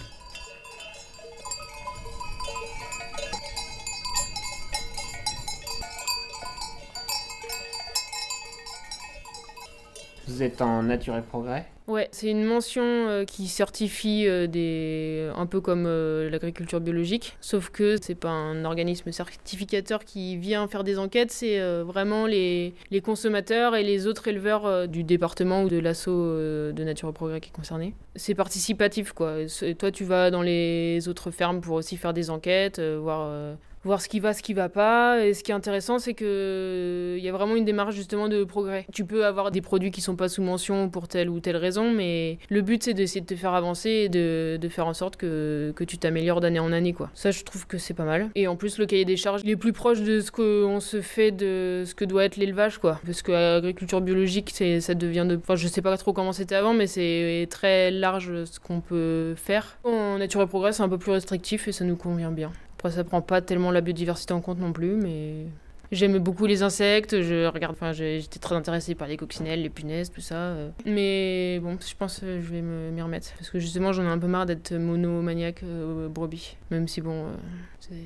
Vous 10.30 10.44
êtes 10.44 10.62
en 10.62 10.84
nature 10.84 11.16
et 11.16 11.22
progrès 11.22 11.66
Ouais, 11.88 12.08
c'est 12.12 12.30
une 12.30 12.44
mention 12.44 12.84
euh, 12.84 13.24
qui 13.24 13.48
certifie 13.48 14.28
euh, 14.28 14.46
des 14.46 15.28
un 15.36 15.44
peu 15.46 15.60
comme 15.60 15.86
euh, 15.88 16.30
l'agriculture 16.30 16.80
biologique, 16.80 17.36
sauf 17.40 17.70
que 17.70 17.96
c'est 18.00 18.14
pas 18.14 18.28
un 18.28 18.64
organisme 18.64 19.10
certificateur 19.10 20.04
qui 20.04 20.36
vient 20.36 20.68
faire 20.68 20.84
des 20.84 21.00
enquêtes, 21.00 21.32
c'est 21.32 21.58
vraiment 21.82 22.26
les, 22.26 22.74
les 22.92 23.00
consommateurs 23.00 23.74
et 23.74 23.82
les 23.82 24.06
autres 24.06 24.28
éleveurs 24.28 24.86
du 24.86 25.02
département 25.02 25.64
ou 25.64 25.68
de 25.68 25.78
l'assaut 25.78 26.36
de 26.36 26.84
Nature 26.84 27.08
au 27.08 27.12
Progrès 27.12 27.40
qui 27.40 27.48
est 27.48 27.56
concerné. 27.56 27.92
C'est 28.14 28.36
participatif 28.36 29.12
quoi. 29.12 29.38
Toi 29.78 29.90
tu 29.90 30.04
vas 30.04 30.30
dans 30.30 30.42
les 30.42 31.08
autres 31.08 31.32
fermes 31.32 31.60
pour 31.60 31.74
aussi 31.74 31.96
faire 31.96 32.12
des 32.12 32.30
enquêtes, 32.30 32.80
voir 32.80 33.56
voir 33.84 34.00
ce 34.00 34.08
qui 34.08 34.20
va, 34.20 34.32
ce 34.32 34.42
qui 34.42 34.54
va 34.54 34.68
pas. 34.68 35.24
Et 35.24 35.34
ce 35.34 35.42
qui 35.42 35.50
est 35.50 35.54
intéressant, 35.54 35.98
c'est 35.98 36.14
que 36.14 37.14
il 37.18 37.24
y 37.24 37.28
a 37.28 37.32
vraiment 37.32 37.56
une 37.56 37.64
démarche 37.64 37.94
justement 37.94 38.28
de 38.28 38.44
progrès. 38.44 38.86
Tu 38.92 39.04
peux 39.04 39.24
avoir 39.24 39.50
des 39.50 39.60
produits 39.60 39.90
qui 39.90 40.00
sont 40.00 40.16
pas 40.16 40.28
sous 40.28 40.42
mention 40.42 40.88
pour 40.88 41.08
telle 41.08 41.28
ou 41.28 41.40
telle 41.40 41.56
raison, 41.56 41.90
mais 41.92 42.38
le 42.48 42.62
but 42.62 42.82
c'est 42.82 42.94
d'essayer 42.94 43.20
de 43.20 43.26
te 43.26 43.34
faire 43.34 43.54
avancer 43.54 43.90
et 43.90 44.08
de, 44.08 44.58
faire 44.70 44.86
en 44.86 44.94
sorte 44.94 45.16
que, 45.16 45.74
tu 45.86 45.98
t'améliores 45.98 46.40
d'année 46.40 46.60
en 46.60 46.72
année, 46.72 46.92
quoi. 46.92 47.10
Ça, 47.14 47.32
je 47.32 47.42
trouve 47.42 47.66
que 47.66 47.76
c'est 47.76 47.94
pas 47.94 48.04
mal. 48.04 48.30
Et 48.36 48.46
en 48.46 48.54
plus, 48.54 48.78
le 48.78 48.86
cahier 48.86 49.04
des 49.04 49.16
charges, 49.16 49.40
il 49.42 49.50
est 49.50 49.56
plus 49.56 49.72
proche 49.72 50.02
de 50.02 50.20
ce 50.20 50.30
qu'on 50.30 50.78
se 50.78 51.00
fait 51.00 51.32
de 51.32 51.82
ce 51.84 51.94
que 51.94 52.04
doit 52.04 52.24
être 52.24 52.36
l'élevage, 52.36 52.78
quoi. 52.78 53.00
Parce 53.04 53.22
que 53.22 53.32
l'agriculture 53.32 54.00
biologique, 54.00 54.50
ça 54.50 54.94
devient 54.94 55.26
de. 55.28 55.36
Enfin, 55.36 55.56
je 55.56 55.66
sais 55.66 55.82
pas 55.82 55.96
trop 55.96 56.12
comment 56.12 56.32
c'était 56.32 56.54
avant, 56.54 56.74
mais 56.74 56.86
c'est 56.86 57.48
très 57.50 57.90
large 57.90 58.44
ce 58.44 58.60
qu'on 58.60 58.80
peut 58.80 59.34
faire. 59.36 59.78
En 59.84 60.18
nature 60.18 60.42
et 60.42 60.46
progrès, 60.46 60.72
c'est 60.72 60.82
un 60.82 60.88
peu 60.88 60.98
plus 60.98 61.12
restrictif 61.12 61.66
et 61.66 61.72
ça 61.72 61.84
nous 61.84 61.96
convient 61.96 62.30
bien. 62.30 62.52
Après, 62.80 62.92
ça 62.92 63.04
prend 63.04 63.20
pas 63.20 63.42
tellement 63.42 63.70
la 63.70 63.82
biodiversité 63.82 64.32
en 64.32 64.40
compte 64.40 64.58
non 64.58 64.72
plus, 64.72 64.94
mais 64.94 65.44
j'aime 65.92 66.16
beaucoup 66.18 66.46
les 66.46 66.62
insectes. 66.62 67.20
Je 67.20 67.44
regarde, 67.46 67.74
enfin, 67.74 67.92
j'étais 67.92 68.38
très 68.38 68.54
intéressée 68.54 68.94
par 68.94 69.06
les 69.06 69.18
coccinelles, 69.18 69.60
les 69.60 69.68
punaises, 69.68 70.10
tout 70.10 70.22
ça. 70.22 70.34
euh. 70.34 70.70
Mais 70.86 71.60
bon, 71.60 71.76
je 71.78 71.94
pense 71.94 72.20
que 72.20 72.40
je 72.40 72.50
vais 72.50 72.62
m'y 72.62 73.02
remettre 73.02 73.34
parce 73.34 73.50
que 73.50 73.58
justement, 73.58 73.92
j'en 73.92 74.04
ai 74.04 74.08
un 74.08 74.18
peu 74.18 74.28
marre 74.28 74.46
d'être 74.46 74.72
monomaniaque 74.72 75.62
euh, 75.62 76.08
brebis. 76.08 76.56
Même 76.70 76.88
si 76.88 77.02
bon, 77.02 77.26
euh, 77.26 77.34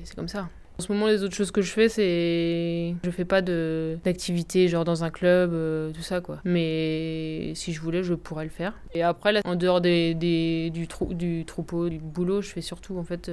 c'est 0.03 0.13
comme 0.13 0.27
ça. 0.27 0.49
En 0.77 0.83
ce 0.83 0.91
moment, 0.91 1.07
les 1.07 1.23
autres 1.23 1.35
choses 1.35 1.51
que 1.51 1.61
je 1.61 1.71
fais, 1.71 1.87
c'est. 1.87 2.95
Je 3.01 3.09
fais 3.11 3.23
pas 3.23 3.41
d'activité, 3.41 4.67
genre 4.67 4.83
dans 4.83 5.05
un 5.05 5.09
club, 5.09 5.53
euh, 5.53 5.89
tout 5.93 6.01
ça, 6.01 6.19
quoi. 6.19 6.41
Mais 6.43 7.53
si 7.55 7.71
je 7.71 7.79
voulais, 7.79 8.03
je 8.03 8.13
pourrais 8.13 8.43
le 8.43 8.49
faire. 8.49 8.73
Et 8.93 9.03
après, 9.03 9.31
là, 9.31 9.39
en 9.45 9.55
dehors 9.55 9.79
des, 9.79 10.15
des 10.15 10.69
du, 10.71 10.89
trou, 10.89 11.13
du 11.13 11.45
troupeau, 11.45 11.87
du 11.87 11.99
boulot, 11.99 12.41
je 12.41 12.49
fais 12.49 12.59
surtout, 12.59 12.97
en 12.97 13.05
fait, 13.05 13.31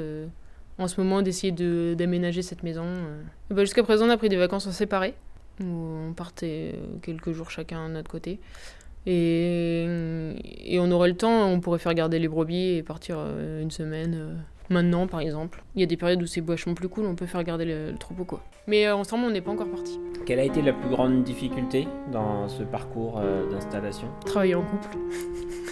en 0.78 0.88
ce 0.88 1.00
moment, 1.00 1.22
d'essayer 1.22 1.52
d'aménager 1.94 2.42
cette 2.42 2.62
maison. 2.62 2.86
Bah, 3.50 3.62
Jusqu'à 3.62 3.82
présent, 3.82 4.06
on 4.06 4.10
a 4.10 4.16
pris 4.16 4.28
des 4.28 4.36
vacances 4.36 4.66
en 4.66 4.72
séparés. 4.72 5.14
Où 5.60 5.66
on 6.08 6.12
partait 6.14 6.78
quelques 7.02 7.32
jours 7.32 7.50
chacun 7.50 7.88
de 7.88 7.94
notre 7.94 8.10
côté. 8.10 8.40
Et, 9.04 9.84
et, 10.64 10.78
on 10.80 10.90
aurait 10.92 11.08
le 11.08 11.16
temps, 11.16 11.48
on 11.48 11.60
pourrait 11.60 11.78
faire 11.78 11.92
garder 11.92 12.18
les 12.18 12.28
brebis 12.28 12.76
et 12.76 12.82
partir 12.82 13.18
une 13.60 13.70
semaine 13.70 14.42
Maintenant, 14.72 15.06
par 15.06 15.20
exemple, 15.20 15.62
il 15.74 15.80
y 15.80 15.84
a 15.84 15.86
des 15.86 15.98
périodes 15.98 16.22
où 16.22 16.26
c'est 16.26 16.40
vachement 16.40 16.72
plus 16.74 16.88
cool, 16.88 17.04
on 17.04 17.14
peut 17.14 17.26
faire 17.26 17.44
garder 17.44 17.66
le, 17.66 17.94
troupeau 17.98 18.24
quoi. 18.24 18.42
Mais 18.66 18.86
euh, 18.86 18.96
ensemble, 18.96 19.24
on 19.26 19.30
n'est 19.30 19.42
pas 19.42 19.50
encore 19.50 19.68
parti. 19.68 19.98
Quelle 20.24 20.38
a 20.38 20.44
été 20.44 20.62
la 20.62 20.72
plus 20.72 20.88
grande 20.88 21.24
difficulté 21.24 21.86
dans 22.10 22.48
ce 22.48 22.62
parcours 22.62 23.18
euh, 23.18 23.50
d'installation? 23.50 24.08
Travailler 24.24 24.54
en 24.54 24.62
couple. 24.62 24.96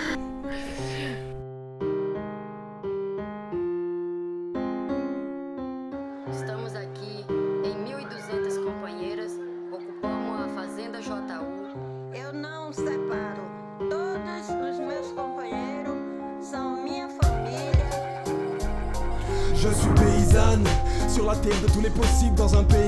dans 22.36 22.54
un 22.54 22.64
pays 22.64 22.81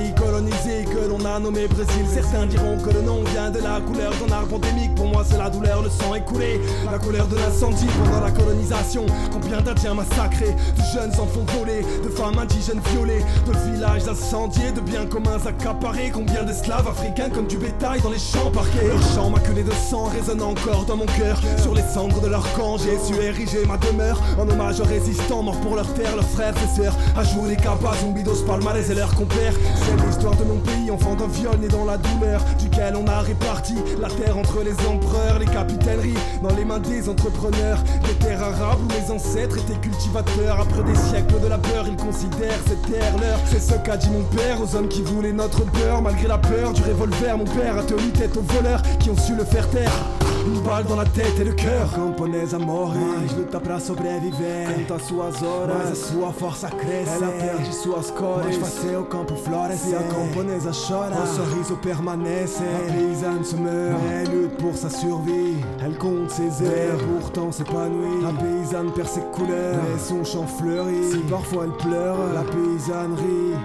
nommé 1.45 1.67
Brésil. 1.69 2.07
Certains 2.09 2.47
diront 2.47 2.79
que 2.79 2.91
le 2.91 3.03
nom 3.03 3.23
vient 3.33 3.51
de 3.51 3.59
la 3.59 3.79
couleur 3.81 4.13
d'un 4.15 4.35
arbre 4.35 4.57
endémique. 4.57 4.95
Pour 4.95 5.07
moi, 5.07 5.23
c'est 5.29 5.37
la 5.37 5.51
douleur, 5.51 5.83
le 5.83 5.91
sang 5.91 6.15
écoulé, 6.15 6.59
la 6.91 6.99
couleur 6.99 7.27
de 7.27 7.37
l'incendie 7.37 7.87
pendant 8.03 8.25
la 8.25 8.31
colonisation. 8.31 9.05
Combien 9.31 9.61
d'Indiens 9.61 9.95
massacrés, 9.95 10.55
de 10.77 10.83
jeunes 10.95 11.13
enfants 11.21 11.45
volés, 11.59 11.85
de 12.03 12.09
femmes 12.09 12.39
indigènes 12.39 12.81
violées, 12.93 13.23
de 13.47 13.53
villages 13.71 14.09
incendiés, 14.09 14.73
de 14.73 14.81
biens 14.81 15.05
communs 15.05 15.45
accaparés. 15.47 16.11
Combien 16.13 16.45
d'esclaves 16.45 16.89
africains 16.89 17.29
comme 17.29 17.47
du 17.47 17.59
bétail 17.59 18.01
dans 18.01 18.11
les 18.11 18.19
champs 18.19 18.51
parqués. 18.51 18.89
Leur 18.89 19.03
chant 19.15 19.29
maculé 19.29 19.63
de 19.63 19.73
sang 19.73 20.05
résonne 20.05 20.43
encore 20.43 20.87
dans 20.87 20.97
mon 20.97 21.07
cœur. 21.07 21.39
Sur 21.61 21.75
les 21.75 21.83
cendres 21.83 22.23
de 22.23 22.29
leur 22.29 22.51
camp, 22.55 22.79
j'ai 22.79 22.99
su 23.05 23.21
ériger 23.21 23.67
ma 23.67 23.77
demeure 23.77 24.19
en 24.39 24.49
hommage 24.49 24.81
aux 24.81 24.85
résistants 24.85 25.43
morts 25.43 25.61
pour 25.61 25.77
leur 25.77 25.93
terre, 25.93 26.17
leurs 26.17 26.29
frères 26.29 26.55
et 26.57 26.81
sœurs. 26.81 26.97
À 27.15 27.23
jouer 27.23 27.51
les 27.51 27.57
capas, 27.57 27.95
zombidos 28.01 28.45
palmarès 28.47 28.89
et 28.89 28.95
leurs 28.95 29.15
compères. 29.15 29.53
C'est 29.77 30.07
l'histoire 30.07 30.37
de 30.37 30.45
mon 30.45 30.59
pays, 30.61 30.91
enfant 30.91 31.15
d'un 31.15 31.34
viol 31.35 31.57
né 31.59 31.69
dans 31.69 31.85
la 31.85 31.97
douleur, 31.97 32.41
duquel 32.59 32.95
on 32.97 33.07
a 33.07 33.21
réparti 33.21 33.75
la 34.01 34.09
terre 34.09 34.37
entre 34.37 34.63
les 34.63 34.75
empereurs, 34.87 35.39
les 35.39 35.47
capitaineries, 35.47 36.15
dans 36.43 36.55
les 36.55 36.65
mains 36.65 36.79
des 36.79 37.09
entrepreneurs. 37.09 37.79
Des 38.07 38.15
terres 38.15 38.43
arabes 38.43 38.79
où 38.83 38.87
mes 38.87 39.11
ancêtres 39.11 39.59
étaient 39.59 39.81
cultivateurs. 39.81 40.61
Après 40.61 40.83
des 40.83 40.95
siècles 40.97 41.41
de 41.41 41.49
labeur, 41.49 41.87
ils 41.87 41.97
considèrent 41.97 42.61
cette 42.67 42.83
terre 42.91 43.13
leur. 43.21 43.39
C'est 43.47 43.61
ce 43.61 43.75
qu'a 43.79 43.97
dit 43.97 44.11
mon 44.11 44.25
père 44.37 44.61
aux 44.61 44.77
hommes 44.77 44.89
qui 44.89 45.03
voulaient 45.03 45.33
notre 45.33 45.65
peur. 45.73 46.03
Malgré 46.03 46.29
la 46.29 46.39
peur 46.39 46.73
du 46.73 46.83
revolver, 46.83 47.37
mon 47.37 47.45
père 47.45 47.79
a 47.79 47.83
tenu 47.83 48.11
tête 48.11 48.37
aux 48.37 48.55
voleurs 48.55 48.83
qui 48.99 49.11
ont 49.11 49.17
su 49.17 49.35
le 49.35 49.45
faire 49.45 49.69
taire. 49.71 50.24
Une 50.47 50.61
balle 50.61 50.85
dans 50.85 50.97
la 50.97 51.07
tête 51.07 51.39
et 51.41 51.45
le 51.45 51.53
cœur. 51.53 51.91
Camponesa 51.95 52.59
morre, 52.59 52.95
mas 52.95 53.35
luta 53.37 53.59
pra 53.61 53.81
sobreviver. 53.81 54.67
Conta 54.75 54.99
suas 55.03 55.43
horas, 55.43 55.77
mas 55.79 55.93
a 55.93 55.95
sua 55.95 56.33
força 56.33 56.69
cresce. 56.69 57.17
Ela 57.17 57.29
perde 57.33 57.75
suas 57.75 58.11
cores, 58.11 58.47
mas 58.47 58.57
faz 58.59 58.73
seu 58.75 59.05
campo 59.05 59.35
florescer. 59.37 59.91
Se 59.91 59.97
a 59.97 60.03
camponesa 60.03 60.71
chora, 60.73 61.17
o 61.17 61.27
sorriso 61.27 61.77
permanece. 61.77 62.63
La 62.63 62.93
paysanne 62.93 63.45
se 63.45 63.57
meurt, 63.57 63.99
mais 64.03 64.23
elle 64.23 64.31
lutte 64.31 64.57
pour 64.59 64.77
sa 64.77 64.91
survie. 64.91 65.65
Elle 65.83 65.97
compte 65.97 66.31
ses 66.31 66.63
heures, 66.63 66.99
pourtant 67.21 67.51
s'épanouit. 67.51 68.23
La 68.23 68.33
paysanne 68.33 68.93
perd 68.93 69.09
ses 69.09 69.23
couleurs, 69.33 69.81
mais 69.91 69.99
son 69.99 70.25
champ 70.25 70.47
fleurit. 70.47 71.11
Si 71.11 71.19
parfois 71.31 71.65
elle 71.65 71.77
pleure, 71.79 72.19
la 72.35 72.43
paysanne 72.43 73.15
rit. 73.15 73.57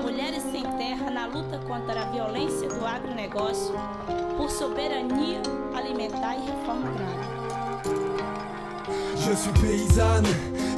Mulheres 0.00 0.44
sem 0.52 0.62
terra 0.78 1.10
na 1.10 1.26
luta 1.26 1.58
contra 1.66 2.02
a 2.02 2.10
violência 2.12 2.68
do 2.68 2.86
agronegócio. 2.86 3.74
Por 4.48 4.50
soberania 4.50 5.42
alimentar 5.76 6.36
e 6.36 6.46
reforma 6.50 6.88
agrária. 6.88 7.28
Je 9.16 9.36
suis 9.36 9.52
paysanne 9.60 10.28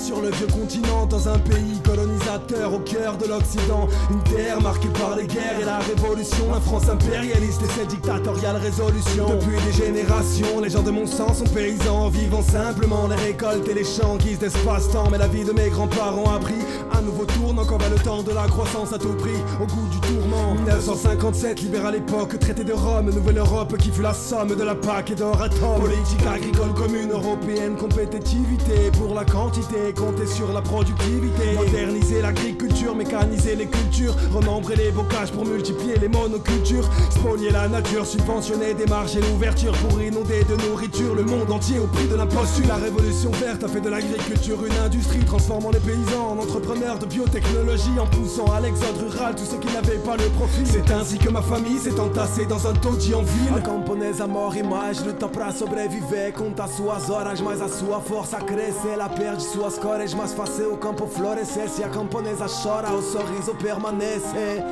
sur 0.01 0.21
le 0.23 0.31
vieux 0.31 0.47
continent, 0.47 1.07
dans 1.07 1.29
un 1.29 1.39
pays 1.39 1.79
colonisateur 1.85 2.73
au 2.73 2.79
cœur 2.79 3.17
de 3.19 3.27
l'Occident. 3.27 3.87
Une 4.11 4.23
terre 4.35 4.61
marquée 4.61 4.89
par 4.89 5.15
les 5.17 5.27
guerres 5.27 5.61
et 5.61 5.65
la 5.65 5.79
révolution. 5.79 6.51
La 6.53 6.61
France 6.61 6.89
impérialiste 6.89 7.61
et 7.63 7.81
ses 7.81 7.87
dictatoriales 7.87 8.57
résolutions. 8.57 9.29
Depuis 9.29 9.59
des 9.67 9.85
générations, 9.85 10.61
les 10.61 10.71
gens 10.71 10.83
de 10.83 10.91
mon 10.91 11.07
sang 11.07 11.35
sont 11.35 11.45
paysans, 11.45 12.09
vivant 12.09 12.43
simplement 12.43 13.07
les 13.09 13.17
récoltes 13.17 13.69
et 13.69 13.75
les 13.75 13.85
champs 13.85 14.17
guisent 14.17 14.39
d'espace-temps. 14.39 15.11
Mais 15.11 15.19
la 15.19 15.29
vie 15.29 15.45
de 15.45 15.53
mes 15.53 15.69
grands-parents 15.69 16.35
a 16.35 16.39
pris 16.39 16.61
un 16.93 17.03
nouveau 17.03 17.27
tournant 17.27 17.65
quand 17.65 17.79
va 17.79 17.89
le 17.89 17.97
temps 17.97 18.23
de 18.23 18.33
la 18.33 18.47
croissance 18.47 18.93
à 18.93 18.99
tout 18.99 19.15
prix, 19.15 19.41
au 19.61 19.67
goût 19.67 19.89
du 19.91 20.01
tourment. 20.01 20.55
1957, 20.55 21.61
libéral 21.61 21.97
époque, 21.97 22.39
traité 22.39 22.65
de 22.65 22.73
Rome, 22.73 23.11
nouvelle 23.11 23.39
Europe 23.39 23.77
qui 23.77 23.91
fut 23.91 24.03
la 24.03 24.15
somme 24.15 24.55
de 24.57 24.63
la 24.63 24.75
PAC 24.75 25.11
et 25.11 25.15
d'un 25.15 25.33
atome. 25.33 25.81
Politique 25.81 26.27
agricole 26.27 26.73
commune 26.75 27.11
européenne, 27.11 27.77
compétitivité 27.77 28.91
pour 28.99 29.15
la 29.15 29.25
quantité 29.25 29.90
compter 29.93 30.27
sur 30.27 30.53
la 30.53 30.61
productivité. 30.61 31.55
Moderniser 31.55 32.23
l'agriculture, 32.23 32.95
mécaniser 32.95 33.57
les 33.57 33.67
cultures, 33.67 34.15
remembrer 34.33 34.77
les 34.77 34.91
bocages 34.91 35.31
pour 35.33 35.45
multiplier 35.45 35.97
les 35.99 36.09
monocultures. 36.09 36.89
Spolier 37.11 37.51
la 37.51 37.69
nature, 37.69 38.07
subventionner 38.07 38.75
des 38.75 38.87
marges 38.87 39.17
et 39.17 39.21
l'ouverture 39.21 39.73
pour 39.73 40.01
inonder 40.01 40.45
de 40.45 40.57
nourriture 40.69 41.15
le 41.15 41.25
monde 41.25 41.51
entier 41.51 41.79
au 41.79 41.87
prix 41.87 42.07
de 42.07 42.15
l'imposture. 42.15 42.67
La 42.69 42.77
révolution 42.77 43.31
verte 43.33 43.65
a 43.65 43.69
fait 43.69 43.81
de 43.81 43.89
l'agriculture 43.89 44.65
une 44.65 44.77
industrie, 44.85 45.25
transformant 45.25 45.71
les 45.71 45.81
paysans 45.81 46.31
en 46.31 46.39
entrepreneurs 46.39 46.99
de 46.99 47.07
biotechnologie, 47.07 47.99
en 48.01 48.07
poussant 48.07 48.47
à 48.53 48.61
l'exode 48.61 48.97
rural 48.99 49.35
tous 49.37 49.45
ceux 49.45 49.59
qui 49.59 49.73
n'avaient 49.73 49.99
pas 49.99 50.17
le 50.17 50.29
profit. 50.39 50.65
C'est 50.65 50.91
ainsi 50.93 51.19
que 51.19 51.31
ma 51.31 51.43
famille 51.43 51.79
s'est 51.79 51.99
entassée 51.99 52.47
dans 52.47 52.67
un 52.67 52.73
taudis 52.75 53.15
en 53.15 53.23
ville. 53.23 53.55
A 53.57 53.61
camponesa 53.61 54.27
morre 54.27 54.63
mais 54.63 55.05
luta 55.05 55.29
pra 55.29 55.53
sobreviver. 55.53 56.33
Conta 56.33 56.67
suas 56.67 57.11
horas, 57.11 57.41
mas 57.41 57.61
a 57.61 57.69
sua 57.69 58.01
força 58.01 58.39
cresce. 58.39 58.89
Ela 58.93 59.09
perde 59.09 59.41
suas 59.41 59.79
cores, 59.81 60.15
mas 60.15 60.33
faz 60.33 60.51
seu 60.51 60.77
campo 60.77 61.07
florescer. 61.07 61.69
Se 61.69 61.83
a 61.83 61.89
camponesa 61.89 62.47
chora, 62.63 62.93
o 62.93 63.03
sorriso 63.03 63.55
permanece. 63.55 64.63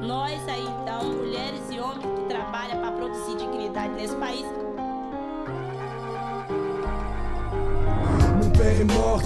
Nós 0.00 0.48
aí 0.48 0.62
então, 0.62 1.04
mulheres 1.04 1.62
e 1.70 1.80
homens 1.80 2.20
que 2.20 2.28
trabalham 2.28 2.80
para 2.80 2.92
produzir 2.92 3.36
dignidade 3.36 3.94
nesse 3.94 4.14
país, 4.16 4.46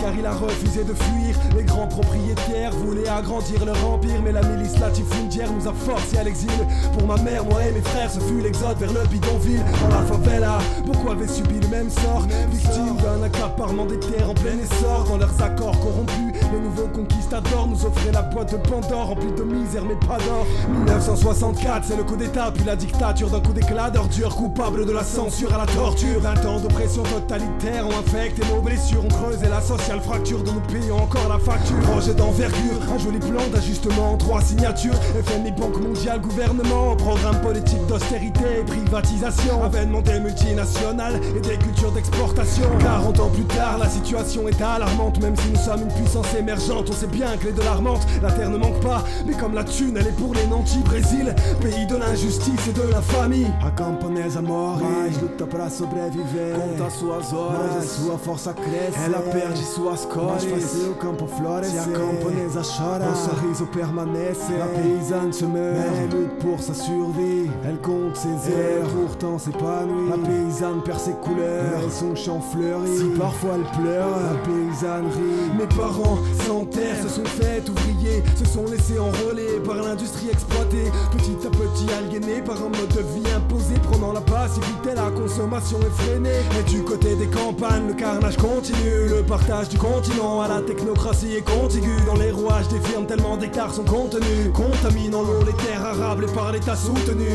car 0.00 0.12
il 0.18 0.26
a 0.26 0.32
refusé 0.32 0.84
de 0.84 0.94
fuir. 0.94 1.36
Les 1.56 1.64
grands 1.64 1.86
propriétaires 1.86 2.72
voulaient 2.72 3.08
agrandir 3.08 3.64
leur 3.64 3.76
empire, 3.86 4.20
mais 4.22 4.32
la 4.32 4.42
milice 4.42 4.78
latifundiaire 4.78 5.50
nous 5.52 5.66
a 5.68 5.72
forcés 5.72 6.18
à 6.18 6.24
l'exil. 6.24 6.50
Pour 6.98 7.06
ma 7.06 7.16
mère, 7.22 7.44
moi 7.44 7.64
et 7.64 7.72
mes 7.72 7.80
frères, 7.80 8.10
ce 8.10 8.20
fut 8.20 8.40
l'exode 8.40 8.78
vers 8.78 8.92
le 8.92 9.06
bidonville. 9.08 9.64
Dans 9.80 9.88
la 9.88 10.02
favela, 10.02 10.58
beaucoup 10.84 11.10
avaient 11.10 11.28
subi 11.28 11.60
le 11.60 11.68
même 11.68 11.90
sort? 11.90 12.26
Victimes 12.50 12.96
d'un 13.02 13.22
accaparement 13.22 13.86
des 13.86 13.98
terres 13.98 14.30
en 14.30 14.34
plein 14.34 14.58
essor. 14.58 15.04
Dans 15.08 15.18
leurs 15.18 15.42
accords 15.42 15.78
corrompus, 15.80 16.29
les 16.52 16.60
nouveaux 16.60 16.88
conquistadors 16.88 17.66
nous 17.66 17.84
offraient 17.84 18.12
la 18.12 18.22
boîte 18.22 18.52
de 18.52 18.56
Pandore 18.56 19.08
remplie 19.08 19.32
de 19.32 19.42
misère 19.42 19.84
mais 19.84 19.94
pas 20.06 20.18
d'or. 20.18 20.46
1964, 20.68 21.84
c'est 21.86 21.96
le 21.96 22.04
coup 22.04 22.16
d'état, 22.16 22.50
puis 22.52 22.64
la 22.64 22.76
dictature 22.76 23.30
d'un 23.30 23.40
coup 23.40 23.52
d'éclat 23.52 23.90
d'ordure, 23.90 24.34
coupable 24.34 24.86
de 24.86 24.92
la 24.92 25.04
censure 25.04 25.52
à 25.54 25.58
la 25.58 25.66
torture. 25.66 26.20
20 26.20 26.46
ans 26.46 26.60
d'oppression 26.60 27.02
totalitaire 27.02 27.86
ont 27.86 27.98
infecté 27.98 28.42
nos 28.52 28.60
blessures, 28.60 29.04
on 29.04 29.08
creuse 29.08 29.42
et 29.42 29.48
la 29.48 29.60
sociale 29.60 30.00
fracture 30.00 30.42
de 30.42 30.50
nous 30.50 30.60
payons 30.60 30.96
encore 30.96 31.28
la 31.28 31.38
facture. 31.38 31.78
Projet 31.80 32.14
d'envergure, 32.14 32.80
un 32.92 32.98
joli 32.98 33.18
plan 33.18 33.46
d'ajustement, 33.52 34.16
trois 34.16 34.40
signatures. 34.40 34.94
FMI, 35.24 35.52
Banque 35.52 35.80
mondiale, 35.80 36.20
gouvernement, 36.20 36.96
programme 36.96 37.40
politique 37.40 37.84
d'austérité, 37.86 38.64
privatisation, 38.66 39.62
avènement 39.62 40.00
des 40.00 40.20
multinationales 40.20 41.20
et 41.36 41.40
des 41.40 41.56
cultures 41.56 41.92
d'exportation. 41.92 42.64
40 42.80 43.20
ans 43.20 43.30
plus 43.30 43.44
tard, 43.44 43.78
la 43.78 43.88
situation 43.88 44.48
est 44.48 44.60
alarmante, 44.60 45.20
même 45.20 45.36
si 45.36 45.50
nous 45.50 45.58
sommes 45.58 45.82
une 45.82 45.92
puissance 45.92 46.29
émergente. 46.38 46.88
On 46.90 46.92
sait 46.92 47.06
bien 47.06 47.36
que 47.36 47.46
les 47.46 47.52
dollars 47.52 47.82
mentent, 47.82 48.06
la 48.22 48.30
terre 48.32 48.50
ne 48.50 48.58
manque 48.58 48.80
pas. 48.80 49.04
Mais 49.26 49.34
comme 49.34 49.54
la 49.54 49.64
thune, 49.64 49.96
elle 49.96 50.06
est 50.06 50.16
pour 50.16 50.34
les 50.34 50.46
nantis. 50.46 50.82
Brésil, 50.84 51.34
pays 51.60 51.86
de 51.86 51.96
l'injustice 51.96 52.68
et 52.68 52.72
de 52.72 52.90
la 52.90 53.00
famille. 53.00 53.50
A 53.64 53.70
camponesa 53.70 54.40
morre, 54.40 54.80
mas 54.80 55.20
luta 55.20 55.46
pra 55.46 55.68
sobreviver. 55.68 56.54
Conta 56.54 56.90
suas 56.90 57.32
horas, 57.32 57.58
mas 57.74 57.84
a 57.84 57.86
sua 57.86 58.18
força 58.18 58.52
cresce. 58.52 58.98
Ela 59.04 59.20
perde 59.32 59.62
suas 59.62 60.06
cores, 60.06 60.44
mas 60.44 60.44
faz 60.44 60.64
seu 60.70 60.94
campo 60.94 61.26
florescer. 61.26 61.82
Se 61.82 61.90
a 61.90 61.98
camponesa 61.98 62.62
chora, 62.62 63.08
o 63.10 63.14
sorriso 63.14 63.66
permanece. 63.66 64.52
La 64.58 64.66
paysanne 64.66 65.32
se 65.32 65.44
meurt, 65.44 65.76
elle 66.02 66.18
lutte 66.18 66.38
pour 66.38 66.60
sa 66.60 66.74
survie. 66.74 67.50
Elle 67.66 67.78
compte 67.80 68.16
ses 68.16 68.50
heures, 68.50 68.88
pourtant 68.88 69.38
s'épanouit. 69.38 70.10
La 70.10 70.16
paysanne 70.16 70.82
perd 70.82 71.00
ses 71.00 71.14
couleurs, 71.14 71.80
et 71.86 71.90
son 71.90 72.14
champ 72.14 72.40
fleurit. 72.40 72.98
Si 72.98 73.04
parfois 73.18 73.56
elle 73.56 73.82
pleure, 73.82 74.16
la 74.30 74.36
paysanne 74.44 75.06
rit. 75.06 75.58
Mes 75.58 75.66
parents 75.66 76.18
sans 76.46 76.64
terre 76.64 76.96
se 77.02 77.08
sont 77.08 77.24
fait 77.24 77.62
ouvriers, 77.68 78.22
se 78.36 78.44
sont 78.44 78.64
laissés 78.66 78.98
enrôler 78.98 79.60
par 79.64 79.76
l'industrie 79.76 80.28
exploitée. 80.30 80.90
Petit 81.12 81.46
à 81.46 81.50
petit 81.50 81.92
aliénés 81.92 82.42
par 82.42 82.56
un 82.56 82.68
mode 82.68 82.88
de 82.88 83.00
vie 83.14 83.30
imposé, 83.34 83.74
prenant 83.90 84.12
la 84.12 84.20
passivité, 84.20 84.90
la 84.94 85.10
consommation 85.10 85.78
effrénée. 85.80 86.40
Et 86.58 86.70
du 86.70 86.82
côté 86.82 87.14
des 87.16 87.26
campagnes, 87.26 87.88
le 87.88 87.94
carnage 87.94 88.36
continue. 88.36 89.08
Le 89.08 89.22
partage 89.22 89.68
du 89.68 89.78
continent 89.78 90.40
à 90.40 90.48
la 90.48 90.60
technocratie 90.62 91.36
est 91.36 91.42
contigu. 91.42 91.94
Dans 92.06 92.16
les 92.16 92.30
rouages 92.30 92.68
des 92.68 92.80
firmes, 92.80 93.06
tellement 93.06 93.36
d'hectares 93.36 93.74
sont 93.74 93.84
contenus. 93.84 94.50
Contaminant 94.54 95.22
l'eau, 95.22 95.44
les 95.46 95.64
terres 95.64 95.84
arables 95.84 96.24
et 96.24 96.32
par 96.34 96.52
l'État 96.52 96.76
soutenu. 96.76 97.30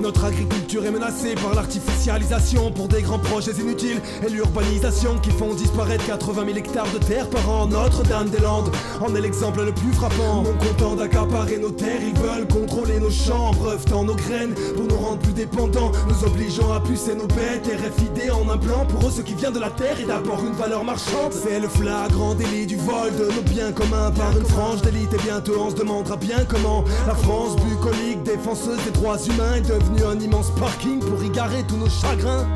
Notre 0.00 0.24
agriculture 0.24 0.84
est 0.84 0.90
menacée 0.90 1.34
par 1.34 1.54
l'artificialisation 1.54 2.70
pour 2.70 2.88
des 2.88 3.02
grands 3.02 3.18
projets 3.18 3.52
inutiles 3.52 4.00
et 4.26 4.30
l'urbanisation 4.30 5.18
qui 5.22 5.30
font 5.30 5.54
disparaître 5.54 6.06
80 6.06 6.44
000 6.44 6.58
hectares 6.58 6.92
de 6.92 6.98
terre 6.98 7.28
par 7.30 7.48
an. 7.48 7.66
Notre-Dame-des-Landes 8.28 8.70
en 9.00 9.14
est 9.14 9.20
l'exemple 9.20 9.64
le 9.64 9.72
plus 9.72 9.92
frappant. 9.92 10.42
Non 10.42 10.54
content 10.54 10.96
d'accaparer 10.96 11.58
nos 11.58 11.70
terres, 11.70 12.00
ils 12.02 12.18
veulent 12.18 12.48
contrôler 12.48 13.00
nos 13.00 13.10
champs, 13.10 13.52
brevetant 13.52 14.04
nos 14.04 14.14
graines 14.14 14.54
pour 14.74 14.84
nous 14.84 14.96
rendre 14.96 15.18
plus 15.18 15.32
dépendants, 15.32 15.92
nous 16.08 16.26
obligeant 16.26 16.72
à 16.72 16.80
pucer 16.80 17.14
nos 17.14 17.26
bêtes. 17.26 17.66
RFID 17.66 18.30
en 18.30 18.48
implant 18.50 18.84
pour 18.86 19.08
eux 19.08 19.12
ce 19.12 19.22
qui 19.22 19.34
vient 19.34 19.50
de 19.50 19.60
la 19.60 19.70
terre 19.70 20.00
est 20.00 20.06
d'abord 20.06 20.40
une 20.44 20.54
valeur 20.54 20.84
marchande. 20.84 21.32
C'est 21.32 21.60
le 21.60 21.68
flagrant 21.68 22.34
délit 22.34 22.66
du 22.66 22.76
vol 22.76 23.14
de 23.18 23.26
nos 23.34 23.42
biens 23.42 23.72
communs 23.72 24.10
par 24.10 24.36
une 24.36 24.46
frange 24.46 24.82
d'élite 24.82 25.12
et 25.14 25.22
bientôt 25.22 25.60
on 25.60 25.70
se 25.70 25.76
demandera 25.76 26.16
bien 26.16 26.44
comment 26.48 26.84
la 27.06 27.14
France 27.14 27.56
bucolique, 27.56 28.22
défenseuse 28.22 28.82
des 28.84 28.90
droits 28.90 29.18
humains 29.18 29.54
est 29.56 29.68
devenue 29.68 30.04
un 30.04 30.18
immense 30.18 30.50
parking 30.58 31.00
pour 31.00 31.22
y 31.22 31.30
garer 31.30 31.64
tous 31.66 31.76
nos 31.76 31.88
chagrins. 31.88 32.46